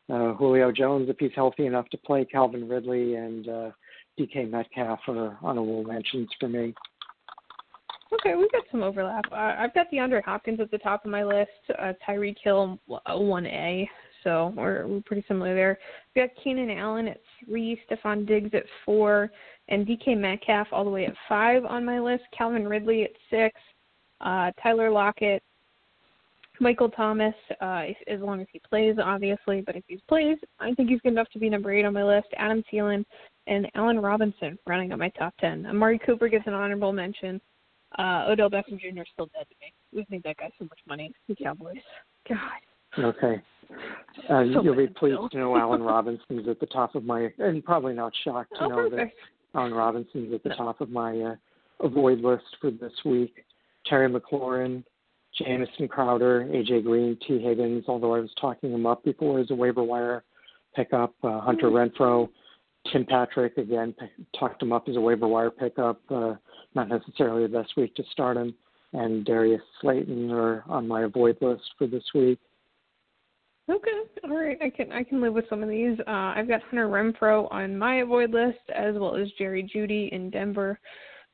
Uh, 0.09 0.33
Julio 0.33 0.71
Jones, 0.71 1.09
if 1.09 1.17
he's 1.19 1.31
healthy 1.35 1.65
enough 1.65 1.89
to 1.89 1.97
play, 1.97 2.25
Calvin 2.25 2.67
Ridley, 2.67 3.15
and 3.15 3.49
uh, 3.49 3.71
DK 4.19 4.49
Metcalf 4.49 4.99
are 5.07 5.37
honorable 5.41 5.83
mentions 5.83 6.29
for 6.39 6.47
me. 6.47 6.73
Okay, 8.13 8.35
we've 8.35 8.51
got 8.51 8.63
some 8.71 8.83
overlap. 8.83 9.25
Uh, 9.31 9.55
I've 9.57 9.73
got 9.73 9.91
DeAndre 9.91 10.23
Hopkins 10.23 10.59
at 10.61 10.71
the 10.71 10.77
top 10.77 11.03
of 11.03 11.11
my 11.11 11.23
list, 11.23 11.49
uh, 11.77 11.93
Tyreek 12.07 12.37
Hill 12.41 12.79
1A, 12.89 13.87
so 14.23 14.53
we're, 14.55 14.87
we're 14.87 15.01
pretty 15.01 15.25
similar 15.27 15.53
there. 15.53 15.77
We've 16.15 16.27
got 16.27 16.43
Keenan 16.43 16.69
Allen 16.71 17.09
at 17.09 17.19
3, 17.45 17.79
Stefon 17.89 18.25
Diggs 18.25 18.51
at 18.53 18.63
4, 18.85 19.29
and 19.67 19.85
DK 19.85 20.17
Metcalf 20.17 20.67
all 20.71 20.85
the 20.85 20.89
way 20.89 21.05
at 21.05 21.13
5 21.27 21.65
on 21.65 21.83
my 21.83 21.99
list, 21.99 22.23
Calvin 22.37 22.67
Ridley 22.67 23.03
at 23.03 23.11
6, 23.29 23.59
uh, 24.21 24.51
Tyler 24.63 24.89
Lockett, 24.89 25.43
Michael 26.59 26.89
Thomas, 26.89 27.35
uh, 27.61 27.83
as 28.07 28.21
long 28.21 28.39
as 28.39 28.47
he 28.51 28.61
plays, 28.67 28.95
obviously, 29.03 29.61
but 29.61 29.75
if 29.75 29.83
he 29.87 29.99
plays, 30.07 30.37
I 30.59 30.73
think 30.73 30.89
he's 30.89 31.01
good 31.01 31.11
enough 31.11 31.29
to 31.33 31.39
be 31.39 31.49
number 31.49 31.71
8 31.71 31.85
on 31.85 31.93
my 31.93 32.03
list, 32.03 32.27
Adam 32.37 32.63
Thielen, 32.71 33.03
and 33.47 33.67
Allen 33.75 33.99
Robinson 33.99 34.57
rounding 34.65 34.91
out 34.93 34.99
my 34.99 35.09
top 35.09 35.33
10. 35.39 35.65
Amari 35.65 35.99
Cooper 35.99 36.29
gets 36.29 36.47
an 36.47 36.53
honorable 36.53 36.93
mention. 36.93 37.39
Uh, 37.97 38.25
Odell 38.29 38.49
Beckham 38.49 38.79
Jr. 38.79 39.01
is 39.01 39.07
still 39.13 39.27
dead 39.33 39.45
to 39.49 39.55
me. 39.61 39.73
We 39.93 40.03
think 40.05 40.23
that 40.23 40.37
guy 40.37 40.51
so 40.59 40.65
much 40.65 40.79
money. 40.87 41.11
The 41.27 41.35
Cowboys. 41.35 41.75
God. 42.29 42.39
Okay. 43.03 43.41
Uh, 44.29 44.43
So 44.53 44.61
you'll 44.61 44.75
be 44.75 44.87
pleased 44.87 45.17
Bill. 45.17 45.29
to 45.29 45.37
know 45.37 45.57
Allen 45.57 45.81
Robinson's 45.83 46.47
at 46.47 46.59
the 46.59 46.65
top 46.67 46.95
of 46.95 47.03
my, 47.03 47.31
and 47.39 47.63
probably 47.63 47.93
not 47.93 48.13
shocked 48.23 48.51
to 48.59 48.65
Oh, 48.65 48.67
know 48.69 48.89
perfect. 48.89 49.13
that 49.53 49.59
Allen 49.59 49.73
Robinson's 49.73 50.33
at 50.33 50.43
the 50.43 50.49
top 50.55 50.79
of 50.81 50.89
my 50.89 51.19
uh, 51.19 51.35
avoid 51.83 52.19
list 52.21 52.45
for 52.61 52.71
this 52.71 52.93
week. 53.03 53.33
Terry 53.85 54.09
McLaurin, 54.09 54.83
Jamison 55.37 55.87
Crowder, 55.87 56.45
AJ 56.45 56.83
Green, 56.83 57.17
T. 57.27 57.39
Higgins, 57.39 57.85
although 57.87 58.13
I 58.15 58.19
was 58.19 58.31
talking 58.39 58.71
him 58.71 58.85
up 58.85 59.03
before 59.03 59.39
as 59.39 59.49
a 59.51 59.55
waiver 59.55 59.83
wire 59.83 60.23
pickup. 60.75 61.13
Uh, 61.23 61.39
Hunter 61.39 61.67
Renfrow, 61.69 62.29
Tim 62.91 63.05
Patrick, 63.05 63.57
again, 63.57 63.93
talked 64.39 64.61
him 64.61 64.71
up 64.71 64.87
as 64.87 64.95
a 64.95 65.01
waiver 65.01 65.27
wire 65.27 65.51
pickup. 65.51 65.99
Uh, 66.09 66.35
not 66.75 66.89
necessarily 66.89 67.43
the 67.43 67.57
best 67.57 67.75
week 67.77 67.95
to 67.95 68.03
start 68.11 68.37
him. 68.37 68.53
And 68.93 69.25
Darius 69.25 69.61
Slayton 69.81 70.31
are 70.31 70.63
on 70.67 70.87
my 70.87 71.03
avoid 71.03 71.37
list 71.41 71.63
for 71.77 71.87
this 71.87 72.03
week. 72.15 72.39
Okay, 73.69 73.91
all 74.23 74.37
right. 74.37 74.57
I 74.61 74.69
can 74.69 74.93
I 74.93 75.03
can 75.03 75.19
live 75.19 75.33
with 75.33 75.43
some 75.49 75.61
of 75.61 75.67
these. 75.67 75.99
Uh, 76.07 76.33
I've 76.35 76.47
got 76.47 76.61
Hunter 76.63 76.87
Renfrow 76.87 77.51
on 77.51 77.77
my 77.77 77.95
avoid 77.95 78.31
list, 78.31 78.59
as 78.73 78.95
well 78.95 79.15
as 79.15 79.27
Jerry 79.37 79.61
Jeudy 79.61 80.09
in 80.13 80.29
Denver, 80.29 80.79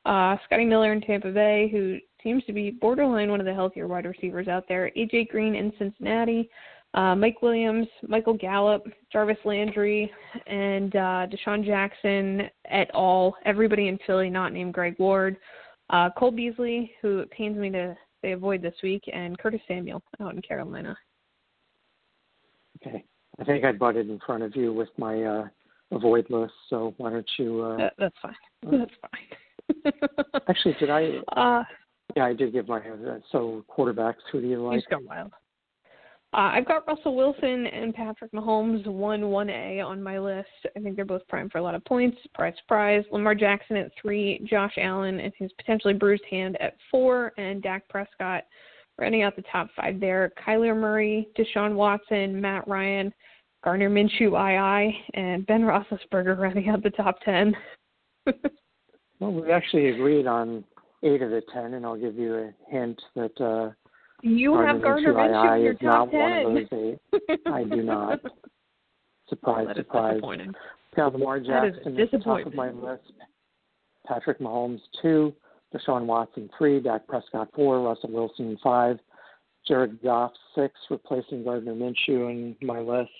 uh, 0.04 0.36
Scotty 0.44 0.64
Miller 0.64 0.92
in 0.92 1.00
Tampa 1.00 1.30
Bay, 1.30 1.68
who 1.70 1.98
seems 2.24 2.42
to 2.46 2.52
be 2.52 2.70
borderline 2.70 3.30
one 3.30 3.38
of 3.38 3.46
the 3.46 3.54
healthier 3.54 3.86
wide 3.86 4.04
receivers 4.04 4.48
out 4.48 4.64
there. 4.68 4.90
AJ 4.96 5.28
Green 5.28 5.54
in 5.54 5.72
Cincinnati, 5.78 6.50
uh, 6.94 7.14
Mike 7.14 7.42
Williams, 7.42 7.86
Michael 8.06 8.34
Gallup, 8.34 8.86
Jarvis 9.12 9.36
Landry, 9.44 10.10
and 10.46 10.94
uh, 10.94 11.26
DeSean 11.26 11.64
Jackson 11.64 12.42
et 12.70 12.88
al. 12.94 13.36
Everybody 13.44 13.88
in 13.88 13.98
Philly 14.06 14.30
not 14.30 14.52
named 14.52 14.72
Greg 14.74 14.96
Ward, 14.98 15.36
uh, 15.90 16.10
Cole 16.16 16.30
Beasley, 16.30 16.92
who 17.02 17.18
it 17.18 17.30
pains 17.30 17.58
me 17.58 17.70
to 17.70 17.96
say 18.22 18.32
avoid 18.32 18.62
this 18.62 18.74
week, 18.82 19.02
and 19.12 19.38
Curtis 19.38 19.60
Samuel 19.66 20.02
out 20.20 20.34
in 20.34 20.42
Carolina. 20.42 20.96
Okay. 22.80 23.04
I 23.40 23.44
think 23.44 23.64
I 23.64 23.72
butted 23.72 24.08
in 24.08 24.20
front 24.24 24.44
of 24.44 24.54
you 24.54 24.72
with 24.72 24.88
my 24.96 25.22
uh, 25.22 25.48
avoid 25.90 26.26
list, 26.30 26.52
so 26.70 26.94
why 26.98 27.10
don't 27.10 27.28
you? 27.38 27.62
Uh, 27.62 27.76
That, 27.76 27.92
that's 27.98 28.16
fine. 28.22 28.34
That's 28.70 28.92
fine. 29.02 29.92
actually, 30.48 30.76
did 30.78 30.90
I? 30.90 31.18
uh, 31.36 31.64
Yeah, 32.16 32.26
I 32.26 32.32
did 32.34 32.52
give 32.52 32.68
my. 32.68 32.78
Uh, 32.78 33.18
so 33.32 33.64
quarterbacks, 33.68 34.22
who 34.30 34.40
do 34.40 34.46
you 34.46 34.52
you 34.60 34.66
like? 34.66 34.78
just 34.78 34.90
got 34.90 35.02
wild. 35.02 35.32
Uh, 36.34 36.50
I've 36.52 36.66
got 36.66 36.84
Russell 36.88 37.14
Wilson 37.14 37.66
and 37.66 37.94
Patrick 37.94 38.32
Mahomes 38.32 38.84
one 38.88 39.28
one 39.28 39.48
A 39.48 39.80
on 39.80 40.02
my 40.02 40.18
list. 40.18 40.48
I 40.76 40.80
think 40.80 40.96
they're 40.96 41.04
both 41.04 41.26
primed 41.28 41.52
for 41.52 41.58
a 41.58 41.62
lot 41.62 41.76
of 41.76 41.84
points. 41.84 42.16
Surprise, 42.24 42.54
surprise. 42.58 43.04
Lamar 43.12 43.36
Jackson 43.36 43.76
at 43.76 43.92
three, 44.02 44.44
Josh 44.50 44.72
Allen 44.76 45.20
and 45.20 45.32
his 45.38 45.52
potentially 45.52 45.94
bruised 45.94 46.24
hand 46.28 46.60
at 46.60 46.74
four, 46.90 47.32
and 47.38 47.62
Dak 47.62 47.88
Prescott 47.88 48.42
rounding 48.98 49.22
out 49.22 49.36
the 49.36 49.44
top 49.52 49.68
five 49.76 50.00
there. 50.00 50.32
Kyler 50.44 50.76
Murray, 50.76 51.28
Deshaun 51.38 51.74
Watson, 51.74 52.40
Matt 52.40 52.66
Ryan, 52.66 53.14
Gardner 53.62 53.88
Minshew, 53.88 54.32
II, 54.32 55.04
and 55.14 55.46
Ben 55.46 55.60
Roethlisberger 55.60 56.36
rounding 56.40 56.68
out 56.68 56.82
the 56.82 56.90
top 56.90 57.20
ten. 57.24 57.54
Well, 59.20 59.32
we 59.32 59.52
actually 59.52 59.90
agreed 59.90 60.26
on 60.26 60.64
eight 61.04 61.22
of 61.22 61.30
the 61.30 61.40
ten, 61.52 61.74
and 61.74 61.86
I'll 61.86 61.96
give 61.96 62.16
you 62.16 62.34
a 62.34 62.52
hint 62.68 63.00
that 63.14 63.40
uh, 63.40 63.70
you 64.24 64.56
have 64.58 64.80
Gardner 64.82 65.12
Minshew 65.14 65.56
in 65.56 65.62
your 65.62 65.72
is 65.72 65.78
not 65.82 65.96
top 66.06 66.12
one 66.12 66.30
ten. 66.30 66.46
of 66.46 66.54
those 66.70 66.98
eight. 67.30 67.40
I 67.46 67.64
do 67.64 67.82
not. 67.82 68.20
Surprise, 69.28 69.66
That 69.68 69.78
is 69.78 69.84
surprise. 69.86 70.14
disappointing. 70.14 70.52
Got 70.96 71.12
Lamar 71.14 71.40
That 71.40 71.64
is 71.66 71.74
Jackson 71.74 71.98
at 72.00 72.10
the 72.10 72.18
top 72.18 72.46
of 72.46 72.54
my 72.54 72.70
list. 72.70 73.02
Patrick 74.06 74.38
Mahomes 74.38 74.80
two, 75.00 75.32
Deshaun 75.74 76.04
Watson 76.06 76.50
three, 76.58 76.80
Dak 76.80 77.06
Prescott 77.06 77.48
four, 77.54 77.80
Russell 77.80 78.10
Wilson 78.12 78.58
five, 78.62 78.98
Jared 79.66 80.02
Goff 80.02 80.32
six, 80.54 80.74
replacing 80.90 81.42
Gardner 81.44 81.74
Minshew 81.74 82.30
in 82.30 82.56
my 82.62 82.80
list. 82.80 83.10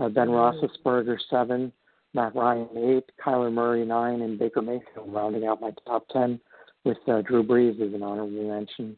Uh, 0.00 0.08
ben 0.08 0.28
Mm. 0.28 0.62
Roethlisberger 0.84 1.16
seven, 1.30 1.72
Matt 2.14 2.34
Ryan 2.34 2.68
eight, 2.76 3.04
Kyler 3.24 3.52
Murray 3.52 3.84
nine, 3.84 4.20
and 4.22 4.38
Baker 4.38 4.62
Mayfield 4.62 5.12
rounding 5.12 5.46
out 5.46 5.60
my 5.60 5.72
top 5.86 6.06
ten 6.08 6.38
with 6.84 6.98
uh, 7.08 7.22
Drew 7.22 7.42
Brees 7.42 7.80
as 7.86 7.92
an 7.94 8.02
honorable 8.02 8.48
mention. 8.48 8.96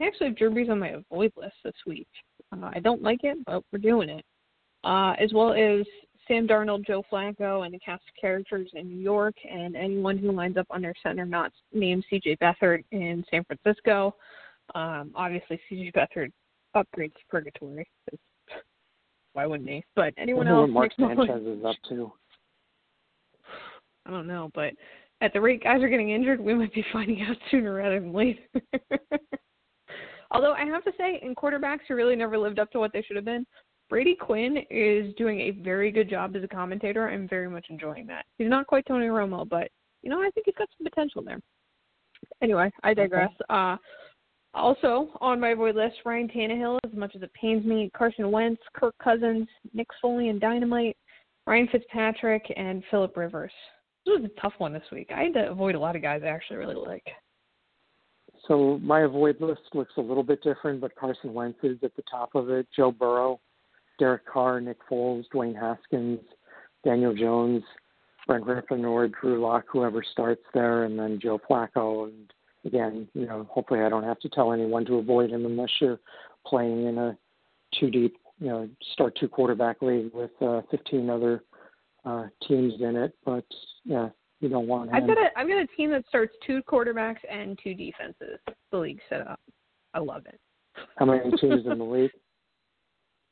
I 0.00 0.06
actually 0.06 0.28
have 0.28 0.36
Drew 0.36 0.50
Brees 0.50 0.70
on 0.70 0.78
my 0.78 0.90
avoid 0.90 1.32
list 1.36 1.56
this 1.64 1.74
week. 1.86 2.08
Uh, 2.52 2.70
I 2.74 2.80
don't 2.80 3.02
like 3.02 3.20
it, 3.22 3.38
but 3.44 3.62
we're 3.72 3.78
doing 3.78 4.08
it. 4.08 4.24
Uh, 4.82 5.14
as 5.20 5.32
well 5.34 5.52
as 5.52 5.84
Sam 6.26 6.48
Darnold, 6.48 6.86
Joe 6.86 7.02
Flacco, 7.12 7.64
and 7.64 7.74
the 7.74 7.78
cast 7.78 8.02
of 8.08 8.20
characters 8.20 8.70
in 8.74 8.88
New 8.88 9.00
York, 9.00 9.34
and 9.48 9.76
anyone 9.76 10.16
who 10.16 10.32
lines 10.32 10.56
up 10.56 10.66
under 10.70 10.94
center 11.02 11.26
not 11.26 11.52
named 11.72 12.04
C.J. 12.08 12.36
Beathard 12.36 12.84
in 12.92 13.24
San 13.30 13.44
Francisco. 13.44 14.14
Um, 14.74 15.10
obviously, 15.14 15.60
C.J. 15.68 15.92
Beathard 15.92 16.30
upgrades 16.74 17.12
purgatory. 17.28 17.86
Why 19.34 19.46
wouldn't 19.46 19.68
he? 19.68 19.84
But 19.96 20.14
anyone 20.16 20.48
else? 20.48 20.70
what 20.70 20.70
Mark 20.70 20.92
Sanchez 20.98 21.46
is 21.46 21.64
up 21.64 21.76
to. 21.90 22.12
I 24.06 24.10
don't 24.10 24.26
know, 24.26 24.50
but 24.54 24.72
at 25.20 25.32
the 25.32 25.40
rate 25.40 25.62
guys 25.62 25.82
are 25.82 25.88
getting 25.88 26.10
injured, 26.10 26.40
we 26.40 26.54
might 26.54 26.72
be 26.72 26.84
finding 26.92 27.22
out 27.22 27.36
sooner 27.50 27.74
rather 27.74 28.00
than 28.00 28.12
later. 28.12 28.40
Although 30.30 30.52
I 30.52 30.64
have 30.64 30.84
to 30.84 30.92
say, 30.96 31.20
in 31.22 31.34
quarterbacks 31.34 31.80
who 31.88 31.94
really 31.94 32.16
never 32.16 32.38
lived 32.38 32.58
up 32.58 32.70
to 32.72 32.78
what 32.78 32.92
they 32.92 33.02
should 33.02 33.16
have 33.16 33.24
been, 33.24 33.46
Brady 33.88 34.14
Quinn 34.14 34.58
is 34.70 35.12
doing 35.16 35.40
a 35.40 35.50
very 35.50 35.90
good 35.90 36.08
job 36.08 36.36
as 36.36 36.44
a 36.44 36.48
commentator. 36.48 37.08
I'm 37.08 37.28
very 37.28 37.48
much 37.48 37.66
enjoying 37.70 38.06
that. 38.06 38.24
He's 38.38 38.48
not 38.48 38.68
quite 38.68 38.86
Tony 38.86 39.06
Romo, 39.06 39.48
but 39.48 39.68
you 40.02 40.10
know, 40.10 40.20
I 40.20 40.30
think 40.30 40.46
he's 40.46 40.54
got 40.56 40.68
some 40.78 40.84
potential 40.84 41.22
there. 41.22 41.40
Anyway, 42.40 42.70
I 42.84 42.94
digress. 42.94 43.30
Uh 43.48 43.76
also 44.54 45.10
on 45.20 45.40
my 45.40 45.50
avoid 45.50 45.76
list, 45.76 45.96
Ryan 46.04 46.28
Tannehill, 46.28 46.78
as 46.84 46.92
much 46.92 47.14
as 47.14 47.22
it 47.22 47.32
pains 47.34 47.64
me, 47.64 47.90
Carson 47.96 48.30
Wentz, 48.30 48.60
Kirk 48.74 48.94
Cousins, 49.02 49.46
Nick 49.72 49.86
Foley 50.02 50.28
and 50.28 50.40
Dynamite, 50.40 50.96
Ryan 51.46 51.68
Fitzpatrick, 51.70 52.44
and 52.56 52.82
Philip 52.90 53.16
Rivers. 53.16 53.52
This 54.04 54.18
was 54.18 54.30
a 54.30 54.40
tough 54.40 54.54
one 54.58 54.72
this 54.72 54.82
week. 54.90 55.10
I 55.14 55.24
had 55.24 55.34
to 55.34 55.50
avoid 55.50 55.74
a 55.74 55.78
lot 55.78 55.94
of 55.94 56.02
guys 56.02 56.22
I 56.24 56.28
actually 56.28 56.56
really 56.56 56.74
like. 56.74 57.04
So 58.48 58.78
my 58.82 59.00
avoid 59.00 59.40
list 59.40 59.62
looks 59.74 59.92
a 59.96 60.00
little 60.00 60.22
bit 60.22 60.42
different, 60.42 60.80
but 60.80 60.94
Carson 60.96 61.32
Wentz 61.34 61.58
is 61.62 61.78
at 61.82 61.94
the 61.96 62.02
top 62.10 62.34
of 62.34 62.50
it. 62.50 62.66
Joe 62.74 62.90
Burrow, 62.90 63.40
Derek 63.98 64.26
Carr, 64.26 64.60
Nick 64.60 64.78
Foles, 64.90 65.24
Dwayne 65.34 65.58
Haskins, 65.58 66.20
Daniel 66.84 67.14
Jones, 67.14 67.62
Brent 68.26 68.44
or 68.70 69.08
Drew 69.08 69.40
Lock, 69.40 69.64
whoever 69.70 70.02
starts 70.02 70.42
there, 70.54 70.84
and 70.84 70.98
then 70.98 71.18
Joe 71.20 71.40
Flacco. 71.50 72.08
And 72.08 72.32
again, 72.64 73.08
you 73.14 73.26
know, 73.26 73.46
hopefully 73.50 73.80
I 73.80 73.88
don't 73.88 74.04
have 74.04 74.20
to 74.20 74.28
tell 74.28 74.52
anyone 74.52 74.84
to 74.86 74.96
avoid 74.96 75.30
him 75.30 75.46
unless 75.46 75.70
you're 75.80 75.98
playing 76.46 76.86
in 76.86 76.98
a 76.98 77.18
two 77.78 77.90
deep, 77.90 78.16
you 78.38 78.48
know, 78.48 78.68
start 78.92 79.16
two 79.18 79.28
quarterback 79.28 79.82
league 79.82 80.12
with 80.14 80.30
uh, 80.40 80.62
15 80.70 81.10
other 81.10 81.42
uh, 82.04 82.26
teams 82.46 82.74
in 82.80 82.96
it. 82.96 83.14
But 83.24 83.44
yeah, 83.84 84.10
you 84.40 84.48
don't 84.48 84.66
want 84.66 84.90
him. 84.90 84.96
I've 84.96 85.06
got 85.06 85.18
a 85.18 85.28
I've 85.36 85.48
got 85.48 85.58
a 85.58 85.66
team 85.76 85.90
that 85.90 86.04
starts 86.08 86.34
two 86.46 86.62
quarterbacks 86.62 87.18
and 87.30 87.58
two 87.62 87.74
defenses. 87.74 88.38
The 88.72 88.78
league 88.78 89.00
set 89.08 89.26
up. 89.26 89.40
I 89.94 89.98
love 90.00 90.24
it. 90.26 90.40
How 90.98 91.04
many 91.06 91.30
teams 91.32 91.66
in 91.66 91.78
the 91.78 91.84
league? 91.84 92.10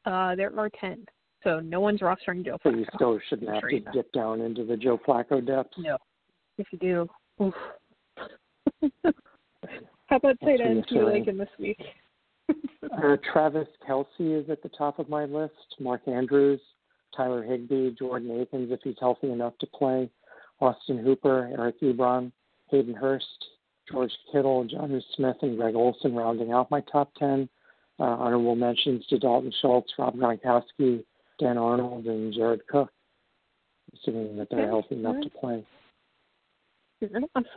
Uh, 0.04 0.34
there 0.34 0.52
are 0.58 0.70
ten, 0.80 1.04
so 1.42 1.60
no 1.60 1.80
one's 1.80 2.00
rostering 2.00 2.44
Joe 2.44 2.58
So 2.62 2.70
Flacco. 2.70 2.78
you 2.78 2.86
still 2.94 3.18
shouldn't 3.28 3.50
have 3.50 3.60
Sure 3.60 3.70
to 3.70 3.80
dip 3.92 4.10
down 4.12 4.40
into 4.40 4.64
the 4.64 4.76
Joe 4.76 4.98
Flacco 5.06 5.44
depths. 5.44 5.76
No. 5.78 5.96
If 6.58 6.66
you 6.72 6.78
do, 6.78 7.08
oof. 7.42 7.54
How 10.06 10.16
about 10.16 10.40
tight 10.40 10.60
ends 10.60 10.86
you 10.90 11.04
like 11.08 11.28
in 11.28 11.38
this 11.38 11.48
week? 11.58 11.80
Uh, 13.02 13.16
Travis 13.30 13.68
Kelce 13.86 14.06
is 14.42 14.48
at 14.48 14.62
the 14.62 14.70
top 14.70 14.98
of 14.98 15.08
my 15.10 15.24
list. 15.26 15.52
Mark 15.78 16.00
Andrews, 16.08 16.60
Tyler 17.14 17.42
Higbee, 17.42 17.90
Jordan 17.90 18.40
Akins, 18.40 18.72
if 18.72 18.80
he's 18.82 18.96
healthy 18.98 19.30
enough 19.30 19.52
to 19.58 19.66
play, 19.66 20.08
Austin 20.60 20.98
Hooper, 20.98 21.50
Eric 21.56 21.80
Ebron, 21.80 22.32
Hayden 22.70 22.94
Hurst, 22.94 23.46
George 23.90 24.12
Kittle, 24.32 24.66
Jonnu 24.66 25.00
Smith, 25.16 25.36
and 25.42 25.56
Greg 25.56 25.74
Olsen 25.74 26.14
rounding 26.14 26.52
out 26.52 26.70
my 26.70 26.80
top 26.92 27.12
10. 27.18 27.48
Uh, 28.00 28.02
honorable 28.04 28.54
mentions 28.54 29.04
to 29.06 29.18
Dalton 29.18 29.52
Schultz, 29.60 29.92
Rob 29.98 30.14
Gronkowski, 30.16 31.04
Dan 31.40 31.58
Arnold, 31.58 32.06
and 32.06 32.32
Jared 32.32 32.66
Cook, 32.68 32.90
assuming 33.94 34.36
that 34.36 34.48
they're 34.50 34.68
healthy 34.68 34.94
enough 34.94 35.20
to 35.22 35.30
play. 35.30 35.64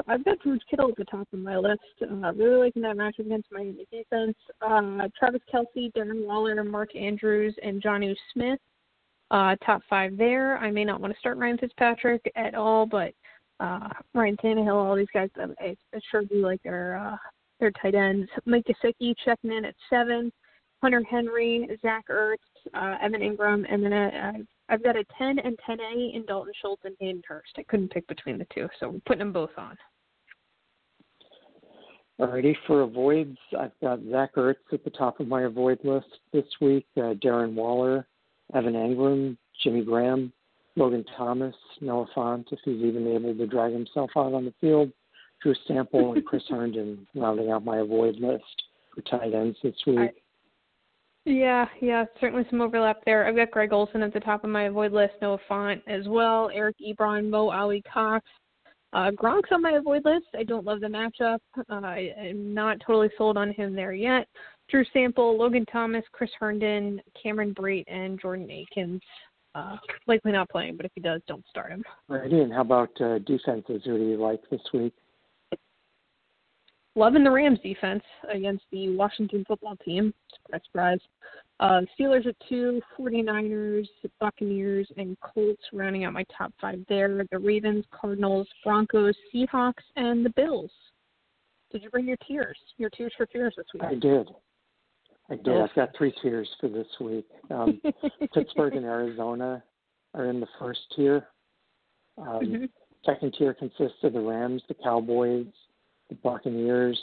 I've 0.08 0.24
got 0.24 0.38
George 0.44 0.62
Kittle 0.70 0.90
at 0.90 0.98
the 0.98 1.06
top 1.06 1.28
of 1.34 1.40
my 1.40 1.58
list. 1.58 1.82
Uh, 2.02 2.34
really 2.34 2.66
liking 2.66 2.84
that 2.84 2.96
matchup 2.96 3.26
against 3.26 3.52
Miami 3.52 3.88
defense. 3.92 4.36
Uh, 4.62 5.08
Travis 5.18 5.42
Kelce, 5.52 5.92
Darren 5.94 6.26
Waller, 6.26 6.64
Mark 6.64 6.96
Andrews, 6.96 7.56
and 7.64 7.82
Jonnu 7.82 8.16
Smith. 8.34 8.60
Uh, 9.32 9.56
top 9.66 9.82
five 9.90 10.18
there. 10.18 10.58
I 10.58 10.70
may 10.70 10.84
not 10.84 11.00
want 11.00 11.14
to 11.14 11.20
start 11.20 11.38
Ryan 11.38 11.58
Fitzpatrick 11.58 12.22
at 12.36 12.54
all, 12.54 12.86
but 12.86 13.14
uh, 13.62 13.88
Ryan 14.14 14.36
Tannehill, 14.44 14.76
all 14.76 14.96
these 14.96 15.08
guys, 15.14 15.30
I, 15.38 15.76
I 15.94 16.00
sure 16.12 16.24
do 16.24 16.46
like 16.46 16.62
their 16.64 16.98
uh, 16.98 17.16
their 17.60 17.72
tight 17.82 17.96
ends. 17.96 18.30
Mike 18.46 18.66
Gesicki 18.66 19.16
checking 19.24 19.54
in 19.54 19.66
at 19.66 19.76
seven. 19.90 20.32
Hunter 20.82 21.04
Henry, 21.10 21.70
Zach 21.82 22.06
Ertz, 22.10 22.38
uh, 22.74 22.96
Evan 23.02 23.22
Engram, 23.22 23.72
and 23.72 23.84
then 23.84 23.94
uh, 23.94 24.32
I've 24.68 24.84
got 24.84 24.96
a 24.96 25.04
10 25.18 25.38
and 25.40 25.58
10A 25.70 26.16
in 26.16 26.26
Dalton 26.26 26.54
Schultz 26.60 26.82
and 26.86 26.96
Hayden 27.00 27.22
Hurst. 27.28 27.52
I 27.58 27.64
couldn't 27.64 27.92
pick 27.92 28.08
between 28.08 28.40
the 28.40 28.48
two, 28.54 28.68
so 28.80 28.90
we're 28.90 29.00
putting 29.06 29.20
them 29.20 29.32
both 29.32 29.52
on. 29.58 29.78
Alrighty, 32.20 32.56
for 32.66 32.82
avoids, 32.82 33.38
I've 33.60 33.80
got 33.82 34.00
Zach 34.10 34.36
Ertz 34.36 34.56
at 34.72 34.84
the 34.84 34.90
top 34.90 35.20
of 35.20 35.28
my 35.28 35.44
avoid 35.44 35.80
list 35.84 36.08
this 36.34 36.46
week. 36.60 36.88
Uh, 36.98 37.14
Darren 37.24 37.54
Waller, 37.54 38.08
Evan 38.54 38.74
Engram, 38.74 39.38
Jimmy 39.64 39.84
Graham, 39.84 40.32
Logan 40.76 41.06
Thomas, 41.18 41.56
Noah 41.82 42.08
Fant, 42.16 42.46
if 42.52 42.60
he's 42.64 42.84
even 42.84 43.08
able 43.08 43.36
to 43.36 43.48
drag 43.48 43.74
himself 43.74 44.12
out 44.16 44.34
on 44.34 44.46
the 44.46 44.54
field, 44.62 44.92
Drew 45.42 45.54
Sample, 45.68 46.14
and 46.14 46.26
Chris 46.26 46.44
Herndon 46.50 47.08
rounding 47.16 47.52
out 47.52 47.66
my 47.66 47.80
avoid 47.80 48.16
list 48.16 48.64
for 48.94 49.02
tight 49.02 49.34
ends 49.34 49.58
this 49.64 49.76
week. 49.86 50.00
I, 50.00 50.10
yeah, 51.26 51.66
yeah, 51.82 52.06
certainly 52.20 52.46
some 52.50 52.62
overlap 52.62 53.04
there. 53.06 53.28
I've 53.28 53.36
got 53.36 53.52
Greg 53.52 53.74
Olsen 53.74 54.02
at 54.02 54.14
the 54.14 54.20
top 54.20 54.44
of 54.44 54.50
my 54.50 54.64
avoid 54.64 54.92
list, 54.92 55.14
Noah 55.22 55.40
Fant 55.50 55.82
as 55.88 56.08
well, 56.08 56.50
Eric 56.54 56.78
Ebron, 56.80 57.30
Mo 57.30 57.50
Alie-Cox. 57.50 58.26
Uh, 58.94 59.10
Gronk's 59.12 59.50
on 59.52 59.62
my 59.62 59.74
avoid 59.74 60.04
list. 60.04 60.26
I 60.38 60.44
don't 60.44 60.66
love 60.66 60.82
the 60.82 60.88
matchup. 60.88 61.40
Uh, 61.58 61.86
I, 61.86 62.14
I'm 62.20 62.54
not 62.54 62.78
totally 62.86 63.10
sold 63.18 63.38
on 63.38 63.54
him 63.54 63.74
there 63.74 63.94
yet. 63.94 64.28
Drew 64.72 64.86
Sample, 64.94 65.38
Logan 65.38 65.66
Thomas, 65.72 66.04
Chris 66.12 66.32
Herndon, 66.40 67.02
Cameron 67.22 67.54
Brate, 67.54 67.86
and 67.88 68.20
Jordan 68.20 68.50
Akins. 68.50 69.02
Uh, 69.54 69.76
likely 70.08 70.32
not 70.32 70.50
playing, 70.50 70.78
but 70.78 70.86
if 70.86 70.92
he 70.96 71.02
does, 71.02 71.22
don't 71.28 71.46
start 71.50 71.72
him. 71.72 71.84
Right. 72.08 72.32
And 72.32 72.54
how 72.54 72.62
about 72.62 72.90
uh, 73.02 73.20
defenses? 73.20 73.82
Who 73.86 73.98
do 73.98 74.06
you 74.06 74.18
like 74.18 74.42
this 74.50 74.62
week? 74.74 74.94
loving 76.96 77.24
the 77.24 77.32
Rams 77.32 77.60
defense 77.64 78.04
against 78.34 78.64
the 78.72 78.90
Washington 78.90 79.46
football 79.48 79.76
team. 79.78 80.14
Surprise, 80.34 80.62
surprise. 80.66 81.00
Uh, 81.60 81.82
Steelers 81.98 82.26
at 82.26 82.36
two, 82.50 82.82
49ers, 83.00 83.88
Buccaneers, 84.20 84.88
and 84.98 85.16
Colts 85.22 85.62
rounding 85.74 86.06
out 86.06 86.14
my 86.14 86.26
top 86.36 86.52
five 86.60 86.84
there. 86.90 87.24
The 87.32 87.40
Ravens, 87.40 87.86
Cardinals, 87.92 88.48
Broncos, 88.64 89.16
Seahawks, 89.34 89.84
and 89.96 90.26
the 90.26 90.32
Bills. 90.32 90.72
Did 91.72 91.84
you 91.84 91.90
bring 91.90 92.08
your 92.08 92.18
tears? 92.28 92.58
Your 92.78 92.90
tears 92.90 93.14
for 93.16 93.28
fears 93.28 93.54
this 93.56 93.68
week? 93.74 93.84
I 93.84 93.96
did. 93.96 94.30
I 95.32 95.36
did. 95.36 95.62
I've 95.62 95.74
got 95.76 95.96
three 95.98 96.14
tiers 96.22 96.50
for 96.60 96.68
this 96.68 96.88
week. 97.00 97.26
Um, 97.50 97.82
Pittsburgh 98.34 98.76
and 98.76 98.86
Arizona 98.86 99.64
are 100.14 100.26
in 100.26 100.42
the 100.42 100.48
first 100.60 100.82
tier. 100.94 101.28
Um, 102.18 102.28
mm-hmm. 102.28 102.66
Second 103.06 103.34
tier 103.38 103.54
consists 103.54 104.04
of 104.04 104.12
the 104.12 104.20
Rams, 104.20 104.62
the 104.68 104.74
Cowboys, 104.74 105.48
the 106.10 106.16
Buccaneers, 106.16 107.00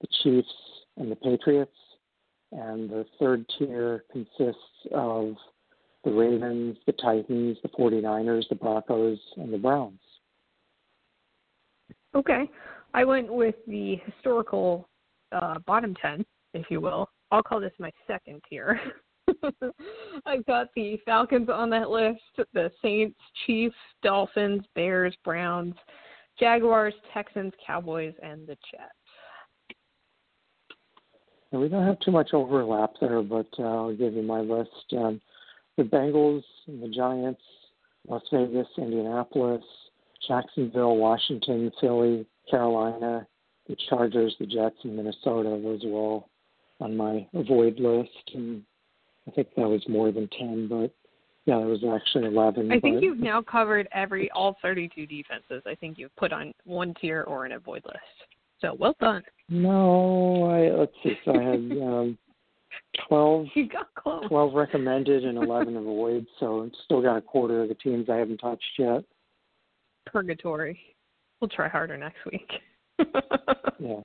the 0.00 0.08
Chiefs, 0.22 0.52
and 0.96 1.10
the 1.10 1.16
Patriots. 1.16 1.70
And 2.50 2.90
the 2.90 3.06
third 3.20 3.46
tier 3.56 4.04
consists 4.10 4.58
of 4.92 5.36
the 6.04 6.10
Ravens, 6.10 6.76
the 6.86 6.92
Titans, 6.92 7.58
the 7.62 7.68
49ers, 7.68 8.48
the 8.48 8.56
Broncos, 8.56 9.18
and 9.36 9.54
the 9.54 9.58
Browns. 9.58 10.00
Okay. 12.16 12.50
I 12.92 13.04
went 13.04 13.32
with 13.32 13.54
the 13.68 14.00
historical 14.04 14.88
uh, 15.30 15.60
bottom 15.60 15.94
10, 16.02 16.26
if 16.54 16.66
you 16.68 16.80
will. 16.80 17.08
I'll 17.32 17.42
call 17.42 17.60
this 17.60 17.72
my 17.78 17.90
second 18.06 18.42
tier. 18.48 18.78
I've 20.26 20.44
got 20.44 20.68
the 20.76 20.98
Falcons 21.06 21.48
on 21.48 21.70
that 21.70 21.88
list, 21.88 22.20
the 22.52 22.70
Saints, 22.82 23.18
Chiefs, 23.46 23.74
Dolphins, 24.02 24.62
Bears, 24.74 25.16
Browns, 25.24 25.74
Jaguars, 26.38 26.92
Texans, 27.14 27.54
Cowboys, 27.66 28.12
and 28.22 28.46
the 28.46 28.56
Jets. 28.70 29.78
we 31.52 31.68
don't 31.68 31.86
have 31.86 32.00
too 32.00 32.10
much 32.10 32.30
overlap 32.34 32.90
there, 33.00 33.22
but 33.22 33.48
uh, 33.58 33.62
I'll 33.62 33.96
give 33.96 34.12
you 34.12 34.22
my 34.22 34.40
list. 34.40 34.70
Um, 34.92 35.18
the 35.78 35.84
Bengals 35.84 36.42
the 36.66 36.88
Giants, 36.94 37.40
Las 38.08 38.22
Vegas, 38.30 38.68
Indianapolis, 38.76 39.64
Jacksonville, 40.28 40.96
Washington, 40.96 41.72
Philly, 41.80 42.26
Carolina, 42.50 43.26
the 43.68 43.76
Chargers, 43.88 44.36
the 44.38 44.46
Jets, 44.46 44.76
and 44.84 44.96
Minnesota. 44.96 45.58
Those 45.62 45.82
are 45.84 45.88
all 45.88 46.28
on 46.82 46.96
my 46.96 47.26
avoid 47.34 47.78
list, 47.78 48.30
and 48.34 48.62
I 49.26 49.30
think 49.30 49.48
that 49.56 49.68
was 49.68 49.82
more 49.88 50.12
than 50.12 50.28
ten, 50.38 50.68
but 50.68 50.92
yeah, 51.44 51.58
it 51.58 51.64
was 51.64 51.82
actually 51.82 52.26
11. 52.26 52.70
I 52.70 52.78
think 52.78 53.02
you've 53.02 53.18
now 53.18 53.42
covered 53.42 53.88
every 53.92 54.30
all 54.30 54.56
32 54.62 55.06
defenses. 55.06 55.62
I 55.66 55.74
think 55.74 55.98
you've 55.98 56.14
put 56.14 56.32
on 56.32 56.52
one 56.64 56.94
tier 57.00 57.22
or 57.22 57.44
an 57.44 57.52
avoid 57.52 57.82
list. 57.84 57.98
So 58.60 58.76
well 58.78 58.94
done. 59.00 59.24
No, 59.48 60.44
I 60.44 60.70
let's 60.78 60.92
see. 61.02 61.18
So 61.24 61.32
I 61.32 61.42
had 61.42 61.54
um, 61.82 62.18
12. 63.08 63.46
You 63.56 63.68
got 63.68 63.92
close. 63.94 64.24
12 64.28 64.54
recommended 64.54 65.24
and 65.24 65.36
11 65.36 65.76
avoid. 65.76 66.26
So 66.38 66.70
still 66.84 67.02
got 67.02 67.16
a 67.16 67.22
quarter 67.22 67.62
of 67.62 67.68
the 67.68 67.74
teams 67.74 68.08
I 68.08 68.16
haven't 68.16 68.38
touched 68.38 68.62
yet. 68.78 69.02
Purgatory. 70.06 70.78
We'll 71.40 71.48
try 71.48 71.68
harder 71.68 71.96
next 71.96 72.24
week. 72.30 72.48
yeah. 73.80 74.00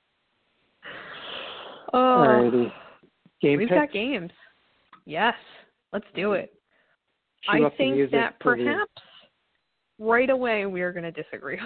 Oh, 1.92 1.96
Alrighty. 1.98 2.72
Game 3.40 3.58
we've 3.58 3.68
picks? 3.68 3.78
got 3.78 3.92
games. 3.92 4.30
Yes, 5.06 5.34
let's 5.92 6.06
do 6.14 6.32
it. 6.32 6.52
Cue 7.50 7.66
I 7.66 7.70
think 7.76 8.10
that 8.10 8.38
perhaps 8.40 8.90
the... 9.98 10.04
right 10.04 10.28
away 10.28 10.66
we 10.66 10.82
are 10.82 10.92
going 10.92 11.04
to 11.04 11.22
disagree. 11.22 11.58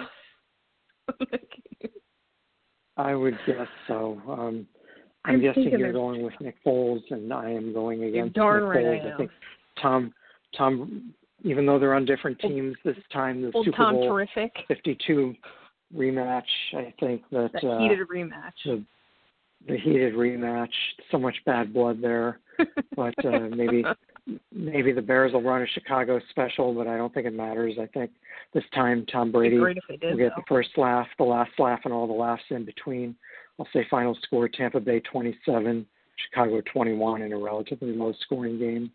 I 2.97 3.15
would 3.15 3.37
guess 3.47 3.67
so. 3.87 4.21
Um, 4.27 4.67
I'm, 5.25 5.35
I'm 5.35 5.41
guessing 5.41 5.69
you're 5.77 5.91
going 5.91 6.23
with 6.23 6.33
Nick 6.39 6.55
Foles, 6.65 7.01
and 7.09 7.33
I 7.33 7.49
am 7.49 7.73
going 7.73 8.03
against 8.03 8.35
darn 8.35 8.63
Nick 8.63 8.75
right 8.75 8.85
Foles. 8.85 9.11
I, 9.11 9.13
I, 9.13 9.17
think 9.17 9.31
Tom, 9.81 10.13
Tom, 10.55 11.13
even 11.43 11.65
though 11.65 11.79
they're 11.79 11.95
on 11.95 12.05
different 12.05 12.39
teams 12.39 12.75
this 12.85 12.97
time, 13.11 13.41
the 13.41 13.51
Old 13.53 13.65
Super 13.65 13.77
Tom 13.77 13.95
Bowl 13.95 14.09
terrific. 14.09 14.53
52 14.67 15.33
rematch. 15.95 16.43
I 16.73 16.93
think 16.99 17.23
that, 17.31 17.51
that 17.53 17.67
uh, 17.67 17.79
heated 17.79 17.99
rematch. 18.07 18.53
The, 18.65 18.83
the 19.67 19.77
heated 19.77 20.13
rematch. 20.13 20.73
So 21.11 21.17
much 21.17 21.35
bad 21.45 21.73
blood 21.73 22.01
there, 22.01 22.39
but 22.95 23.13
uh, 23.25 23.47
maybe 23.55 23.83
maybe 24.51 24.91
the 24.91 25.01
Bears 25.01 25.33
will 25.33 25.41
run 25.41 25.61
a 25.61 25.67
Chicago 25.67 26.19
special, 26.29 26.73
but 26.73 26.87
I 26.87 26.97
don't 26.97 27.13
think 27.13 27.25
it 27.25 27.33
matters. 27.33 27.75
I 27.79 27.87
think 27.87 28.11
this 28.53 28.63
time 28.73 29.05
Tom 29.11 29.31
Brady 29.31 29.57
did, 29.57 29.61
will 29.61 30.17
get 30.17 30.31
though. 30.35 30.35
the 30.37 30.43
first 30.47 30.69
laugh, 30.77 31.07
the 31.17 31.23
last 31.23 31.51
laugh, 31.59 31.81
and 31.85 31.93
all 31.93 32.07
the 32.07 32.13
laughs 32.13 32.43
in 32.49 32.65
between. 32.65 33.15
I'll 33.59 33.67
say 33.73 33.85
final 33.89 34.17
score: 34.23 34.47
Tampa 34.47 34.79
Bay 34.79 34.99
27, 35.01 35.85
Chicago 36.17 36.61
21, 36.71 37.21
in 37.21 37.33
a 37.33 37.37
relatively 37.37 37.91
low-scoring 37.91 38.59
game. 38.59 38.91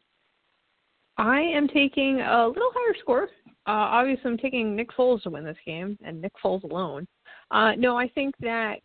I 1.16 1.40
am 1.40 1.68
taking 1.68 2.20
a 2.20 2.46
little 2.46 2.70
higher 2.74 2.94
score. 3.00 3.28
Uh, 3.66 3.84
obviously, 3.92 4.30
I'm 4.30 4.38
taking 4.38 4.74
Nick 4.74 4.90
Foles 4.96 5.22
to 5.22 5.30
win 5.30 5.44
this 5.44 5.56
game, 5.66 5.98
and 6.04 6.20
Nick 6.22 6.32
Foles 6.42 6.62
alone. 6.62 7.06
Uh, 7.50 7.72
no, 7.76 7.96
I 7.96 8.08
think 8.08 8.34
that 8.40 8.76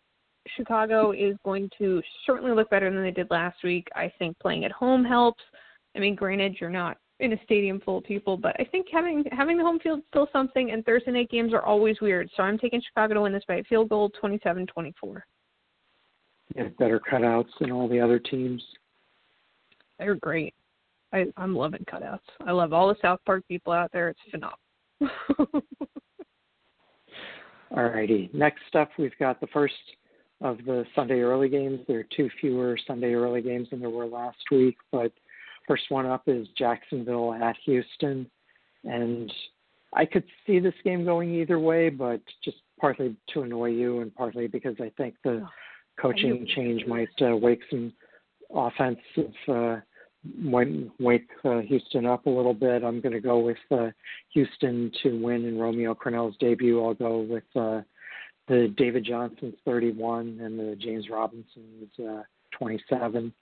Chicago 0.56 1.12
is 1.12 1.36
going 1.44 1.70
to 1.78 2.02
certainly 2.26 2.54
look 2.54 2.70
better 2.70 2.90
than 2.90 3.02
they 3.02 3.10
did 3.10 3.30
last 3.30 3.62
week. 3.64 3.88
I 3.94 4.12
think 4.18 4.38
playing 4.38 4.64
at 4.64 4.72
home 4.72 5.04
helps. 5.04 5.42
I 5.96 5.98
mean, 5.98 6.14
granted, 6.14 6.56
you're 6.60 6.70
not 6.70 6.98
in 7.20 7.32
a 7.32 7.42
stadium 7.44 7.80
full 7.80 7.98
of 7.98 8.04
people, 8.04 8.36
but 8.36 8.54
I 8.58 8.64
think 8.64 8.86
having 8.92 9.24
having 9.32 9.56
the 9.56 9.62
home 9.62 9.78
field 9.78 10.00
is 10.00 10.04
still 10.08 10.28
something. 10.32 10.72
And 10.72 10.84
Thursday 10.84 11.12
night 11.12 11.30
games 11.30 11.52
are 11.52 11.62
always 11.62 12.00
weird, 12.00 12.28
so 12.36 12.42
I'm 12.42 12.58
taking 12.58 12.82
Chicago 12.86 13.14
to 13.14 13.22
win 13.22 13.32
this 13.32 13.44
by 13.46 13.56
a 13.56 13.64
field 13.64 13.88
goal, 13.88 14.10
27-24. 14.22 15.22
Yeah, 16.54 16.64
better 16.78 17.00
cutouts 17.00 17.48
than 17.60 17.72
all 17.72 17.88
the 17.88 18.00
other 18.00 18.18
teams. 18.18 18.62
They're 19.98 20.16
great. 20.16 20.54
I, 21.12 21.26
I'm 21.36 21.54
loving 21.54 21.84
cutouts. 21.84 22.18
I 22.44 22.50
love 22.50 22.72
all 22.72 22.88
the 22.88 22.96
South 23.00 23.20
Park 23.24 23.44
people 23.48 23.72
out 23.72 23.90
there. 23.92 24.08
It's 24.08 24.20
phenomenal. 24.30 24.58
all 27.70 27.84
righty. 27.84 28.30
Next 28.34 28.74
up, 28.74 28.90
we've 28.98 29.16
got 29.18 29.40
the 29.40 29.46
first 29.48 29.74
of 30.44 30.58
the 30.64 30.84
Sunday 30.94 31.20
early 31.20 31.48
games. 31.48 31.80
There 31.88 31.98
are 31.98 32.06
two 32.16 32.30
fewer 32.40 32.78
Sunday 32.86 33.14
early 33.14 33.42
games 33.42 33.70
than 33.70 33.80
there 33.80 33.90
were 33.90 34.06
last 34.06 34.38
week, 34.52 34.76
but 34.92 35.10
First 35.66 35.84
one 35.88 36.06
up 36.06 36.22
is 36.26 36.46
Jacksonville 36.58 37.34
at 37.34 37.56
Houston. 37.64 38.30
And 38.84 39.32
I 39.94 40.04
could 40.04 40.24
see 40.46 40.58
this 40.58 40.74
game 40.84 41.04
going 41.04 41.34
either 41.34 41.58
way, 41.58 41.88
but 41.88 42.20
just 42.44 42.58
partly 42.80 43.16
to 43.32 43.42
annoy 43.42 43.70
you 43.70 44.00
and 44.00 44.14
partly 44.14 44.46
because 44.46 44.76
I 44.80 44.92
think 44.96 45.14
the 45.24 45.46
coaching 46.00 46.46
change 46.54 46.84
might 46.86 47.08
uh, 47.22 47.36
wake 47.36 47.60
some 47.70 47.92
offensive 48.54 49.32
uh, 49.48 49.76
might 50.38 50.68
wake 50.98 51.28
uh, 51.44 51.60
Houston 51.60 52.06
up 52.06 52.26
a 52.26 52.30
little 52.30 52.54
bit. 52.54 52.82
I'm 52.82 53.00
going 53.00 53.12
to 53.12 53.20
go 53.20 53.38
with 53.38 53.58
uh, 53.70 53.90
Houston 54.32 54.90
to 55.02 55.22
win 55.22 55.44
in 55.44 55.58
Romeo 55.58 55.94
Crennel's 55.94 56.36
debut. 56.40 56.82
I'll 56.82 56.94
go 56.94 57.18
with 57.20 57.44
uh, 57.54 57.82
the 58.48 58.74
David 58.76 59.04
Johnson's 59.04 59.54
31 59.64 60.40
and 60.42 60.58
the 60.58 60.76
James 60.76 61.08
Robinson's 61.08 61.90
uh, 61.98 62.22
27. 62.58 63.32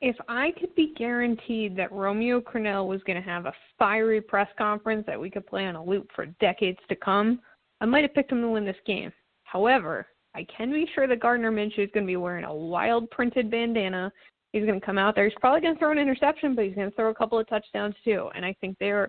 If 0.00 0.16
I 0.28 0.52
could 0.58 0.74
be 0.74 0.92
guaranteed 0.96 1.76
that 1.76 1.92
Romeo 1.92 2.40
Crennel 2.40 2.86
was 2.86 3.02
going 3.04 3.20
to 3.20 3.28
have 3.28 3.46
a 3.46 3.52
fiery 3.78 4.20
press 4.20 4.48
conference 4.58 5.04
that 5.06 5.20
we 5.20 5.30
could 5.30 5.46
play 5.46 5.66
on 5.66 5.76
a 5.76 5.84
loop 5.84 6.10
for 6.14 6.26
decades 6.40 6.78
to 6.88 6.96
come, 6.96 7.40
I 7.80 7.86
might 7.86 8.02
have 8.02 8.14
picked 8.14 8.32
him 8.32 8.42
to 8.42 8.48
win 8.48 8.64
this 8.64 8.76
game. 8.86 9.12
However, 9.44 10.06
I 10.34 10.46
can 10.56 10.72
be 10.72 10.86
sure 10.94 11.06
that 11.06 11.20
Gardner 11.20 11.52
Minshew 11.52 11.84
is 11.84 11.90
going 11.94 12.04
to 12.04 12.10
be 12.10 12.16
wearing 12.16 12.44
a 12.44 12.54
wild 12.54 13.10
printed 13.10 13.50
bandana. 13.50 14.12
He's 14.52 14.66
going 14.66 14.78
to 14.78 14.84
come 14.84 14.98
out 14.98 15.14
there. 15.14 15.24
He's 15.24 15.38
probably 15.40 15.60
going 15.60 15.74
to 15.74 15.78
throw 15.78 15.92
an 15.92 15.98
interception, 15.98 16.54
but 16.54 16.64
he's 16.64 16.74
going 16.74 16.90
to 16.90 16.96
throw 16.96 17.10
a 17.10 17.14
couple 17.14 17.38
of 17.38 17.48
touchdowns 17.48 17.94
too. 18.04 18.30
And 18.34 18.44
I 18.44 18.54
think 18.60 18.76
they're 18.78 19.08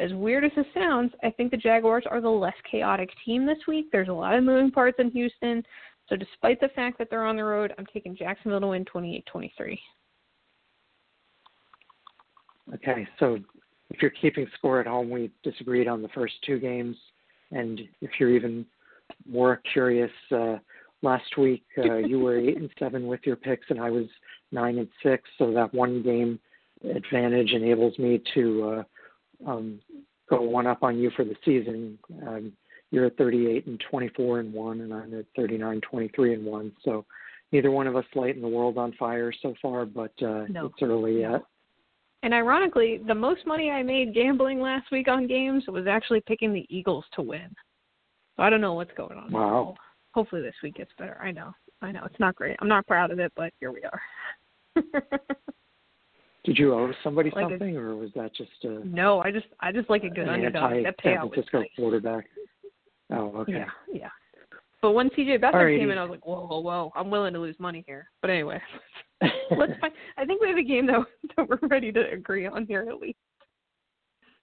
as 0.00 0.12
weird 0.14 0.44
as 0.44 0.52
this 0.56 0.66
sounds, 0.74 1.12
I 1.22 1.30
think 1.30 1.50
the 1.50 1.56
Jaguars 1.56 2.04
are 2.10 2.20
the 2.20 2.28
less 2.28 2.54
chaotic 2.70 3.10
team 3.24 3.46
this 3.46 3.58
week. 3.68 3.86
There's 3.92 4.08
a 4.08 4.12
lot 4.12 4.34
of 4.34 4.44
moving 4.44 4.70
parts 4.70 4.96
in 4.98 5.10
Houston. 5.10 5.62
So 6.08 6.16
despite 6.16 6.60
the 6.60 6.68
fact 6.68 6.98
that 6.98 7.08
they're 7.10 7.26
on 7.26 7.36
the 7.36 7.44
road, 7.44 7.72
I'm 7.78 7.86
taking 7.92 8.16
Jacksonville 8.16 8.60
to 8.60 8.66
win 8.68 8.84
28-23. 8.84 9.78
Okay, 12.74 13.06
so 13.18 13.38
if 13.90 14.00
you're 14.00 14.10
keeping 14.10 14.46
score 14.56 14.80
at 14.80 14.86
home, 14.86 15.10
we 15.10 15.30
disagreed 15.42 15.88
on 15.88 16.02
the 16.02 16.08
first 16.08 16.34
two 16.46 16.58
games, 16.58 16.96
and 17.50 17.80
if 18.00 18.10
you're 18.18 18.30
even 18.30 18.64
more 19.28 19.60
curious, 19.72 20.10
uh, 20.32 20.56
last 21.02 21.36
week 21.36 21.64
uh, 21.78 21.96
you 21.96 22.20
were 22.20 22.38
eight 22.38 22.58
and 22.58 22.70
seven 22.78 23.06
with 23.06 23.20
your 23.24 23.36
picks, 23.36 23.66
and 23.70 23.80
I 23.80 23.90
was 23.90 24.06
nine 24.52 24.78
and 24.78 24.88
six. 25.02 25.24
So 25.38 25.52
that 25.52 25.74
one 25.74 26.02
game 26.02 26.38
advantage 26.88 27.50
enables 27.52 27.98
me 27.98 28.22
to 28.34 28.84
uh, 29.46 29.50
um, 29.50 29.80
go 30.30 30.40
one 30.40 30.66
up 30.66 30.82
on 30.82 30.98
you 30.98 31.10
for 31.16 31.24
the 31.24 31.36
season. 31.44 31.98
Um, 32.26 32.52
you're 32.90 33.06
at 33.06 33.16
38 33.16 33.66
and 33.66 33.82
24 33.90 34.40
and 34.40 34.52
one, 34.52 34.80
and 34.80 34.94
I'm 34.94 35.18
at 35.18 35.26
39, 35.36 35.80
23 35.88 36.34
and 36.34 36.44
one. 36.44 36.72
So 36.84 37.04
neither 37.52 37.70
one 37.70 37.86
of 37.86 37.96
us 37.96 38.04
lighting 38.14 38.42
the 38.42 38.48
world 38.48 38.78
on 38.78 38.92
fire 38.98 39.32
so 39.42 39.54
far, 39.60 39.84
but 39.84 40.12
uh, 40.22 40.44
no. 40.48 40.66
it's 40.66 40.82
early 40.82 41.20
yet. 41.20 41.42
And 42.22 42.34
ironically, 42.34 43.00
the 43.06 43.14
most 43.14 43.46
money 43.46 43.70
I 43.70 43.82
made 43.82 44.14
gambling 44.14 44.60
last 44.60 44.90
week 44.92 45.08
on 45.08 45.26
games 45.26 45.64
was 45.68 45.86
actually 45.86 46.20
picking 46.26 46.52
the 46.52 46.66
Eagles 46.68 47.04
to 47.14 47.22
win. 47.22 47.54
So 48.36 48.42
I 48.42 48.50
don't 48.50 48.60
know 48.60 48.74
what's 48.74 48.92
going 48.96 49.18
on. 49.18 49.32
Wow. 49.32 49.74
Hopefully 50.12 50.42
this 50.42 50.54
week 50.62 50.74
gets 50.74 50.90
better. 50.98 51.18
I 51.22 51.30
know. 51.30 51.52
I 51.80 51.92
know. 51.92 52.02
It's 52.04 52.20
not 52.20 52.36
great. 52.36 52.56
I'm 52.60 52.68
not 52.68 52.86
proud 52.86 53.10
of 53.10 53.20
it, 53.20 53.32
but 53.36 53.52
here 53.60 53.72
we 53.72 53.82
are. 53.84 54.82
Did 56.44 56.58
you 56.58 56.72
owe 56.72 56.90
somebody 57.04 57.30
like 57.34 57.50
something, 57.50 57.76
or 57.76 57.94
was 57.96 58.10
that 58.16 58.34
just 58.34 58.50
a 58.62 58.80
no? 58.86 59.20
I 59.20 59.30
just 59.30 59.46
I 59.60 59.72
just 59.72 59.90
like 59.90 60.04
a 60.04 60.08
good 60.08 60.28
underdog. 60.28 60.84
That 60.84 60.94
San 61.02 61.16
payout 61.16 61.22
was 61.24 61.30
Francisco 61.34 61.60
nice. 61.60 61.68
quarterback? 61.76 62.24
Oh, 63.12 63.32
okay. 63.38 63.52
Yeah, 63.52 63.66
yeah. 63.92 64.08
But 64.80 64.92
when 64.92 65.10
CJ 65.10 65.40
Beathard 65.40 65.54
Alrighty. 65.54 65.78
came 65.78 65.90
in, 65.90 65.98
I 65.98 66.02
was 66.02 66.10
like, 66.10 66.26
whoa, 66.26 66.46
whoa, 66.46 66.60
whoa! 66.60 66.92
I'm 66.94 67.10
willing 67.10 67.34
to 67.34 67.38
lose 67.38 67.56
money 67.58 67.84
here. 67.86 68.10
But 68.22 68.30
anyway, 68.30 68.60
let's 69.22 69.72
find. 69.80 69.92
I 70.16 70.24
think 70.24 70.40
we 70.40 70.48
have 70.48 70.56
a 70.56 70.62
game 70.62 70.86
that 70.86 71.00
that 71.36 71.48
we're 71.48 71.58
ready 71.68 71.92
to 71.92 72.10
agree 72.10 72.46
on 72.46 72.66
here 72.66 72.86
at 72.88 72.98
least. 73.00 73.18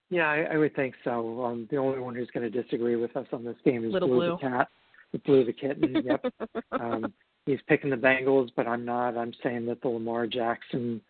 Yeah, 0.10 0.30
I, 0.30 0.54
I 0.54 0.58
would 0.58 0.76
think 0.76 0.94
so. 1.04 1.44
Um, 1.44 1.68
the 1.70 1.78
only 1.78 2.00
one 2.00 2.16
who's 2.16 2.30
going 2.34 2.50
to 2.50 2.62
disagree 2.64 2.96
with 2.96 3.18
us 3.18 3.28
on 3.34 3.44
this 3.44 3.58
game 3.66 3.84
is 3.84 3.92
Little 3.92 4.08
Blue, 4.08 4.18
Blue. 4.20 4.38
the 4.42 4.50
cat, 4.50 4.70
the 5.12 5.20
Blue 5.20 5.44
the 5.44 5.52
kitten. 5.52 6.04
Yep. 6.06 6.34
um, 6.72 7.14
he's 7.46 7.60
picking 7.68 7.90
the 7.90 7.98
Bengals, 7.98 8.50
but 8.56 8.68
I'm 8.68 8.86
not. 8.86 9.18
I'm 9.18 9.34
saying 9.44 9.66
that 9.66 9.82
the 9.82 9.90
Lamar 9.90 10.28
Jackson 10.28 11.02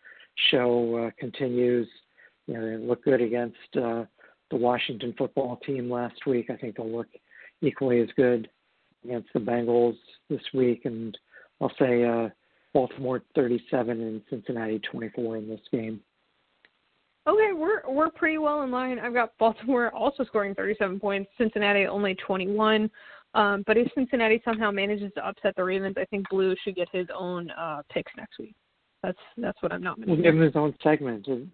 show 0.50 1.06
uh, 1.06 1.10
continues. 1.18 1.88
You 2.46 2.54
know, 2.54 2.66
they 2.66 2.76
look 2.76 3.04
good 3.04 3.20
against 3.20 3.56
uh, 3.76 4.04
the 4.50 4.56
Washington 4.56 5.14
football 5.16 5.58
team 5.66 5.90
last 5.90 6.26
week. 6.26 6.50
I 6.50 6.56
think 6.56 6.76
they'll 6.76 6.90
look 6.90 7.08
equally 7.60 8.00
as 8.00 8.08
good 8.16 8.48
against 9.04 9.28
the 9.32 9.40
Bengals 9.40 9.96
this 10.30 10.40
week, 10.54 10.84
and 10.84 11.16
I'll 11.60 11.72
say 11.78 12.04
uh, 12.04 12.28
Baltimore 12.72 13.22
37 13.34 14.00
and 14.00 14.22
Cincinnati 14.30 14.80
24 14.90 15.36
in 15.36 15.48
this 15.48 15.60
game. 15.72 16.00
Okay, 17.26 17.52
we're 17.52 17.82
we're 17.86 18.10
pretty 18.10 18.38
well 18.38 18.62
in 18.62 18.70
line. 18.70 18.98
I've 18.98 19.12
got 19.12 19.36
Baltimore 19.38 19.94
also 19.94 20.24
scoring 20.24 20.54
37 20.54 20.98
points, 20.98 21.30
Cincinnati 21.36 21.86
only 21.86 22.14
21. 22.14 22.90
Um, 23.34 23.62
but 23.66 23.76
if 23.76 23.86
Cincinnati 23.94 24.40
somehow 24.44 24.70
manages 24.70 25.12
to 25.14 25.26
upset 25.26 25.54
the 25.54 25.62
Ravens, 25.62 25.96
I 25.98 26.06
think 26.06 26.28
Blue 26.30 26.54
should 26.64 26.74
get 26.74 26.88
his 26.90 27.06
own 27.14 27.50
uh, 27.50 27.82
picks 27.92 28.10
next 28.16 28.38
week. 28.38 28.54
That's 29.02 29.18
that's 29.36 29.62
what 29.62 29.72
I'm 29.72 29.82
not. 29.82 29.98
We'll 30.04 30.16
give 30.16 30.34
him 30.34 30.40
his 30.40 30.56
own 30.56 30.74
segment. 30.82 31.28
It 31.28 31.46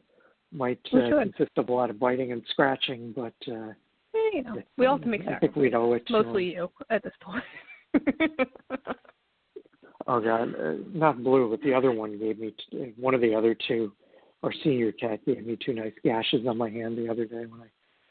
might 0.53 0.81
We 0.93 1.03
uh, 1.03 1.23
consist 1.23 1.53
of 1.57 1.69
a 1.69 1.73
lot 1.73 1.91
of 1.91 1.99
biting 1.99 2.33
and 2.33 2.43
scratching, 2.51 3.13
but 3.15 3.35
uh, 3.53 3.73
Eh, 4.15 4.31
you 4.33 4.45
know, 4.45 4.63
we 4.79 4.87
all 4.87 4.97
have 4.97 5.03
to 5.03 5.09
make 5.09 5.27
I 5.27 5.39
think 5.39 5.57
we'd 5.57 5.75
owe 5.75 5.93
it. 5.95 6.05
Mostly 6.09 6.55
him. 6.55 6.69
you 6.69 6.71
at 6.91 7.03
this 7.03 7.13
point. 7.21 7.45
Oh 10.07 10.21
God, 10.21 10.55
uh, 10.61 10.75
not 10.93 11.23
blue, 11.23 11.49
but 11.51 11.63
the 11.63 11.73
other 11.73 11.91
one 11.91 12.19
gave 12.19 12.39
me 12.39 12.55
t- 12.71 12.93
one 12.99 13.15
of 13.15 13.21
the 13.21 13.35
other 13.35 13.57
two. 13.67 13.93
Our 14.43 14.53
senior 14.63 14.93
cat 14.93 15.25
gave 15.25 15.47
me 15.47 15.57
two 15.65 15.73
nice 15.73 15.95
gashes 16.05 16.47
on 16.47 16.59
my 16.59 16.69
hand 16.69 16.99
the 16.99 17.09
other 17.09 17.25
day 17.25 17.47
when 17.47 17.63
I 17.63 17.67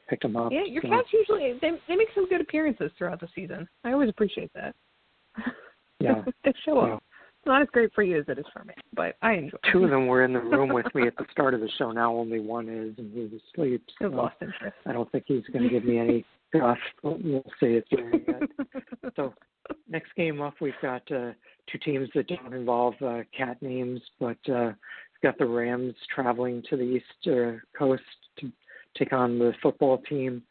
picked 0.09 0.23
them 0.23 0.36
up. 0.36 0.51
yeah, 0.51 0.63
your 0.63 0.81
so, 0.81 0.89
cats 0.89 1.09
usually 1.13 1.59
they 1.61 1.71
they 1.88 1.95
make 1.95 2.07
some 2.15 2.27
good 2.27 2.41
appearances 2.41 2.89
throughout 2.97 3.19
the 3.19 3.27
season. 3.36 3.67
I 3.84 3.91
always 3.91 4.09
appreciate 4.09 4.51
that. 4.55 4.75
Yeah. 5.99 6.23
they 6.43 6.53
show 6.65 6.79
up. 6.79 7.03
Not 7.45 7.61
as 7.61 7.67
great 7.73 7.93
for 7.93 8.03
you 8.03 8.19
as 8.19 8.25
it 8.29 8.39
is 8.39 8.45
for 8.53 8.63
me, 8.63 8.73
but 8.93 9.15
I 9.21 9.33
enjoy. 9.33 9.57
it. 9.63 9.69
two 9.71 9.83
of 9.83 9.89
them 9.89 10.07
were 10.07 10.23
in 10.23 10.33
the 10.33 10.39
room 10.39 10.69
with 10.69 10.85
me 10.95 11.07
at 11.07 11.15
the 11.17 11.25
start 11.31 11.53
of 11.53 11.59
the 11.59 11.69
show. 11.77 11.91
Now 11.91 12.13
only 12.15 12.39
one 12.39 12.69
is, 12.69 12.93
and 12.97 13.11
he's 13.13 13.39
asleep. 13.53 13.83
So 14.01 14.07
lost 14.07 14.35
interest. 14.41 14.75
I 14.85 14.93
don't 14.93 15.11
think 15.11 15.25
he's 15.27 15.43
going 15.51 15.63
to 15.63 15.69
give 15.69 15.83
me 15.83 15.97
any 15.99 16.25
guff. 16.53 16.77
but 17.01 17.21
We'll 17.23 17.43
see. 17.59 17.81
It's 17.81 17.89
very 17.93 18.19
good. 18.19 18.49
So 19.15 19.33
next 19.89 20.13
game 20.15 20.41
up, 20.41 20.55
we've 20.61 20.73
got 20.81 21.01
uh, 21.11 21.31
two 21.71 21.77
teams 21.83 22.09
that 22.15 22.27
don't 22.27 22.53
involve 22.53 22.95
uh, 23.05 23.19
cat 23.37 23.61
names, 23.61 24.01
but 24.19 24.37
uh, 24.49 24.71
we've 24.71 25.21
got 25.23 25.37
the 25.37 25.45
Rams 25.45 25.95
traveling 26.13 26.63
to 26.69 26.77
the 26.77 26.83
East 26.83 27.27
uh, 27.27 27.57
Coast 27.77 28.03
to 28.39 28.51
take 28.97 29.11
on 29.11 29.37
the 29.39 29.53
football 29.61 29.97
team, 30.09 30.43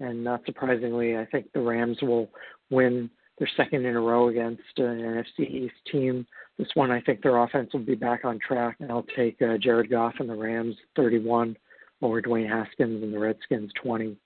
and 0.00 0.24
not 0.24 0.42
surprisingly, 0.46 1.16
I 1.16 1.26
think 1.26 1.52
the 1.52 1.60
Rams 1.60 1.98
will 2.00 2.30
win 2.70 3.10
their 3.38 3.48
second 3.56 3.86
in 3.86 3.96
a 3.96 4.00
row 4.00 4.28
against 4.28 4.62
uh, 4.78 4.84
an 4.84 4.98
NFC 4.98 5.48
East 5.48 5.74
team. 5.90 6.26
This 6.58 6.68
one, 6.74 6.90
I 6.90 7.00
think 7.00 7.22
their 7.22 7.38
offense 7.38 7.70
will 7.72 7.80
be 7.80 7.94
back 7.94 8.24
on 8.24 8.38
track, 8.40 8.76
and 8.80 8.90
I'll 8.90 9.06
take 9.16 9.40
uh, 9.40 9.58
Jared 9.58 9.90
Goff 9.90 10.14
and 10.18 10.28
the 10.28 10.34
Rams 10.34 10.76
31 10.96 11.56
over 12.02 12.20
Dwayne 12.20 12.48
Haskins 12.48 13.02
and 13.02 13.12
the 13.12 13.18
Redskins 13.18 13.70
20. 13.82 14.16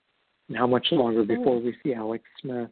And 0.48 0.56
how 0.56 0.66
much 0.66 0.86
longer 0.90 1.24
before 1.24 1.60
we 1.60 1.74
see 1.82 1.94
Alex 1.94 2.24
Smith? 2.40 2.70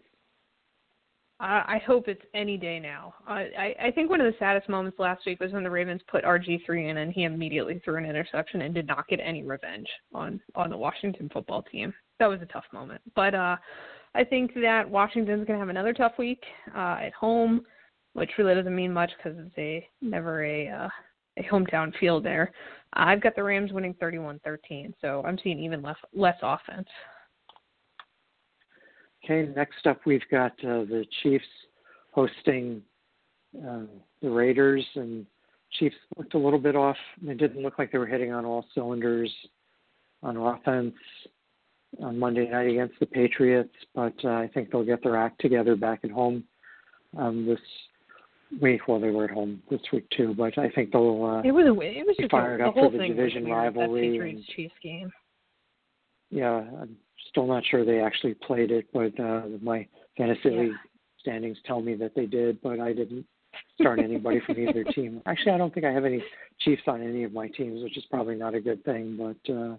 I 1.40 1.76
I 1.76 1.82
hope 1.86 2.08
it's 2.08 2.22
any 2.34 2.56
day 2.56 2.78
now. 2.78 3.14
I, 3.26 3.40
I 3.58 3.74
I 3.86 3.90
think 3.90 4.10
one 4.10 4.20
of 4.20 4.30
the 4.30 4.38
saddest 4.38 4.68
moments 4.68 4.98
last 4.98 5.24
week 5.26 5.40
was 5.40 5.52
when 5.52 5.64
the 5.64 5.70
Ravens 5.70 6.02
put 6.08 6.24
RG 6.24 6.64
three 6.66 6.88
in 6.88 6.98
and 6.98 7.12
he 7.12 7.24
immediately 7.24 7.80
threw 7.84 7.96
an 7.96 8.04
interception 8.04 8.62
and 8.62 8.74
did 8.74 8.86
not 8.86 9.08
get 9.08 9.20
any 9.22 9.42
revenge 9.42 9.88
on 10.12 10.40
on 10.54 10.70
the 10.70 10.76
Washington 10.76 11.30
football 11.32 11.62
team. 11.62 11.94
That 12.18 12.26
was 12.26 12.42
a 12.42 12.46
tough 12.46 12.64
moment. 12.72 13.00
But 13.14 13.34
uh 13.34 13.56
I 14.14 14.24
think 14.24 14.54
that 14.54 14.88
Washington's 14.88 15.46
going 15.46 15.58
to 15.58 15.60
have 15.60 15.68
another 15.68 15.92
tough 15.92 16.12
week 16.18 16.42
uh 16.74 16.98
at 17.00 17.12
home, 17.12 17.62
which 18.14 18.30
really 18.38 18.54
doesn't 18.54 18.74
mean 18.74 18.92
much 18.92 19.10
because 19.16 19.38
it's 19.38 19.58
a 19.58 19.86
never 20.00 20.44
a 20.44 20.68
uh, 20.68 20.88
a 21.38 21.42
hometown 21.44 21.96
field 21.98 22.24
there. 22.24 22.52
I've 22.92 23.22
got 23.22 23.36
the 23.36 23.42
Rams 23.42 23.72
winning 23.72 23.94
31-13, 24.02 24.94
so 25.00 25.22
I'm 25.24 25.38
seeing 25.42 25.60
even 25.60 25.82
less 25.82 25.96
less 26.12 26.36
offense. 26.42 26.88
Okay, 29.24 29.50
next 29.54 29.86
up 29.86 30.00
we've 30.06 30.28
got 30.30 30.52
uh, 30.64 30.84
the 30.84 31.04
Chiefs 31.22 31.44
hosting 32.12 32.82
uh, 33.56 33.82
the 34.22 34.30
Raiders, 34.30 34.84
and 34.96 35.26
Chiefs 35.78 35.96
looked 36.16 36.34
a 36.34 36.38
little 36.38 36.58
bit 36.58 36.74
off. 36.74 36.96
They 37.22 37.34
didn't 37.34 37.62
look 37.62 37.78
like 37.78 37.92
they 37.92 37.98
were 37.98 38.06
hitting 38.06 38.32
on 38.32 38.44
all 38.44 38.64
cylinders 38.74 39.30
on 40.22 40.36
offense 40.36 40.94
on 42.02 42.18
Monday 42.18 42.48
night 42.48 42.68
against 42.70 42.98
the 43.00 43.06
Patriots, 43.06 43.74
but 43.94 44.14
uh, 44.24 44.28
I 44.30 44.48
think 44.52 44.70
they'll 44.70 44.84
get 44.84 45.02
their 45.02 45.16
act 45.16 45.40
together 45.40 45.76
back 45.76 46.00
at 46.04 46.10
home 46.10 46.44
um, 47.18 47.46
this 47.46 47.58
week. 48.62 48.86
Well, 48.88 49.00
they 49.00 49.10
were 49.10 49.24
at 49.24 49.30
home 49.30 49.62
this 49.70 49.80
week 49.92 50.06
too, 50.16 50.34
but 50.36 50.56
I 50.58 50.70
think 50.70 50.92
they'll. 50.92 51.24
Uh, 51.24 51.42
It 51.46 51.52
was 51.52 51.66
a, 51.66 51.80
it 51.80 52.06
was 52.06 52.16
just 52.18 52.30
fired 52.30 52.60
a, 52.60 52.64
the 52.64 52.68
up 52.68 52.74
for 52.74 52.80
whole 52.80 52.90
the 52.92 53.06
division 53.08 53.44
rivalry 53.46 54.02
That 54.08 54.12
Patriots 54.12 54.46
Chiefs 54.54 54.74
game. 54.82 55.12
yeah, 56.30 56.62
I'm 56.80 56.96
still 57.30 57.46
not 57.46 57.64
sure 57.70 57.84
they 57.84 58.00
actually 58.00 58.34
played 58.34 58.70
it, 58.70 58.86
but 58.92 59.18
uh, 59.18 59.42
my 59.60 59.86
fantasy 60.16 60.40
Yeah. 60.44 60.60
league 60.60 60.76
standings 61.18 61.58
tell 61.66 61.80
me 61.82 61.94
that 61.96 62.14
they 62.14 62.26
did, 62.26 62.60
but 62.62 62.80
I 62.80 62.92
didn't 62.92 63.26
start 63.78 63.98
anybody 63.98 64.40
from 64.46 64.58
either 64.58 64.84
team. 64.94 65.20
Actually, 65.26 65.52
I 65.52 65.58
don't 65.58 65.74
think 65.74 65.84
I 65.86 65.92
have 65.92 66.04
any 66.04 66.22
Chiefs 66.60 66.82
on 66.86 67.02
any 67.02 67.24
of 67.24 67.32
my 67.32 67.48
teams, 67.48 67.82
which 67.82 67.96
is 67.98 68.04
probably 68.10 68.36
not 68.36 68.54
a 68.54 68.60
good 68.60 68.84
thing. 68.84 69.16
But 69.18 69.52
uh, 69.52 69.76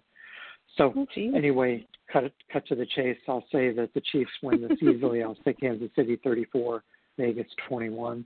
so 0.77 0.93
Oh, 0.95 1.05
anyway, 1.35 1.85
cut 2.11 2.31
cut 2.51 2.65
to 2.67 2.75
the 2.75 2.85
chase. 2.85 3.17
I'll 3.27 3.45
say 3.51 3.71
that 3.73 3.93
the 3.93 4.01
Chiefs 4.11 4.31
win 4.41 4.61
this 4.61 4.77
easily. 4.81 5.23
I'll 5.23 5.37
say 5.45 5.53
Kansas 5.53 5.89
City 5.95 6.19
34, 6.23 6.83
Vegas 7.17 7.47
21. 7.67 8.25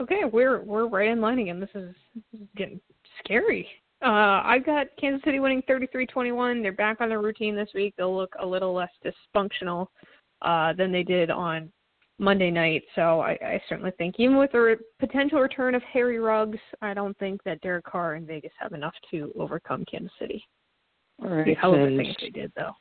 Okay, 0.00 0.24
we're 0.30 0.62
we're 0.62 0.88
right 0.88 1.08
in 1.10 1.20
line 1.20 1.38
again. 1.38 1.60
This 1.60 1.70
is, 1.74 1.94
this 2.14 2.40
is 2.40 2.46
getting 2.56 2.80
scary. 3.24 3.68
Uh, 4.04 4.42
I've 4.44 4.66
got 4.66 4.88
Kansas 5.00 5.22
City 5.24 5.38
winning 5.38 5.62
33-21. 5.70 6.60
They're 6.60 6.72
back 6.72 7.00
on 7.00 7.08
their 7.08 7.20
routine 7.20 7.54
this 7.54 7.68
week. 7.72 7.94
They'll 7.96 8.16
look 8.16 8.32
a 8.40 8.46
little 8.46 8.74
less 8.74 8.90
dysfunctional. 9.04 9.86
uh, 10.42 10.72
than 10.74 10.92
they 10.92 11.02
did 11.02 11.30
on 11.30 11.72
Monday 12.18 12.50
night. 12.50 12.82
So 12.94 13.20
I, 13.20 13.32
I 13.42 13.62
certainly 13.68 13.92
think, 13.98 14.16
even 14.18 14.36
with 14.36 14.52
the 14.52 14.60
re- 14.60 14.76
potential 15.00 15.40
return 15.40 15.74
of 15.74 15.82
Harry 15.84 16.18
Ruggs, 16.18 16.58
I 16.80 16.94
don't 16.94 17.16
think 17.18 17.42
that 17.44 17.60
Derek 17.62 17.84
Carr 17.84 18.14
and 18.14 18.26
Vegas 18.26 18.52
have 18.58 18.72
enough 18.72 18.94
to 19.10 19.32
overcome 19.38 19.84
Kansas 19.90 20.12
City. 20.20 20.44
All 21.22 21.28
right. 21.28 21.44
Be 21.44 21.54
hell 21.54 21.74
of 21.74 21.80
a 21.80 21.86
thing 21.86 22.06
if 22.06 22.16
they 22.20 22.30
did, 22.30 22.52
though. 22.56 22.72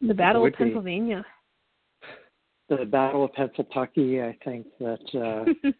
The 0.00 0.14
Battle 0.14 0.42
of 0.42 0.44
would 0.44 0.52
be. 0.52 0.64
Pennsylvania. 0.64 1.24
the 2.68 2.84
Battle 2.84 3.24
of 3.24 3.32
Pennsylvania, 3.34 4.26
I 4.26 4.44
think 4.44 4.66
that 4.78 4.98
uh, 5.14 5.70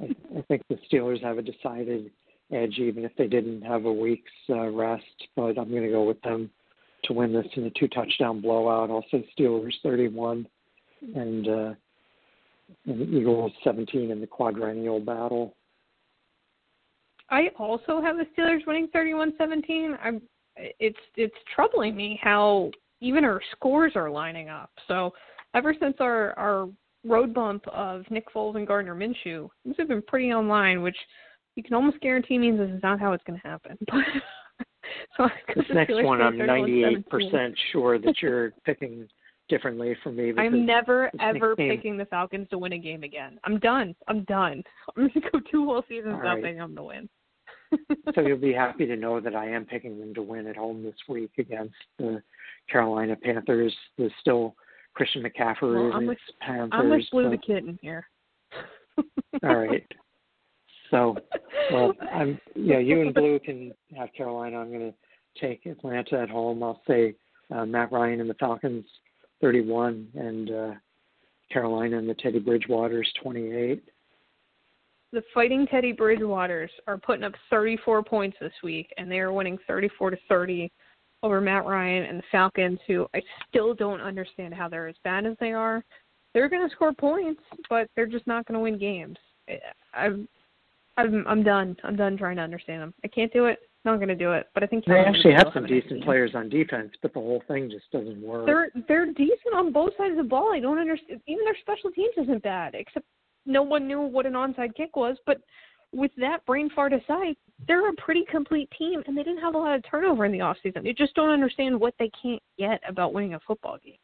I, 0.00 0.38
I 0.38 0.42
think 0.42 0.62
the 0.68 0.78
Steelers 0.90 1.22
have 1.22 1.38
a 1.38 1.42
decided 1.42 2.10
edge, 2.52 2.78
even 2.78 3.04
if 3.04 3.12
they 3.16 3.26
didn't 3.26 3.62
have 3.62 3.86
a 3.86 3.92
week's 3.92 4.30
uh, 4.50 4.68
rest. 4.68 5.04
But 5.34 5.58
I'm 5.58 5.70
going 5.70 5.82
to 5.82 5.90
go 5.90 6.04
with 6.04 6.20
them 6.22 6.50
to 7.04 7.12
win 7.12 7.32
this 7.32 7.46
in 7.56 7.64
a 7.64 7.70
two 7.70 7.88
touchdown 7.88 8.40
blowout. 8.40 8.90
Also, 8.90 9.22
Steelers 9.36 9.74
31 9.82 10.46
and, 11.14 11.48
uh, 11.48 11.74
and 12.86 13.14
Eagles 13.14 13.52
17 13.64 14.10
in 14.10 14.20
the 14.20 14.26
quadrennial 14.26 15.00
battle. 15.00 15.56
I 17.32 17.48
also 17.58 18.00
have 18.02 18.16
the 18.16 18.26
Steelers 18.36 18.66
winning 18.66 18.88
31-17. 18.94 19.98
I'm 20.02 20.20
it's 20.56 20.98
it's 21.16 21.34
troubling 21.54 21.96
me 21.96 22.20
how 22.22 22.70
even 23.00 23.24
our 23.24 23.40
scores 23.52 23.92
are 23.96 24.10
lining 24.10 24.50
up. 24.50 24.70
So 24.86 25.12
ever 25.54 25.74
since 25.80 25.96
our 25.98 26.38
our 26.38 26.68
road 27.04 27.32
bump 27.32 27.66
of 27.68 28.04
Nick 28.10 28.32
Foles 28.32 28.56
and 28.56 28.66
Gardner 28.66 28.94
Minshew, 28.94 29.48
things 29.64 29.76
have 29.78 29.88
been 29.88 30.02
pretty 30.02 30.30
online, 30.32 30.82
which 30.82 30.96
you 31.56 31.62
can 31.62 31.74
almost 31.74 32.00
guarantee 32.00 32.36
means 32.38 32.58
this 32.58 32.70
is 32.70 32.82
not 32.82 33.00
how 33.00 33.12
it's 33.12 33.24
going 33.24 33.40
to 33.42 33.48
happen. 33.48 33.78
so 35.16 35.28
This 35.56 35.64
next 35.72 35.94
one, 36.04 36.20
I'm 36.20 36.34
98% 36.34 37.54
sure 37.72 37.98
that 37.98 38.14
you're 38.22 38.52
picking 38.64 39.08
differently 39.48 39.96
from 40.02 40.16
me. 40.16 40.32
I'm 40.36 40.66
never 40.66 41.10
ever 41.20 41.48
next 41.48 41.58
game- 41.58 41.70
picking 41.70 41.96
the 41.96 42.04
Falcons 42.06 42.48
to 42.50 42.58
win 42.58 42.74
a 42.74 42.78
game 42.78 43.02
again. 43.04 43.38
I'm 43.44 43.58
done. 43.58 43.94
I'm 44.06 44.24
done. 44.24 44.62
I'm 44.96 45.08
going 45.08 45.10
to 45.12 45.30
go 45.30 45.40
two 45.50 45.64
whole 45.64 45.82
seasons 45.88 46.12
All 46.12 46.18
without 46.18 46.42
right. 46.42 46.76
to 46.76 46.82
win. 46.82 47.08
So 48.14 48.20
you'll 48.26 48.38
be 48.38 48.52
happy 48.52 48.86
to 48.86 48.96
know 48.96 49.20
that 49.20 49.34
I 49.34 49.48
am 49.48 49.64
picking 49.64 49.98
them 49.98 50.14
to 50.14 50.22
win 50.22 50.46
at 50.46 50.56
home 50.56 50.82
this 50.82 50.94
week 51.08 51.32
against 51.38 51.74
the 51.98 52.22
Carolina 52.70 53.16
Panthers. 53.16 53.74
There's 53.98 54.12
still 54.20 54.54
Christian 54.94 55.22
McCaffrey 55.22 55.74
Well, 55.74 55.86
and 55.86 55.94
I'm 55.94 56.06
with- 56.06 56.18
Panthers. 56.40 56.70
I'm 56.72 56.90
with 56.90 57.04
Blue 57.10 57.30
the 57.30 57.38
Kitten 57.38 57.78
here. 57.82 58.06
all 59.42 59.56
right. 59.56 59.86
So, 60.90 61.16
well, 61.72 61.94
I'm 62.12 62.38
yeah. 62.54 62.78
You 62.78 63.00
and 63.00 63.14
Blue 63.14 63.38
can 63.38 63.72
have 63.96 64.12
Carolina. 64.14 64.58
I'm 64.58 64.68
going 64.68 64.92
to 64.92 65.40
take 65.40 65.64
Atlanta 65.64 66.20
at 66.20 66.28
home. 66.28 66.62
I'll 66.62 66.82
say 66.86 67.14
uh, 67.50 67.64
Matt 67.64 67.90
Ryan 67.90 68.20
and 68.20 68.28
the 68.28 68.34
Falcons 68.34 68.84
31, 69.40 70.08
and 70.14 70.50
uh, 70.50 70.70
Carolina 71.50 71.96
and 71.96 72.08
the 72.08 72.14
Teddy 72.14 72.40
Bridgewaters 72.40 73.06
28. 73.22 73.82
The 75.12 75.22
Fighting 75.34 75.66
Teddy 75.66 75.92
Bridgewaters 75.92 76.70
are 76.86 76.98
putting 76.98 77.24
up 77.24 77.34
34 77.50 78.02
points 78.02 78.36
this 78.40 78.52
week, 78.62 78.92
and 78.96 79.10
they 79.10 79.18
are 79.20 79.32
winning 79.32 79.58
34 79.66 80.10
to 80.10 80.16
30 80.28 80.70
over 81.22 81.40
Matt 81.40 81.66
Ryan 81.66 82.04
and 82.04 82.18
the 82.18 82.24
Falcons, 82.32 82.78
who 82.86 83.06
I 83.14 83.22
still 83.48 83.74
don't 83.74 84.00
understand 84.00 84.54
how 84.54 84.68
they're 84.68 84.88
as 84.88 84.96
bad 85.04 85.26
as 85.26 85.36
they 85.38 85.52
are. 85.52 85.84
They're 86.34 86.48
going 86.48 86.66
to 86.66 86.74
score 86.74 86.92
points, 86.92 87.42
but 87.68 87.88
they're 87.94 88.06
just 88.06 88.26
not 88.26 88.46
going 88.46 88.54
to 88.54 88.60
win 88.60 88.78
games. 88.78 89.16
I'm, 89.92 90.26
I'm, 90.96 91.24
I'm 91.28 91.42
done. 91.42 91.76
I'm 91.84 91.96
done 91.96 92.16
trying 92.16 92.36
to 92.36 92.42
understand 92.42 92.82
them. 92.82 92.94
I 93.04 93.08
can't 93.08 93.32
do 93.32 93.46
it. 93.46 93.58
Not 93.84 93.96
going 93.96 94.08
to 94.08 94.14
do 94.14 94.32
it. 94.32 94.46
But 94.54 94.62
I 94.62 94.66
think 94.66 94.84
They 94.86 94.98
actually 95.00 95.34
have 95.34 95.50
some 95.52 95.66
decent 95.66 95.94
game. 95.94 96.02
players 96.02 96.32
on 96.34 96.48
defense, 96.48 96.92
but 97.02 97.12
the 97.12 97.20
whole 97.20 97.42
thing 97.48 97.68
just 97.68 97.90
doesn't 97.90 98.22
work. 98.22 98.46
They're 98.46 98.70
they're 98.86 99.06
decent 99.06 99.54
on 99.54 99.72
both 99.72 99.90
sides 99.98 100.12
of 100.12 100.18
the 100.18 100.22
ball. 100.28 100.52
I 100.54 100.60
don't 100.60 100.78
understand. 100.78 101.20
Even 101.26 101.44
their 101.44 101.56
special 101.60 101.90
teams 101.90 102.14
isn't 102.16 102.42
bad, 102.44 102.74
except 102.76 103.04
no 103.46 103.62
one 103.62 103.86
knew 103.86 104.00
what 104.00 104.26
an 104.26 104.34
onside 104.34 104.74
kick 104.74 104.96
was. 104.96 105.16
But 105.26 105.38
with 105.92 106.10
that 106.18 106.44
brain 106.46 106.70
fart 106.74 106.92
aside, 106.92 107.36
they're 107.66 107.88
a 107.88 107.94
pretty 107.94 108.24
complete 108.30 108.68
team, 108.78 109.02
and 109.06 109.16
they 109.16 109.22
didn't 109.22 109.40
have 109.40 109.54
a 109.54 109.58
lot 109.58 109.76
of 109.76 109.84
turnover 109.88 110.24
in 110.24 110.32
the 110.32 110.40
off 110.40 110.56
season. 110.62 110.82
They 110.84 110.92
just 110.92 111.14
don't 111.14 111.30
understand 111.30 111.78
what 111.78 111.94
they 111.98 112.10
can't 112.20 112.42
get 112.58 112.80
about 112.88 113.12
winning 113.12 113.34
a 113.34 113.40
football 113.40 113.78
game. 113.84 113.94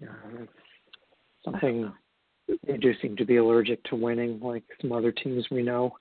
Yeah, 0.00 0.08
something 1.44 1.92
they 2.66 2.76
do 2.76 2.92
seem 3.02 3.16
to 3.16 3.24
be 3.24 3.36
allergic 3.36 3.82
to 3.84 3.96
winning, 3.96 4.40
like 4.40 4.64
some 4.80 4.92
other 4.92 5.12
teams 5.12 5.46
we 5.50 5.62
know 5.62 5.94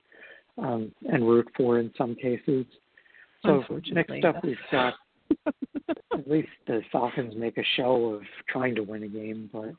um, 0.57 0.91
and 1.11 1.27
root 1.27 1.47
for 1.55 1.80
in 1.80 1.91
some 1.97 2.15
cases. 2.15 2.65
So 3.43 3.63
next 3.91 4.25
up, 4.25 4.43
we've 4.43 4.57
got 4.71 4.95
at 6.13 6.30
least 6.30 6.49
the 6.67 6.82
Falcons 6.91 7.34
make 7.38 7.57
a 7.57 7.63
show 7.77 8.13
of 8.13 8.21
trying 8.49 8.75
to 8.75 8.84
win 8.84 9.03
a 9.03 9.07
game. 9.07 9.49
But 9.51 9.73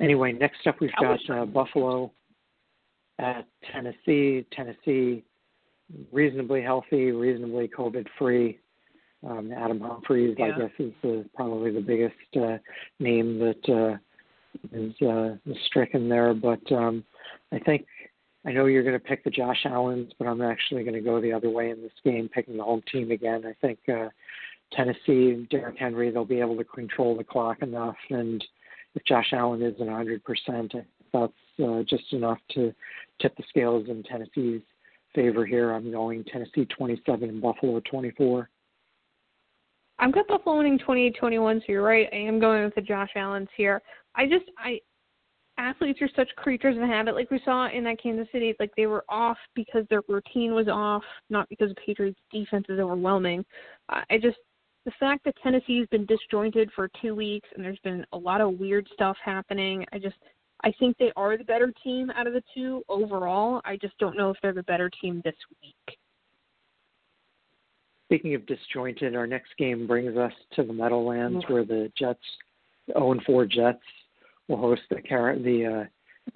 anyway, 0.00 0.32
next 0.32 0.66
up 0.66 0.80
we've 0.80 0.90
got 1.00 1.18
uh, 1.30 1.44
Buffalo 1.44 2.12
at 3.18 3.46
Tennessee. 3.72 4.46
Tennessee 4.52 5.24
reasonably 6.10 6.62
healthy, 6.62 7.12
reasonably 7.12 7.68
COVID 7.68 8.06
free. 8.18 8.58
Um, 9.24 9.52
Adam 9.52 9.80
Humphries, 9.80 10.36
I 10.42 10.58
guess, 10.58 10.70
is 10.80 10.92
the, 11.02 11.24
probably 11.36 11.70
the 11.70 11.80
biggest 11.80 12.14
uh, 12.36 12.58
name 12.98 13.38
that 13.38 13.68
uh, 13.68 13.96
is, 14.76 14.92
uh, 15.00 15.36
is 15.48 15.56
stricken 15.66 16.08
there. 16.08 16.34
But 16.34 16.60
um, 16.72 17.04
I 17.52 17.60
think 17.60 17.86
I 18.44 18.50
know 18.50 18.66
you're 18.66 18.82
going 18.82 18.98
to 18.98 19.04
pick 19.04 19.22
the 19.22 19.30
Josh 19.30 19.64
Allens, 19.64 20.12
but 20.18 20.26
I'm 20.26 20.42
actually 20.42 20.82
going 20.82 20.94
to 20.94 21.00
go 21.00 21.20
the 21.20 21.32
other 21.32 21.50
way 21.50 21.70
in 21.70 21.82
this 21.82 21.92
game, 22.04 22.28
picking 22.28 22.56
the 22.56 22.64
home 22.64 22.82
team 22.90 23.12
again. 23.12 23.44
I 23.46 23.54
think 23.64 23.78
uh, 23.88 24.08
Tennessee, 24.72 25.46
Derrick 25.50 25.78
Henry, 25.78 26.10
they'll 26.10 26.24
be 26.24 26.40
able 26.40 26.56
to 26.56 26.64
control 26.64 27.16
the 27.16 27.24
clock 27.24 27.62
enough, 27.62 27.96
and 28.10 28.44
if 28.94 29.04
Josh 29.04 29.32
Allen 29.32 29.62
isn't 29.62 29.86
100%, 29.86 30.84
that's 31.12 31.32
uh, 31.62 31.82
just 31.88 32.12
enough 32.12 32.38
to 32.54 32.72
tip 33.20 33.36
the 33.36 33.44
scales 33.48 33.88
in 33.88 34.02
Tennessee's 34.02 34.62
favor 35.14 35.44
here. 35.44 35.72
I'm 35.72 35.90
going 35.90 36.24
Tennessee 36.24 36.66
27 36.66 37.28
and 37.28 37.40
Buffalo 37.42 37.80
24. 37.90 38.48
I've 39.98 40.12
got 40.12 40.26
Buffalo 40.26 40.58
winning 40.58 40.78
28-21, 40.78 41.60
so 41.60 41.64
you're 41.68 41.82
right. 41.82 42.08
I 42.12 42.16
am 42.16 42.40
going 42.40 42.64
with 42.64 42.74
the 42.74 42.80
Josh 42.80 43.10
Allens 43.14 43.48
here. 43.56 43.80
I 44.14 44.26
just 44.26 44.44
I 44.58 44.80
athletes 45.58 46.00
are 46.02 46.08
such 46.16 46.28
creatures 46.36 46.76
of 46.76 46.82
habit, 46.82 47.14
like 47.14 47.30
we 47.30 47.40
saw 47.44 47.68
in 47.68 47.84
that 47.84 48.02
Kansas 48.02 48.26
City. 48.32 48.54
Like 48.58 48.72
they 48.76 48.86
were 48.86 49.04
off 49.08 49.36
because 49.54 49.84
their 49.90 50.02
routine 50.08 50.54
was 50.54 50.66
off, 50.68 51.04
not 51.30 51.48
because 51.48 51.68
the 51.68 51.80
Patriots' 51.86 52.18
defense 52.32 52.66
is 52.68 52.80
overwhelming. 52.80 53.44
I 53.88 54.18
just 54.20 54.38
the 54.84 54.92
fact 54.98 55.24
that 55.24 55.34
Tennessee's 55.42 55.86
been 55.90 56.06
disjointed 56.06 56.70
for 56.74 56.90
two 57.00 57.14
weeks 57.14 57.48
and 57.54 57.64
there's 57.64 57.78
been 57.80 58.04
a 58.12 58.16
lot 58.18 58.40
of 58.40 58.58
weird 58.58 58.88
stuff 58.92 59.16
happening. 59.24 59.84
I 59.92 59.98
just 59.98 60.16
I 60.64 60.72
think 60.78 60.96
they 60.98 61.12
are 61.16 61.36
the 61.36 61.44
better 61.44 61.72
team 61.82 62.10
out 62.10 62.26
of 62.26 62.34
the 62.34 62.42
two 62.54 62.82
overall. 62.88 63.60
I 63.64 63.76
just 63.76 63.98
don't 63.98 64.16
know 64.16 64.30
if 64.30 64.36
they're 64.42 64.52
the 64.52 64.62
better 64.62 64.90
team 65.00 65.20
this 65.24 65.34
week. 65.60 65.98
Speaking 68.06 68.34
of 68.34 68.46
disjointed, 68.46 69.16
our 69.16 69.26
next 69.26 69.56
game 69.56 69.86
brings 69.86 70.16
us 70.16 70.32
to 70.54 70.62
the 70.62 70.72
Meadowlands, 70.72 71.44
Mhm. 71.44 71.50
where 71.50 71.64
the 71.64 71.90
Jets, 71.96 72.22
0 72.92 73.12
and 73.12 73.24
4 73.24 73.46
Jets, 73.46 73.82
will 74.48 74.58
host 74.58 74.82
the 74.90 75.00
Car- 75.02 75.36
the 75.38 75.66
uh, 75.66 75.84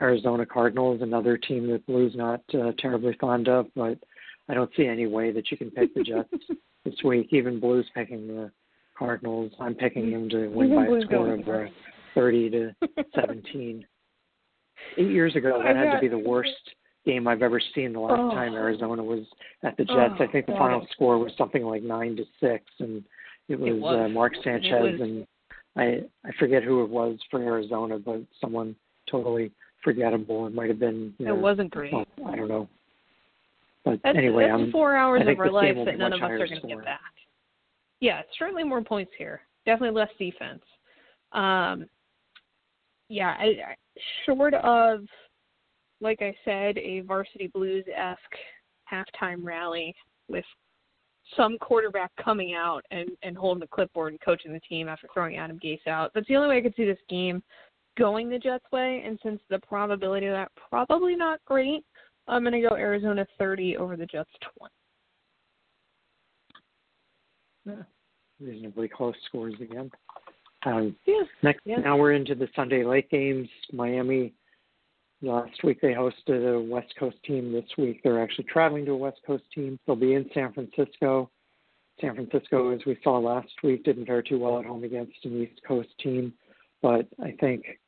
Arizona 0.01 0.44
Cardinals, 0.47 1.03
another 1.03 1.36
team 1.36 1.68
that 1.68 1.86
Blue's 1.86 2.16
not 2.16 2.42
uh, 2.55 2.72
terribly 2.78 3.12
fond 3.20 3.49
of. 3.49 3.72
But 3.74 3.99
I 4.49 4.55
don't 4.55 4.74
see 4.74 4.86
any 4.86 5.07
way 5.07 5.30
that 5.32 5.51
you 5.51 5.57
can 5.57 5.70
pick 5.70 5.94
the 5.94 6.03
Jets 6.03 6.32
this 6.87 6.95
week. 7.05 7.28
Even 7.32 7.61
Blue's 7.61 7.87
picking 7.95 8.26
the 8.28 8.51
Cardinals. 8.99 9.53
I'm 9.61 9.74
picking 9.74 10.11
them 10.11 10.28
to 10.30 10.49
win 10.49 10.72
Even 10.72 10.87
by 10.87 10.97
a 10.99 11.01
score 11.03 11.34
of 11.34 11.49
uh, 11.49 11.70
30 12.14 12.51
to 12.51 12.76
17. 13.14 13.84
Eight 14.99 15.11
years 15.11 15.34
ago, 15.37 15.61
that 15.62 15.76
had 15.76 15.93
to 15.95 16.01
be 16.01 16.09
the 16.09 16.18
worst 16.18 16.51
game 17.05 17.26
I've 17.28 17.43
ever 17.43 17.61
seen. 17.74 17.93
The 17.93 18.01
last 18.01 18.18
Oh. 18.18 18.30
time 18.30 18.55
Arizona 18.55 19.03
was 19.03 19.24
at 19.62 19.76
the 19.76 19.84
Jets, 19.84 20.14
Oh, 20.18 20.24
I 20.24 20.26
think 20.28 20.47
the 20.47 20.53
God. 20.53 20.59
final 20.59 20.87
score 20.93 21.18
was 21.18 21.32
something 21.37 21.64
like 21.64 21.82
nine 21.82 22.16
to 22.16 22.24
six, 22.41 22.64
and 22.78 23.05
it 23.49 23.59
was, 23.59 23.72
was. 23.74 24.07
Uh, 24.07 24.09
Mark 24.09 24.32
Sanchez 24.45 24.99
was. 24.99 25.01
and 25.01 25.26
I 25.76 26.03
I 26.24 26.32
forget 26.39 26.62
who 26.62 26.82
it 26.84 26.91
was 26.91 27.18
for 27.30 27.43
Arizona, 27.43 27.99
but 27.99 28.20
someone 28.41 28.74
totally 29.11 29.51
forgettable. 29.84 30.47
It 30.47 30.55
might 30.55 30.68
have 30.68 30.78
been 30.78 31.14
you 31.18 31.26
know, 31.26 31.34
It 31.37 31.41
wasn't 31.41 31.70
great. 31.70 31.93
well, 31.93 32.07
I 32.26 32.37
don't 32.37 32.49
know. 32.49 32.68
But 33.87 34.01
That's, 34.03 34.18
anyway, 34.18 34.49
that's 34.49 34.61
I'm 34.61 34.72
four 34.72 34.97
hours 34.97 35.22
of 35.24 35.39
our 35.39 35.51
life 35.51 35.76
that 35.84 35.97
none 35.97 36.12
of 36.12 36.20
us 36.20 36.28
are 36.28 36.39
going 36.39 36.61
to 36.61 36.66
get 36.66 36.84
back. 36.84 37.01
Yeah, 38.01 38.20
certainly 38.37 38.64
more 38.64 38.82
points 38.82 39.12
here. 39.16 39.43
Definitely 39.64 39.97
less 39.97 40.11
defense. 40.18 40.62
Um, 41.30 41.87
yeah, 43.09 43.37
I, 43.39 43.45
I, 43.45 43.74
short 44.26 44.55
of, 44.55 45.05
like 46.01 46.20
I 46.20 46.34
said, 46.45 46.76
a 46.78 47.03
varsity 47.03 47.47
blues 47.47 47.84
esque 47.97 48.18
halftime 48.93 49.45
rally 49.45 49.95
with 50.28 50.45
some 51.37 51.57
quarterback 51.59 52.11
coming 52.22 52.55
out 52.55 52.82
and, 52.91 53.11
and 53.22 53.37
holding 53.37 53.61
the 53.61 53.68
clipboard 53.68 54.12
and 54.12 54.20
coaching 54.20 54.53
the 54.53 54.61
team 54.68 54.89
after 54.89 55.07
throwing 55.14 55.37
Adam 55.37 55.61
Gase 55.64 55.87
out. 55.87 56.11
That's 56.12 56.26
the 56.26 56.34
only 56.34 56.49
way 56.49 56.59
I 56.59 56.62
could 56.62 56.74
see 56.76 56.87
this 56.87 56.99
game 57.09 57.41
going 57.97 58.28
the 58.28 58.39
Jets' 58.39 58.64
way. 58.72 59.05
And 59.07 59.16
since 59.22 59.41
the 59.49 59.61
probability 59.61 60.26
of 60.26 60.32
that 60.32 60.51
probably 60.70 61.14
not 61.14 61.39
great, 61.45 61.84
I'm 62.29 62.43
going 62.43 62.61
to 62.61 62.68
go 62.68 62.77
Arizona 62.77 63.27
30 63.39 63.77
over 63.77 63.97
the 63.97 64.07
Jets 64.07 64.31
20. 64.59 64.72
Yeah. 67.66 67.83
reasonably 68.39 68.87
close 68.87 69.14
scores 69.27 69.55
again. 69.61 69.91
Um, 70.64 70.95
Yeah. 71.07 71.22
next, 71.43 71.62
Yeah. 71.64 71.79
now 71.79 71.97
we're 71.97 72.12
into 72.12 72.35
the 72.35 72.49
Sunday 72.55 72.85
late 72.85 73.09
games. 73.11 73.49
Miami 73.72 74.35
last 75.22 75.62
week 75.64 75.81
they 75.81 75.93
hosted 75.95 76.55
a 76.55 76.61
West 76.61 76.95
Coast 76.97 77.20
team. 77.24 77.53
This 77.53 77.77
week 77.79 78.03
they're 78.03 78.22
actually 78.22 78.45
traveling 78.45 78.85
to 78.87 78.93
a 78.93 78.97
West 78.97 79.22
Coast 79.27 79.45
team. 79.53 79.79
They'll 79.87 79.97
be 79.97 80.14
in 80.14 80.31
San 80.35 80.53
Francisco. 80.53 81.31
San 82.01 82.14
Francisco, 82.14 82.70
as 82.70 82.85
we 82.85 82.99
saw 83.03 83.18
last 83.18 83.62
week, 83.62 83.85
didn't 83.85 84.07
fare 84.07 84.22
too 84.22 84.39
well 84.39 84.59
at 84.59 84.66
home 84.66 84.85
against 84.85 85.24
an 85.24 85.43
East 85.43 85.62
Coast 85.66 85.89
team, 85.99 86.35
but 86.83 87.07
I 87.22 87.33
think 87.41 87.79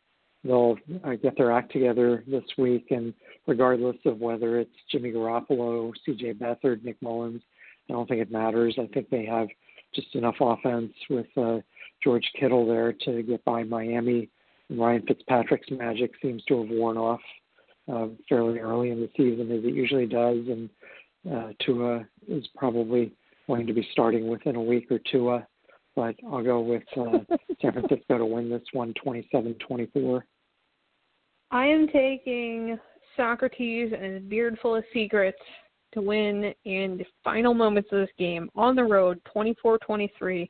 they'll 0.45 0.77
uh, 1.05 1.15
get 1.15 1.37
their 1.37 1.53
act 1.53 1.73
together 1.73 2.25
this 2.27 2.45
week. 2.57 2.87
And 2.91 3.13
regardless 3.47 3.97
of 4.05 4.19
whether 4.21 4.59
it's 4.59 4.71
Jimmy 4.91 5.13
Garoppolo, 5.13 5.93
C.J. 6.05 6.35
Beathard, 6.35 6.85
Nick 6.85 7.01
Mullens, 7.03 7.43
I 7.89 7.95
don't 7.95 8.09
think 8.09 8.21
it 8.21 8.31
matters. 8.31 8.77
I 8.79 8.87
think 8.93 9.11
they 9.11 9.25
have 9.25 9.49
just 9.95 10.15
enough 10.15 10.37
offense 10.41 10.93
with 11.09 11.27
uh, 11.37 11.59
George 12.03 12.29
Kittle 12.39 12.67
there 12.67 12.93
to 12.93 13.23
get 13.23 13.45
by 13.45 13.63
Miami. 13.65 14.29
And 14.69 14.79
Ryan 14.79 15.03
Fitzpatrick's 15.07 15.71
magic 15.71 16.13
seems 16.21 16.45
to 16.45 16.61
have 16.61 16.71
worn 16.71 16.97
off 16.97 17.21
uh, 17.93 18.09
fairly 18.29 18.59
early 18.59 18.91
in 18.91 19.01
the 19.01 19.11
season, 19.17 19.51
as 19.51 19.65
it 19.65 19.75
usually 19.75 20.07
does. 20.07 20.39
And 20.47 20.71
uh, 21.33 21.53
Tua 21.65 22.07
is 22.29 22.47
probably 22.57 23.13
going 23.47 23.67
to 23.67 23.73
be 23.73 23.89
starting 23.93 24.29
within 24.29 24.57
a 24.57 24.63
week 24.63 24.93
or 24.93 25.01
two. 25.11 25.41
But 25.99 26.15
I'll 26.31 26.45
go 26.45 26.61
with 26.61 26.85
uh, 26.97 27.19
San 27.61 27.73
Francisco 27.73 28.19
to 28.19 28.25
win 28.25 28.49
this 28.49 28.63
one, 28.73 28.95
27-24. 29.05 30.23
I 31.51 31.67
am 31.67 31.89
taking 31.89 32.79
Socrates 33.17 33.93
and 33.93 34.15
his 34.15 34.23
beard 34.23 34.57
full 34.63 34.77
of 34.77 34.85
secrets 34.95 35.41
to 35.95 36.01
win 36.01 36.55
in 36.65 36.99
the 36.99 37.05
final 37.25 37.53
moments 37.53 37.89
of 37.91 37.99
this 37.99 38.15
game 38.17 38.49
on 38.55 38.77
the 38.77 38.85
road, 38.85 39.21
24-23. 39.37 40.49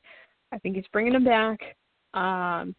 I 0.53 0.59
think 0.59 0.77
he's 0.77 0.85
bringing 0.93 1.15
him 1.15 1.25
back. 1.25 1.59
Um, 2.13 2.77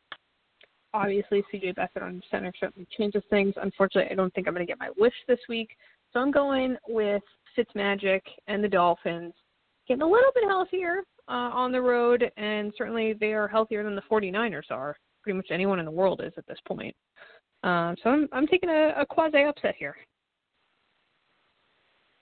obviously, 0.94 1.44
CJ 1.52 1.74
Beathard 1.74 2.04
on 2.04 2.22
center 2.30 2.54
certainly 2.60 2.88
changes 2.96 3.24
things. 3.32 3.56
Unfortunately, 3.60 4.12
I 4.12 4.16
don't 4.16 4.32
think 4.36 4.48
I'm 4.48 4.54
going 4.54 4.64
to 4.64 4.72
get 4.72 4.80
my 4.80 4.92
wish 4.96 5.16
this 5.28 5.40
week, 5.50 5.70
so 6.14 6.20
I'm 6.20 6.30
going 6.30 6.78
with 6.88 7.24
Fitzmagic 7.58 8.22
and 8.48 8.64
the 8.64 8.70
Dolphins 8.70 9.34
getting 9.88 10.04
a 10.04 10.08
little 10.08 10.32
bit 10.36 10.44
healthier 10.48 11.02
uh, 11.30 11.52
on 11.54 11.72
the 11.72 11.82
road, 11.82 12.32
and 12.38 12.74
certainly 12.78 13.14
they 13.14 13.34
are 13.34 13.48
healthier 13.48 13.84
than 13.84 13.96
the 13.96 14.02
49ers 14.10 14.72
are. 14.72 14.96
Pretty 15.24 15.38
much 15.38 15.48
anyone 15.52 15.80
in 15.80 15.86
the 15.86 15.92
world 15.92 16.22
is 16.24 16.34
at 16.38 16.48
this 16.48 16.60
point. 16.68 16.96
Um, 17.64 17.96
so 18.02 18.10
I'm 18.10 18.30
I'm 18.32 18.48
taking 18.48 18.70
a, 18.70 18.94
a 18.98 19.06
quasi 19.06 19.44
upset 19.44 19.76
here. 19.78 19.96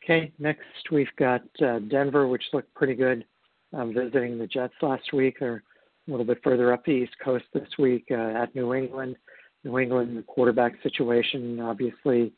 Okay, 0.04 0.32
next 0.40 0.62
we've 0.92 1.08
got 1.20 1.42
uh, 1.64 1.80
Denver, 1.80 2.28
which 2.28 2.44
looked 2.54 2.74
pretty 2.74 2.96
good 2.96 3.26
um, 3.74 3.94
visiting 3.94 4.38
the 4.38 4.48
Jets 4.48 4.74
last 4.82 5.14
week. 5.14 5.38
They're 5.40 5.64
a 6.08 6.12
little 6.12 6.26
bit 6.26 6.40
further 6.44 6.74
up 6.74 6.84
the 6.86 6.92
East 6.92 7.14
Coast 7.24 7.46
this 7.54 7.68
week 7.78 8.06
uh, 8.12 8.16
at 8.16 8.56
New 8.56 8.74
England. 8.74 9.16
New 9.64 9.78
England, 9.80 10.18
the 10.18 10.22
quarterback 10.24 10.74
situation, 10.82 11.60
obviously, 11.60 12.32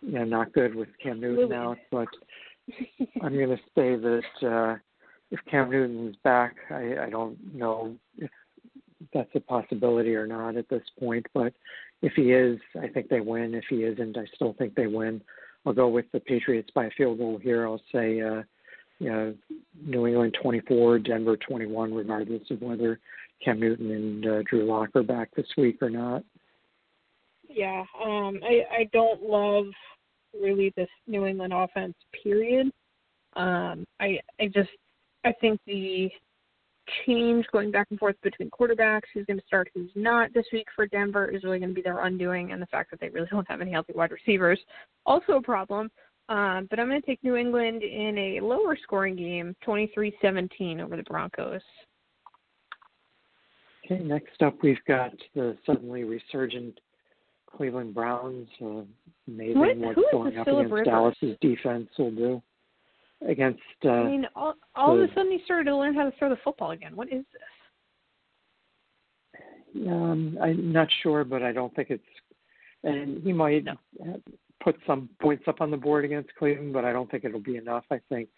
you 0.00 0.12
know, 0.12 0.24
not 0.24 0.52
good 0.52 0.74
with 0.74 0.88
Cam 1.02 1.20
Newton 1.20 1.52
out, 1.52 1.78
but 1.90 2.08
I'm 3.22 3.34
going 3.34 3.50
to 3.50 3.56
say 3.74 3.96
that 3.96 4.22
uh, 4.42 4.76
if 5.32 5.40
Cam 5.50 5.70
Newton's 5.70 6.16
back, 6.22 6.56
I, 6.70 7.06
I 7.06 7.10
don't 7.10 7.38
know 7.54 7.96
if 8.18 8.30
that's 9.14 9.30
a 9.34 9.40
possibility 9.40 10.14
or 10.14 10.26
not 10.26 10.56
at 10.56 10.68
this 10.68 10.82
point. 11.00 11.26
But 11.32 11.54
if 12.02 12.12
he 12.14 12.32
is, 12.32 12.60
I 12.80 12.86
think 12.86 13.08
they 13.08 13.20
win. 13.20 13.54
If 13.54 13.64
he 13.70 13.76
isn't, 13.76 14.18
I 14.18 14.26
still 14.34 14.54
think 14.58 14.74
they 14.74 14.86
win. 14.86 15.22
I'll 15.64 15.72
go 15.72 15.88
with 15.88 16.04
the 16.12 16.20
Patriots 16.20 16.70
by 16.74 16.84
a 16.84 16.90
field 16.90 17.18
goal 17.18 17.38
here. 17.42 17.66
I'll 17.66 17.80
say, 17.90 18.20
uh, 18.20 18.42
you 18.98 19.10
know, 19.10 19.34
New 19.82 20.06
England 20.06 20.36
24, 20.40 20.98
Denver 20.98 21.38
21, 21.38 21.94
regardless 21.94 22.42
of 22.50 22.60
whether 22.60 23.00
Cam 23.42 23.58
Newton 23.58 23.90
and 23.90 24.26
uh, 24.26 24.42
Drew 24.42 24.66
Lock 24.66 24.90
are 24.94 25.02
back 25.02 25.30
this 25.34 25.48
week 25.56 25.78
or 25.80 25.88
not. 25.88 26.24
Yeah, 27.48 27.84
um, 28.04 28.40
I 28.42 28.62
I 28.70 28.90
don't 28.92 29.22
love 29.22 29.66
really 30.38 30.72
this 30.76 30.88
New 31.06 31.26
England 31.26 31.52
offense. 31.52 31.94
Period. 32.22 32.70
Um, 33.34 33.84
I 34.00 34.18
I 34.40 34.46
just 34.46 34.70
I 35.24 35.32
think 35.32 35.60
the 35.66 36.10
change 37.06 37.46
going 37.52 37.70
back 37.70 37.86
and 37.90 37.98
forth 37.98 38.16
between 38.22 38.50
quarterbacks, 38.50 39.02
who's 39.14 39.24
going 39.26 39.38
to 39.38 39.46
start, 39.46 39.68
who's 39.74 39.90
not 39.94 40.32
this 40.34 40.46
week 40.52 40.66
for 40.74 40.86
Denver, 40.86 41.28
is 41.28 41.44
really 41.44 41.58
going 41.58 41.70
to 41.70 41.74
be 41.74 41.82
their 41.82 42.04
undoing, 42.04 42.52
and 42.52 42.60
the 42.60 42.66
fact 42.66 42.90
that 42.90 43.00
they 43.00 43.08
really 43.08 43.28
don't 43.30 43.48
have 43.48 43.60
any 43.60 43.70
healthy 43.70 43.92
wide 43.94 44.10
receivers, 44.10 44.58
also 45.06 45.34
a 45.34 45.42
problem. 45.42 45.90
Um, 46.28 46.66
but 46.70 46.78
I'm 46.78 46.88
going 46.88 47.00
to 47.00 47.06
take 47.06 47.22
New 47.22 47.36
England 47.36 47.82
in 47.82 48.16
a 48.16 48.40
lower 48.40 48.76
scoring 48.82 49.16
game, 49.16 49.54
23-17 49.66 50.80
over 50.80 50.96
the 50.96 51.02
Broncos. 51.04 51.60
Okay, 53.84 54.02
next 54.02 54.40
up 54.42 54.54
we've 54.62 54.82
got 54.86 55.12
the 55.34 55.56
suddenly 55.66 56.04
resurgent 56.04 56.78
Cleveland 57.46 57.94
Browns. 57.94 58.48
Uh, 58.60 58.82
amazing 59.28 59.58
What- 59.58 59.76
what's 59.76 60.00
going 60.10 60.38
up 60.38 60.46
against 60.46 60.62
Rivers? 60.62 60.86
Dallas's 60.86 61.36
defense 61.40 61.90
will 61.98 62.12
do. 62.12 62.42
Against 63.28 63.60
uh, 63.84 63.90
I 63.90 64.04
mean, 64.04 64.26
all, 64.34 64.54
all 64.74 64.96
of 64.96 65.08
a 65.08 65.12
sudden 65.14 65.30
he 65.30 65.40
started 65.44 65.64
to 65.64 65.76
learn 65.76 65.94
how 65.94 66.02
to 66.04 66.12
throw 66.18 66.28
the 66.28 66.38
football 66.42 66.72
again. 66.72 66.96
What 66.96 67.12
is 67.12 67.24
this? 67.32 67.42
Um, 69.88 70.38
I'm 70.42 70.72
not 70.72 70.88
sure, 71.02 71.24
but 71.24 71.42
I 71.42 71.52
don't 71.52 71.74
think 71.74 71.90
it's. 71.90 72.02
And 72.82 73.22
he 73.22 73.32
might 73.32 73.64
No. 73.64 73.76
put 74.60 74.76
some 74.86 75.08
points 75.20 75.44
up 75.46 75.60
on 75.60 75.70
the 75.70 75.76
board 75.76 76.04
against 76.04 76.34
Cleveland, 76.34 76.72
but 76.72 76.84
I 76.84 76.92
don't 76.92 77.08
think 77.10 77.24
it'll 77.24 77.40
be 77.40 77.56
enough. 77.56 77.84
I 77.90 78.00
think 78.08 78.28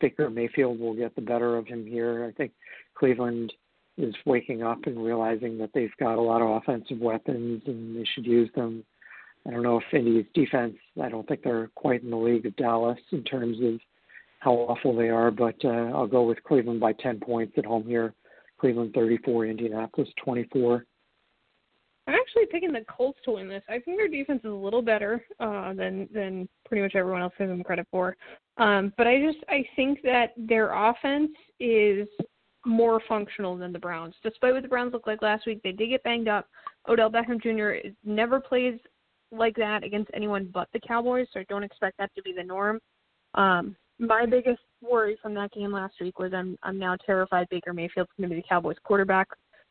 Baker 0.00 0.28
Mayfield 0.28 0.78
will 0.78 0.94
get 0.94 1.14
the 1.14 1.22
better 1.22 1.56
of 1.56 1.66
him 1.66 1.86
here. 1.86 2.24
I 2.24 2.32
think 2.32 2.52
Cleveland 2.94 3.52
is 3.96 4.14
waking 4.26 4.62
up 4.62 4.86
and 4.86 5.02
realizing 5.02 5.56
that 5.58 5.70
they've 5.72 5.96
got 5.98 6.18
a 6.18 6.20
lot 6.20 6.42
of 6.42 6.50
offensive 6.50 6.98
weapons 6.98 7.62
and 7.66 7.96
they 7.96 8.04
should 8.14 8.26
use 8.26 8.50
them. 8.54 8.84
I 9.46 9.50
don't 9.50 9.62
know 9.62 9.78
if 9.78 9.84
Indy's 9.92 10.26
defense. 10.34 10.76
I 11.00 11.08
don't 11.08 11.26
think 11.28 11.42
they're 11.42 11.70
quite 11.74 12.02
in 12.02 12.10
the 12.10 12.16
league 12.16 12.46
of 12.46 12.56
Dallas 12.56 12.98
in 13.12 13.22
terms 13.24 13.58
of 13.62 13.80
how 14.44 14.52
awful 14.52 14.94
they 14.94 15.08
are, 15.08 15.30
but 15.30 15.56
uh, 15.64 15.90
I'll 15.94 16.06
go 16.06 16.22
with 16.22 16.42
Cleveland 16.44 16.78
by 16.78 16.92
10 16.92 17.18
points 17.20 17.54
at 17.56 17.64
home 17.64 17.84
here. 17.86 18.12
Cleveland 18.60 18.92
34, 18.94 19.46
Indianapolis 19.46 20.08
24. 20.22 20.84
I'm 22.06 22.14
actually 22.14 22.44
picking 22.52 22.70
the 22.70 22.84
Colts 22.86 23.18
to 23.24 23.32
win 23.32 23.48
this. 23.48 23.62
I 23.68 23.78
think 23.78 23.96
their 23.96 24.08
defense 24.08 24.40
is 24.44 24.50
a 24.50 24.54
little 24.54 24.82
better 24.82 25.24
uh, 25.40 25.72
than 25.72 26.06
than 26.12 26.46
pretty 26.66 26.82
much 26.82 26.94
everyone 26.94 27.22
else 27.22 27.32
gives 27.38 27.50
them 27.50 27.64
credit 27.64 27.86
for. 27.90 28.14
Um, 28.58 28.92
but 28.98 29.06
I 29.06 29.22
just 29.22 29.38
I 29.48 29.64
think 29.74 30.02
that 30.02 30.34
their 30.36 30.72
offense 30.74 31.30
is 31.58 32.06
more 32.66 33.00
functional 33.08 33.56
than 33.56 33.72
the 33.72 33.78
Browns. 33.78 34.14
Despite 34.22 34.52
what 34.52 34.62
the 34.62 34.68
Browns 34.68 34.92
looked 34.92 35.06
like 35.06 35.22
last 35.22 35.46
week, 35.46 35.62
they 35.64 35.72
did 35.72 35.88
get 35.88 36.02
banged 36.02 36.28
up. 36.28 36.46
Odell 36.86 37.10
Beckham 37.10 37.42
Jr. 37.42 37.88
never 38.04 38.38
plays 38.38 38.78
like 39.32 39.56
that 39.56 39.82
against 39.82 40.10
anyone 40.12 40.50
but 40.52 40.68
the 40.74 40.80
Cowboys, 40.80 41.26
so 41.32 41.40
I 41.40 41.46
don't 41.48 41.64
expect 41.64 41.96
that 41.96 42.14
to 42.14 42.22
be 42.22 42.34
the 42.34 42.44
norm. 42.44 42.80
Um, 43.34 43.76
my 43.98 44.26
biggest 44.26 44.60
worry 44.82 45.16
from 45.22 45.34
that 45.34 45.52
game 45.52 45.72
last 45.72 45.94
week 46.00 46.18
was 46.18 46.32
I'm 46.34 46.58
I'm 46.62 46.78
now 46.78 46.96
terrified 47.06 47.48
Baker 47.50 47.72
Mayfield's 47.72 48.10
going 48.18 48.28
to 48.28 48.34
be 48.34 48.40
the 48.40 48.48
Cowboys 48.48 48.76
quarterback 48.84 49.28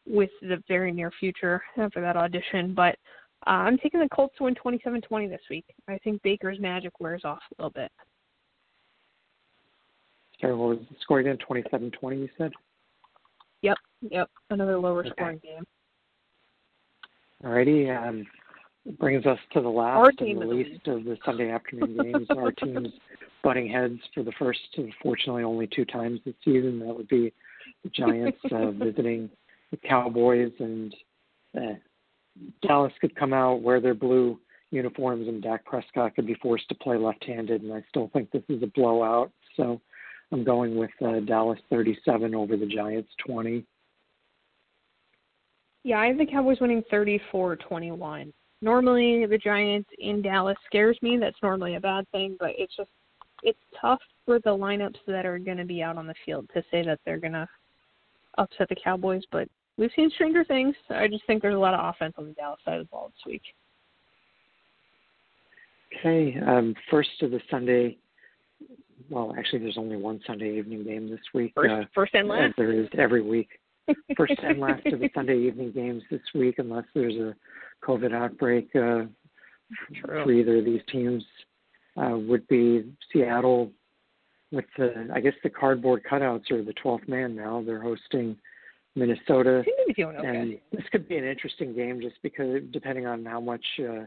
with 0.07 0.30
the 0.41 0.61
very 0.67 0.91
near 0.91 1.11
future 1.19 1.61
after 1.78 2.01
that 2.01 2.17
audition. 2.17 2.74
But 2.74 2.95
uh, 3.47 3.51
I'm 3.51 3.78
taking 3.78 3.99
the 3.99 4.09
Colts 4.09 4.36
to 4.38 4.43
win 4.43 4.55
27-20 4.55 5.30
this 5.30 5.41
week. 5.49 5.65
I 5.88 5.97
think 6.03 6.21
Baker's 6.24 6.59
magic 6.59 6.99
wears 6.99 7.21
off 7.26 7.39
a 7.57 7.61
little 7.61 7.71
bit. 7.71 7.91
Sorry, 10.39 10.55
what 10.55 10.69
was 10.69 10.80
the 10.89 10.95
score 11.01 11.19
again? 11.19 11.38
27-20, 11.49 12.19
you 12.19 12.30
said? 12.38 12.51
Yep, 13.61 13.78
yep, 14.01 14.30
another 14.49 14.78
lower 14.78 15.01
Okay. 15.01 15.11
scoring 15.11 15.39
game. 15.41 15.63
Alrighty, 17.43 17.95
um, 17.95 18.26
brings 18.99 19.25
us 19.25 19.39
to 19.53 19.61
the 19.61 19.69
last 19.69 20.19
and 20.19 20.41
the 20.41 20.45
least 20.45 20.88
of 20.88 21.03
the 21.05 21.17
Sunday 21.25 21.49
afternoon 21.49 21.97
games. 21.97 22.27
Our 22.29 22.51
teams 22.63 22.89
butting 23.43 23.69
heads 23.69 23.99
for 24.13 24.23
the 24.23 24.34
first, 24.38 24.59
fortunately, 25.01 25.43
only 25.43 25.67
two 25.67 25.86
times 25.86 26.19
this 26.25 26.36
season. 26.43 26.79
That 26.79 26.95
would 26.95 27.07
be 27.07 27.34
the 27.84 27.89
Giants 27.89 28.39
uh, 28.51 28.71
visiting 28.84 29.29
the 29.71 29.77
Cowboys, 29.77 30.51
and 30.59 30.95
uh, 31.57 31.73
Dallas 32.65 32.93
could 33.01 33.15
come 33.15 33.34
out 33.34 33.61
wear 33.61 33.79
their 33.79 33.93
blue 33.93 34.39
uniforms, 34.71 35.27
and 35.27 35.41
Dak 35.41 35.65
Prescott 35.65 36.15
could 36.15 36.25
be 36.25 36.36
forced 36.36 36.67
to 36.69 36.75
play 36.75 36.97
left-handed. 36.97 37.61
And 37.61 37.73
I 37.73 37.84
still 37.89 38.09
think 38.11 38.31
this 38.31 38.43
is 38.49 38.63
a 38.63 38.67
blowout. 38.67 39.31
So 39.55 39.79
I'm 40.31 40.43
going 40.43 40.75
with 40.75 40.91
uh, 41.05 41.19
Dallas 41.21 41.59
37 41.69 42.34
over 42.34 42.57
the 42.57 42.65
Giants 42.65 43.11
20. 43.25 43.63
Yeah, 45.84 45.99
I 45.99 46.07
have 46.07 46.17
the 46.17 46.25
Cowboys 46.25 46.59
winning 46.59 46.84
34-21. 46.91 48.31
Normally, 48.64 49.26
the 49.26 49.38
Giants 49.38 49.89
in 49.99 50.22
Dallas 50.22 50.55
scares 50.68 50.97
me. 51.01 51.18
That's 51.18 51.36
normally 51.43 51.76
a 51.76 51.82
bad 51.82 52.09
thing, 52.11 52.38
but 52.39 52.51
it's 52.57 52.74
just 52.78 52.89
it's 53.43 53.59
tough 53.80 53.99
for 54.26 54.39
the 54.39 54.51
lineups 54.51 54.99
that 55.05 55.26
are 55.26 55.38
going 55.38 55.57
to 55.57 55.66
be 55.66 55.84
out 55.84 55.97
on 55.97 56.07
the 56.07 56.16
field 56.26 56.49
to 56.53 56.64
say 56.72 56.82
that 56.86 56.97
they're 57.05 57.20
going 57.20 57.34
to 57.34 57.45
upset 58.38 58.70
the 58.70 58.76
Cowboys. 58.82 59.24
But 59.34 59.49
we've 59.78 59.91
seen 59.97 60.09
stranger 60.11 60.45
things. 60.45 60.78
I 60.89 61.09
just 61.09 61.28
think 61.28 61.41
there's 61.41 61.55
a 61.55 61.59
lot 61.59 61.74
of 61.74 61.93
offense 61.93 62.14
on 62.18 62.28
the 62.28 62.32
Dallas 62.32 62.57
side 62.64 62.80
of 62.80 62.86
the 62.86 62.89
ball 62.89 63.09
this 63.09 63.34
week. 63.34 63.41
Okay, 65.99 66.39
um, 66.47 66.74
first 66.89 67.22
of 67.22 67.32
the 67.32 67.41
Sunday. 67.51 67.97
Well, 69.09 69.36
actually, 69.38 69.59
there's 69.59 69.78
only 69.78 69.97
one 69.97 70.22
Sunday 70.26 70.57
evening 70.57 70.86
game 70.86 71.09
this 71.09 71.20
week. 71.34 71.51
First, 71.53 71.70
uh, 71.70 71.84
first 71.93 72.14
and 72.14 72.28
as 72.28 72.30
last. 72.30 72.53
there 72.55 72.72
is 72.72 72.88
every 72.97 73.22
week. 73.22 73.49
first 74.16 74.36
and 74.41 74.61
last 74.61 74.86
of 74.86 75.01
the 75.01 75.09
Sunday 75.16 75.38
evening 75.38 75.74
games 75.74 76.01
this 76.09 76.22
week, 76.34 76.55
unless 76.59 76.86
there's 76.95 77.16
a 77.16 77.36
COVID 77.86 78.13
outbreak 78.13 78.69
uh, 78.75 79.05
for 80.01 80.31
either 80.31 80.57
of 80.57 80.65
these 80.65 80.81
teams. 80.91 81.23
Uh, 81.95 82.17
would 82.17 82.47
be 82.47 82.91
Seattle 83.11 83.71
with 84.51 84.65
the 84.77 85.09
I 85.13 85.19
guess 85.19 85.34
the 85.43 85.49
cardboard 85.49 86.01
cutouts 86.09 86.49
are 86.51 86.63
the 86.63 86.73
12th 86.84 87.07
man 87.07 87.36
now. 87.36 87.61
They're 87.63 87.81
hosting 87.81 88.36
Minnesota, 88.95 89.63
okay. 89.91 90.03
and 90.03 90.57
this 90.71 90.86
could 90.91 91.07
be 91.07 91.17
an 91.17 91.23
interesting 91.23 91.75
game 91.75 92.01
just 92.01 92.15
because 92.23 92.61
depending 92.71 93.05
on 93.05 93.25
how 93.25 93.39
much 93.39 93.65
uh, 93.79 94.05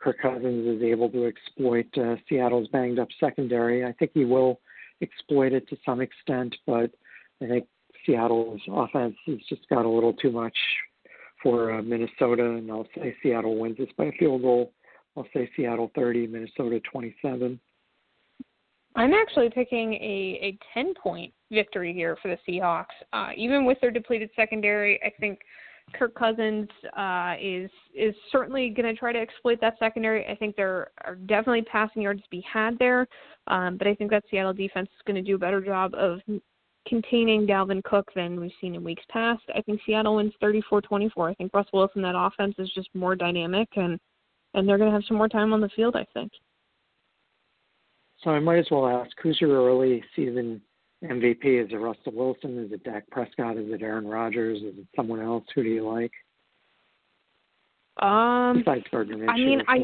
Kirk 0.00 0.18
Cousins 0.20 0.76
is 0.76 0.82
able 0.82 1.08
to 1.10 1.26
exploit 1.26 1.86
uh, 1.96 2.16
Seattle's 2.28 2.68
banged 2.68 2.98
up 2.98 3.08
secondary. 3.18 3.84
I 3.84 3.92
think 3.92 4.10
he 4.14 4.24
will 4.24 4.60
exploit 5.00 5.52
it 5.52 5.68
to 5.68 5.76
some 5.84 6.00
extent, 6.00 6.54
but 6.66 6.90
I 7.42 7.46
think 7.46 7.66
Seattle's 8.04 8.60
offense 8.70 9.16
has 9.26 9.38
just 9.48 9.68
got 9.68 9.84
a 9.84 9.88
little 9.88 10.12
too 10.12 10.30
much 10.30 10.56
for 11.44 11.70
uh, 11.70 11.82
Minnesota, 11.82 12.44
and 12.44 12.68
I'll 12.68 12.88
say 12.96 13.14
Seattle 13.22 13.56
wins 13.56 13.76
this 13.78 13.88
by 13.96 14.06
a 14.06 14.12
field 14.12 14.42
goal. 14.42 14.72
I'll 15.16 15.28
say 15.32 15.48
Seattle 15.56 15.92
30, 15.94 16.26
Minnesota 16.26 16.80
27. 16.90 17.60
I'm 18.96 19.12
actually 19.12 19.50
picking 19.50 19.94
a, 19.94 20.38
a 20.42 20.58
10 20.72 20.94
point 20.94 21.32
victory 21.52 21.92
here 21.92 22.16
for 22.20 22.28
the 22.28 22.38
Seahawks. 22.48 22.86
Uh, 23.12 23.30
even 23.36 23.64
with 23.64 23.78
their 23.80 23.90
depleted 23.90 24.30
secondary, 24.34 25.00
I 25.04 25.10
think 25.20 25.40
Kirk 25.92 26.14
Cousins 26.14 26.68
uh, 26.96 27.34
is 27.40 27.70
is 27.94 28.14
certainly 28.32 28.70
going 28.70 28.92
to 28.92 28.98
try 28.98 29.12
to 29.12 29.18
exploit 29.18 29.60
that 29.60 29.74
secondary. 29.78 30.26
I 30.26 30.34
think 30.34 30.56
there 30.56 30.90
are 31.04 31.16
definitely 31.26 31.62
passing 31.62 32.02
yards 32.02 32.22
to 32.22 32.30
be 32.30 32.44
had 32.50 32.78
there, 32.78 33.06
um, 33.48 33.76
but 33.76 33.86
I 33.86 33.94
think 33.94 34.10
that 34.10 34.24
Seattle 34.30 34.54
defense 34.54 34.88
is 34.88 35.02
going 35.06 35.16
to 35.16 35.22
do 35.22 35.34
a 35.34 35.38
better 35.38 35.60
job 35.60 35.92
of 35.94 36.20
containing 36.86 37.46
Dalvin 37.46 37.82
Cook 37.84 38.10
than 38.14 38.40
we've 38.40 38.52
seen 38.60 38.74
in 38.74 38.84
weeks 38.84 39.04
past. 39.08 39.42
I 39.54 39.60
think 39.62 39.80
Seattle 39.84 40.16
wins 40.16 40.32
34-24. 40.42 41.30
I 41.30 41.34
think 41.34 41.52
Russell 41.54 41.78
Wilson 41.78 42.02
that 42.02 42.14
offense 42.16 42.54
is 42.58 42.70
just 42.74 42.88
more 42.94 43.16
dynamic 43.16 43.68
and 43.76 43.98
and 44.56 44.68
they're 44.68 44.78
going 44.78 44.88
to 44.88 44.94
have 44.94 45.04
some 45.08 45.16
more 45.16 45.28
time 45.28 45.52
on 45.52 45.60
the 45.60 45.68
field. 45.70 45.96
I 45.96 46.06
think. 46.14 46.30
So 48.22 48.30
I 48.30 48.40
might 48.40 48.58
as 48.58 48.66
well 48.70 48.86
ask, 48.86 49.10
who's 49.22 49.40
your 49.40 49.66
early 49.66 50.02
season 50.16 50.60
MVP? 51.04 51.64
Is 51.64 51.70
it 51.70 51.76
Russell 51.76 52.12
Wilson? 52.12 52.58
Is 52.64 52.72
it 52.72 52.84
Dak 52.84 53.08
Prescott? 53.10 53.58
Is 53.58 53.70
it 53.70 53.82
Aaron 53.82 54.06
Rodgers? 54.06 54.58
Is 54.58 54.78
it 54.78 54.86
someone 54.96 55.20
else? 55.20 55.44
Who 55.54 55.62
do 55.62 55.68
you 55.68 55.86
like? 55.86 56.12
Um, 58.00 58.58
Besides 58.58 58.84
Gardner 58.90 59.18
Minshew, 59.18 59.28
I 59.28 59.36
mean, 59.36 59.60
of 59.60 59.66
I. 59.68 59.80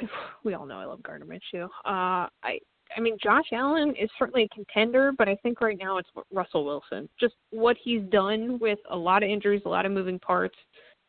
We 0.44 0.54
all 0.54 0.66
know 0.66 0.78
I 0.78 0.84
love 0.84 1.02
Gardner 1.02 1.26
Minshew. 1.26 1.64
Uh, 1.64 2.28
I, 2.42 2.60
I 2.96 3.00
mean, 3.00 3.16
Josh 3.22 3.46
Allen 3.52 3.94
is 4.00 4.10
certainly 4.18 4.44
a 4.44 4.54
contender, 4.54 5.12
but 5.16 5.28
I 5.28 5.36
think 5.36 5.60
right 5.60 5.78
now 5.78 5.98
it's 5.98 6.08
Russell 6.32 6.64
Wilson. 6.64 7.08
Just 7.20 7.34
what 7.50 7.76
he's 7.82 8.02
done 8.10 8.58
with 8.60 8.78
a 8.90 8.96
lot 8.96 9.22
of 9.22 9.30
injuries, 9.30 9.62
a 9.66 9.68
lot 9.68 9.86
of 9.86 9.92
moving 9.92 10.18
parts, 10.18 10.56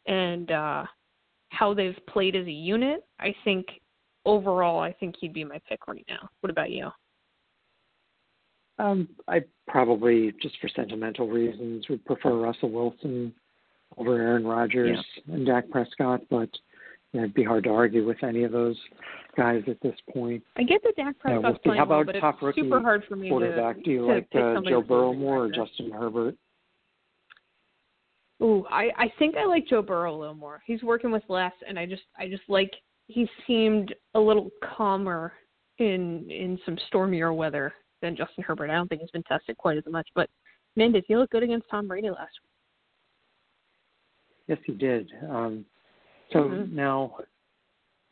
and 0.06 0.52
uh, 0.52 0.84
how 1.50 1.74
they've 1.74 1.98
played 2.08 2.36
as 2.36 2.46
a 2.46 2.52
unit. 2.52 3.06
I 3.20 3.34
think 3.44 3.68
overall, 4.26 4.80
I 4.80 4.94
think 4.94 5.16
he'd 5.20 5.34
be 5.34 5.44
my 5.44 5.60
pick 5.68 5.88
right 5.88 6.06
now. 6.10 6.30
What 6.42 6.50
about 6.50 6.72
you? 6.72 6.90
Um, 8.78 9.10
I 9.28 9.42
probably, 9.68 10.34
just 10.42 10.56
for 10.62 10.70
sentimental 10.70 11.28
reasons, 11.28 11.88
would 11.90 12.04
prefer 12.06 12.34
Russell 12.34 12.72
Wilson 12.72 13.34
over 13.98 14.16
Aaron 14.16 14.46
Rodgers 14.46 15.04
yeah. 15.26 15.36
and 15.36 15.46
Dak 15.46 15.70
Prescott, 15.70 16.22
but 16.30 16.50
it'd 17.14 17.34
be 17.34 17.44
hard 17.44 17.64
to 17.66 17.70
argue 17.70 18.06
with 18.06 18.24
any 18.24 18.44
of 18.44 18.52
those 18.52 18.78
guys 19.36 19.64
at 19.68 19.80
this 19.82 19.96
point. 20.14 20.44
I 20.58 20.64
get 20.64 20.82
that 20.84 20.96
Dak 20.96 21.18
Prescott's 21.20 21.44
yeah, 21.44 21.50
we'll 21.50 21.60
playing 21.60 21.78
How 21.78 21.84
about 21.84 22.06
well, 22.06 22.14
but 22.14 22.20
top 22.20 22.36
it's 22.36 22.44
rookie 22.44 22.62
super 22.62 22.82
hard 22.82 23.04
for 23.08 23.16
me 23.16 23.30
quarterback? 23.30 23.78
to 23.78 23.84
Do 23.84 23.92
you 23.92 24.00
to 24.00 24.14
like 24.14 24.28
uh, 24.36 24.62
Joe 24.68 24.82
Burrow 24.82 25.14
more 25.14 25.46
or. 25.46 25.50
Justin 25.50 25.92
Herbert? 25.92 26.36
Ooh, 28.42 28.66
I 28.70 28.90
I 28.98 29.14
think 29.20 29.36
I 29.36 29.46
like 29.46 29.68
Joe 29.68 29.82
Burrow 29.82 30.16
a 30.16 30.20
little 30.20 30.36
more. 30.36 30.62
He's 30.66 30.84
working 30.84 31.12
with 31.12 31.24
less, 31.28 31.54
and 31.68 31.78
I 31.78 31.86
just 31.86 32.04
I 32.18 32.28
just 32.28 32.44
like 32.48 32.72
he 33.08 33.28
seemed 33.48 33.94
a 34.14 34.20
little 34.20 34.50
calmer 34.76 35.34
in 35.80 36.30
in 36.30 36.60
some 36.66 36.78
stormier 36.88 37.34
weather 37.34 37.74
than 38.02 38.16
Justin 38.16 38.44
Herbert. 38.44 38.70
I 38.70 38.76
don't 38.76 38.88
think 38.88 39.02
he's 39.02 39.12
been 39.12 39.24
tested 39.24 39.58
quite 39.58 39.78
as 39.78 39.84
much, 39.90 40.08
but 40.16 40.30
man, 40.76 40.92
did 40.92 41.04
he 41.08 41.18
look 41.18 41.32
good 41.32 41.44
against 41.44 41.70
Tom 41.70 41.88
Brady 41.88 42.10
last 42.10 42.32
week? 42.44 42.50
Yes, 44.48 44.60
he 44.66 44.74
did. 44.74 45.12
Um, 45.30 45.66
so 46.32 46.44
Mhm. 46.44 46.72
now 46.72 47.18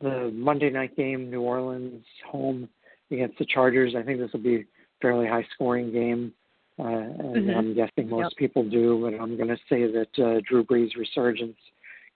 the 0.00 0.30
Monday 0.32 0.70
night 0.70 0.96
game, 0.96 1.30
New 1.30 1.42
Orleans 1.42 2.04
home 2.24 2.68
against 3.10 3.38
the 3.38 3.44
Chargers. 3.44 3.94
I 3.94 4.02
think 4.02 4.18
this 4.20 4.32
will 4.32 4.40
be 4.40 4.56
a 4.56 4.64
fairly 5.00 5.26
high 5.26 5.46
scoring 5.54 5.90
game. 5.92 6.32
Uh, 6.78 6.84
and 6.84 7.48
Mhm. 7.48 7.56
I'm 7.56 7.74
guessing 7.74 8.08
most 8.08 8.32
Yep. 8.32 8.36
people 8.36 8.62
do, 8.62 9.00
but 9.00 9.20
I'm 9.20 9.36
going 9.36 9.48
to 9.48 9.58
say 9.68 9.86
that 9.86 10.18
uh, 10.20 10.40
Drew 10.42 10.62
Brees' 10.62 10.94
resurgence 10.96 11.58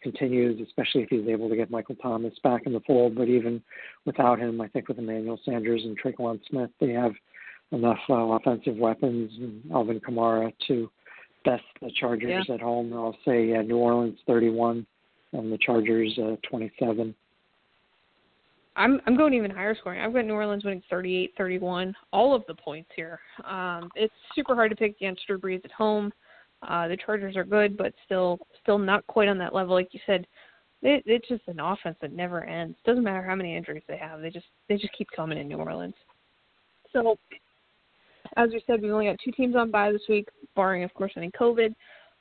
continues, 0.01 0.61
especially 0.61 1.03
if 1.03 1.09
he's 1.11 1.27
able 1.27 1.49
to 1.49 1.57
get 1.57 1.71
Michael 1.71 1.97
Thomas 1.97 2.39
back 2.41 2.65
in 2.67 2.73
the 2.73 2.81
fold. 2.81 3.17
But 3.17 3.29
even 3.29 3.61
without 4.05 4.39
him, 4.39 4.61
I 4.61 4.69
think 4.69 4.87
with 4.89 4.99
Emmanuel 4.99 5.39
Sanders 5.45 5.85
and 5.85 5.99
Tre'Quan 5.99 6.45
Smith, 6.47 6.71
they 6.79 6.91
have 6.93 7.17
enough 7.73 7.99
uh, 8.09 8.15
offensive 8.15 8.77
weapons 8.77 9.37
and 9.39 9.63
Alvin 9.73 9.99
Kamara 9.99 10.53
to 10.69 10.89
best 11.45 11.65
the 11.81 11.91
Chargers 11.91 12.47
Yeah. 12.49 12.55
at 12.55 12.61
home. 12.61 12.93
I'll 12.93 13.19
say 13.25 13.55
uh, 13.55 13.63
New 13.63 13.79
Orleans 13.79 14.21
31 14.27 14.87
and 15.33 15.53
the 15.53 15.59
Chargers 15.59 16.19
uh, 16.23 16.37
27. 16.49 17.15
I'm 18.75 19.01
I'm 19.07 19.17
going 19.17 19.35
even 19.35 19.51
higher 19.51 19.75
scoring. 19.75 20.01
I've 20.01 20.15
got 20.15 20.25
New 20.25 20.33
Orleans 20.33 20.65
winning 20.65 20.83
38-31, 20.91 21.93
all 22.13 22.35
of 22.35 22.43
the 22.49 22.55
points 22.55 22.89
here. 22.97 23.21
Um, 23.45 23.91
it's 23.95 24.15
super 24.35 24.55
hard 24.55 24.71
to 24.71 24.77
pick 24.77 24.97
against 24.97 25.27
Drew 25.27 25.39
Brees 25.39 25.65
at 25.65 25.73
home. 25.73 26.11
Uh, 26.67 26.89
the 26.89 26.97
Chargers 26.97 27.37
are 27.37 27.45
good, 27.45 27.77
but 27.77 27.93
still 28.07 28.39
still 28.63 28.79
not 28.79 29.07
quite 29.09 29.29
on 29.29 29.37
that 29.39 29.55
level. 29.55 29.75
Like 29.75 29.89
you 29.93 30.01
said, 30.07 30.27
it, 30.81 31.03
it's 31.07 31.29
just 31.29 31.43
an 31.49 31.61
offense 31.61 31.97
that 32.01 32.13
never 32.13 32.45
ends. 32.45 32.77
Doesn't 32.87 33.05
matter 33.05 33.23
how 33.23 33.35
many 33.35 33.57
injuries 33.57 33.83
they 33.89 33.99
have, 33.99 34.21
they 34.21 34.31
just 34.31 34.47
they 34.69 34.77
just 34.77 34.97
keep 34.97 35.09
coming 35.15 35.39
in 35.39 35.49
New 35.49 35.59
Orleans. 35.59 35.95
So, 36.93 37.19
as 38.37 38.51
we 38.51 38.63
said, 38.67 38.81
we've 38.81 38.93
only 38.93 39.07
got 39.07 39.19
two 39.23 39.33
teams 39.33 39.57
on 39.57 39.71
bye 39.71 39.93
this 39.93 40.03
week, 40.09 40.29
barring 40.55 40.85
of 40.85 40.95
course 40.95 41.13
any 41.17 41.31
COVID. 41.31 41.75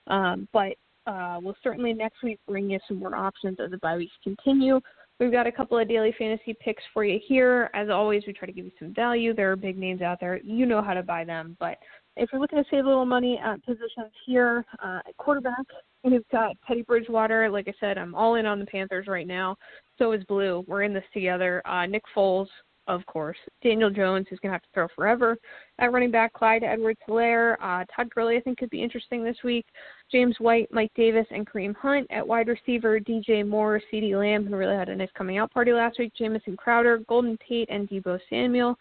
Um, 0.07 0.47
but 0.51 0.73
uh, 1.07 1.39
we'll 1.41 1.55
certainly 1.63 1.93
next 1.93 2.23
week 2.23 2.39
bring 2.47 2.69
you 2.69 2.79
some 2.87 2.99
more 2.99 3.15
options 3.15 3.57
as 3.63 3.71
the 3.71 3.77
bye 3.77 3.97
weeks 3.97 4.13
continue. 4.23 4.79
We've 5.19 5.31
got 5.31 5.45
a 5.45 5.51
couple 5.51 5.77
of 5.77 5.87
daily 5.87 6.15
fantasy 6.17 6.55
picks 6.59 6.81
for 6.93 7.03
you 7.03 7.19
here. 7.27 7.69
As 7.75 7.89
always, 7.89 8.23
we 8.25 8.33
try 8.33 8.47
to 8.47 8.51
give 8.51 8.65
you 8.65 8.71
some 8.79 8.93
value. 8.93 9.35
There 9.35 9.51
are 9.51 9.55
big 9.55 9.77
names 9.77 10.01
out 10.01 10.19
there. 10.19 10.39
You 10.43 10.65
know 10.65 10.81
how 10.81 10.95
to 10.95 11.03
buy 11.03 11.23
them. 11.23 11.55
But 11.59 11.77
if 12.17 12.29
you're 12.31 12.41
looking 12.41 12.57
to 12.57 12.65
save 12.71 12.85
a 12.85 12.87
little 12.87 13.05
money 13.05 13.39
at 13.43 13.63
positions 13.63 14.11
here, 14.25 14.65
uh, 14.83 14.99
at 15.07 15.15
quarterback, 15.17 15.63
we've 16.03 16.27
got 16.31 16.55
Teddy 16.67 16.81
Bridgewater. 16.81 17.51
Like 17.51 17.67
I 17.67 17.73
said, 17.79 17.99
I'm 17.99 18.15
all 18.15 18.35
in 18.35 18.47
on 18.47 18.57
the 18.57 18.65
Panthers 18.65 19.05
right 19.07 19.27
now. 19.27 19.55
So 19.99 20.11
is 20.11 20.23
Blue. 20.23 20.65
We're 20.67 20.83
in 20.83 20.93
this 20.93 21.03
together. 21.13 21.61
Uh, 21.67 21.85
Nick 21.85 22.03
Foles, 22.15 22.47
of 22.95 23.05
course. 23.05 23.37
Daniel 23.63 23.89
Jones, 23.89 24.27
who's 24.29 24.39
going 24.39 24.49
to 24.49 24.53
have 24.53 24.61
to 24.61 24.67
throw 24.73 24.87
forever. 24.95 25.37
At 25.79 25.91
running 25.91 26.11
back, 26.11 26.33
Clyde 26.33 26.63
Edwards 26.63 26.99
Helaire. 27.07 27.55
Uh, 27.61 27.85
Todd 27.95 28.09
Gurley, 28.13 28.37
I 28.37 28.41
think, 28.41 28.57
could 28.57 28.69
be 28.69 28.83
interesting 28.83 29.23
this 29.23 29.37
week. 29.43 29.65
James 30.11 30.35
White, 30.39 30.67
Mike 30.71 30.91
Davis, 30.95 31.25
and 31.31 31.47
Kareem 31.47 31.75
Hunt. 31.75 32.07
At 32.09 32.27
wide 32.27 32.47
receiver, 32.47 32.99
DJ 32.99 33.47
Moore, 33.47 33.81
CeeDee 33.91 34.19
Lamb, 34.19 34.45
who 34.45 34.55
really 34.55 34.75
had 34.75 34.89
a 34.89 34.95
nice 34.95 35.09
coming 35.17 35.37
out 35.37 35.51
party 35.51 35.71
last 35.73 35.99
week. 35.99 36.13
Jamison 36.17 36.57
Crowder, 36.57 36.99
Golden 37.07 37.37
Tate, 37.47 37.69
and 37.69 37.89
Deebo 37.89 38.19
Samuel. 38.29 38.77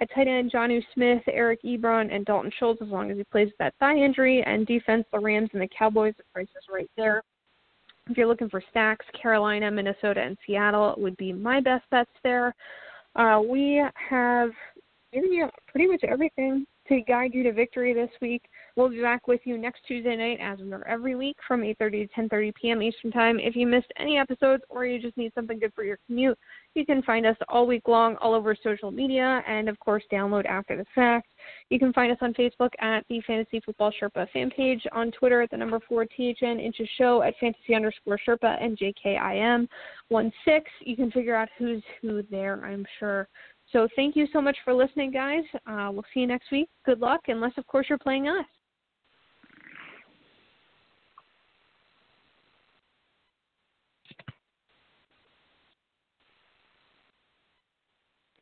At 0.00 0.08
tight 0.14 0.26
end, 0.26 0.50
Jonnu 0.50 0.82
Smith, 0.94 1.22
Eric 1.28 1.60
Ebron, 1.62 2.14
and 2.14 2.24
Dalton 2.24 2.50
Schultz, 2.58 2.82
as 2.82 2.88
long 2.88 3.10
as 3.10 3.18
he 3.18 3.24
plays 3.24 3.48
with 3.48 3.58
that 3.58 3.74
thigh 3.78 3.96
injury. 3.96 4.42
And 4.44 4.66
defense, 4.66 5.04
the 5.12 5.18
Rams 5.18 5.50
and 5.52 5.62
the 5.62 5.68
Cowboys. 5.68 6.14
The 6.16 6.24
price 6.32 6.48
is 6.56 6.64
right 6.72 6.90
there. 6.96 7.22
If 8.10 8.16
you're 8.16 8.26
looking 8.26 8.48
for 8.48 8.62
stacks, 8.70 9.06
Carolina, 9.20 9.70
Minnesota, 9.70 10.20
and 10.20 10.36
Seattle 10.44 10.94
would 10.98 11.16
be 11.18 11.32
my 11.32 11.60
best 11.60 11.88
bets 11.90 12.10
there. 12.24 12.54
Uh, 13.14 13.40
we 13.46 13.82
have 14.10 14.50
pretty 15.12 15.86
much 15.86 16.02
everything 16.04 16.66
to 16.88 17.00
guide 17.02 17.34
you 17.34 17.42
to 17.44 17.52
victory 17.52 17.94
this 17.94 18.10
week. 18.20 18.42
We'll 18.76 18.88
be 18.88 19.00
back 19.00 19.28
with 19.28 19.40
you 19.44 19.58
next 19.58 19.80
Tuesday 19.86 20.16
night, 20.16 20.38
as 20.40 20.58
we 20.58 20.72
are 20.72 20.86
every 20.86 21.14
week, 21.14 21.36
from 21.46 21.62
8:30 21.62 22.08
to 22.08 22.20
10:30 22.20 22.54
p.m. 22.54 22.82
Eastern 22.82 23.10
Time. 23.10 23.38
If 23.38 23.54
you 23.56 23.66
missed 23.66 23.92
any 23.98 24.18
episodes 24.18 24.62
or 24.68 24.84
you 24.84 25.00
just 25.00 25.16
need 25.16 25.32
something 25.34 25.58
good 25.58 25.72
for 25.74 25.84
your 25.84 25.98
commute, 26.06 26.38
you 26.74 26.86
can 26.86 27.02
find 27.02 27.26
us 27.26 27.36
all 27.48 27.66
week 27.66 27.86
long 27.86 28.16
all 28.16 28.34
over 28.34 28.56
social 28.62 28.90
media, 28.90 29.42
and 29.46 29.68
of 29.68 29.78
course, 29.78 30.02
download 30.12 30.46
after 30.46 30.76
the 30.76 30.86
fact. 30.94 31.28
You 31.70 31.78
can 31.78 31.92
find 31.92 32.12
us 32.12 32.18
on 32.20 32.34
Facebook 32.34 32.70
at 32.80 33.04
the 33.08 33.20
Fantasy 33.26 33.60
Football 33.60 33.92
Sherpa 34.00 34.30
fan 34.30 34.50
page, 34.50 34.86
on 34.92 35.10
Twitter 35.10 35.42
at 35.42 35.50
the 35.50 35.56
number 35.56 35.80
four 35.88 36.06
THN 36.06 36.60
inches 36.60 36.88
show 36.96 37.22
at 37.22 37.34
fantasy 37.38 37.74
underscore 37.74 38.18
Sherpa 38.26 38.62
and 38.62 38.78
JKIM 38.78 39.68
one 40.08 40.32
six. 40.44 40.70
You 40.80 40.96
can 40.96 41.10
figure 41.10 41.34
out 41.34 41.48
who's 41.58 41.82
who 42.00 42.22
there, 42.30 42.64
I'm 42.64 42.86
sure. 42.98 43.28
So 43.72 43.88
thank 43.96 44.14
you 44.14 44.26
so 44.32 44.40
much 44.40 44.56
for 44.64 44.74
listening, 44.74 45.10
guys. 45.10 45.44
Uh, 45.66 45.88
we'll 45.90 46.04
see 46.12 46.20
you 46.20 46.26
next 46.26 46.50
week. 46.52 46.68
Good 46.84 47.00
luck, 47.00 47.22
unless 47.28 47.52
of 47.56 47.66
course 47.66 47.86
you're 47.88 47.98
playing 47.98 48.28
us. 48.28 48.44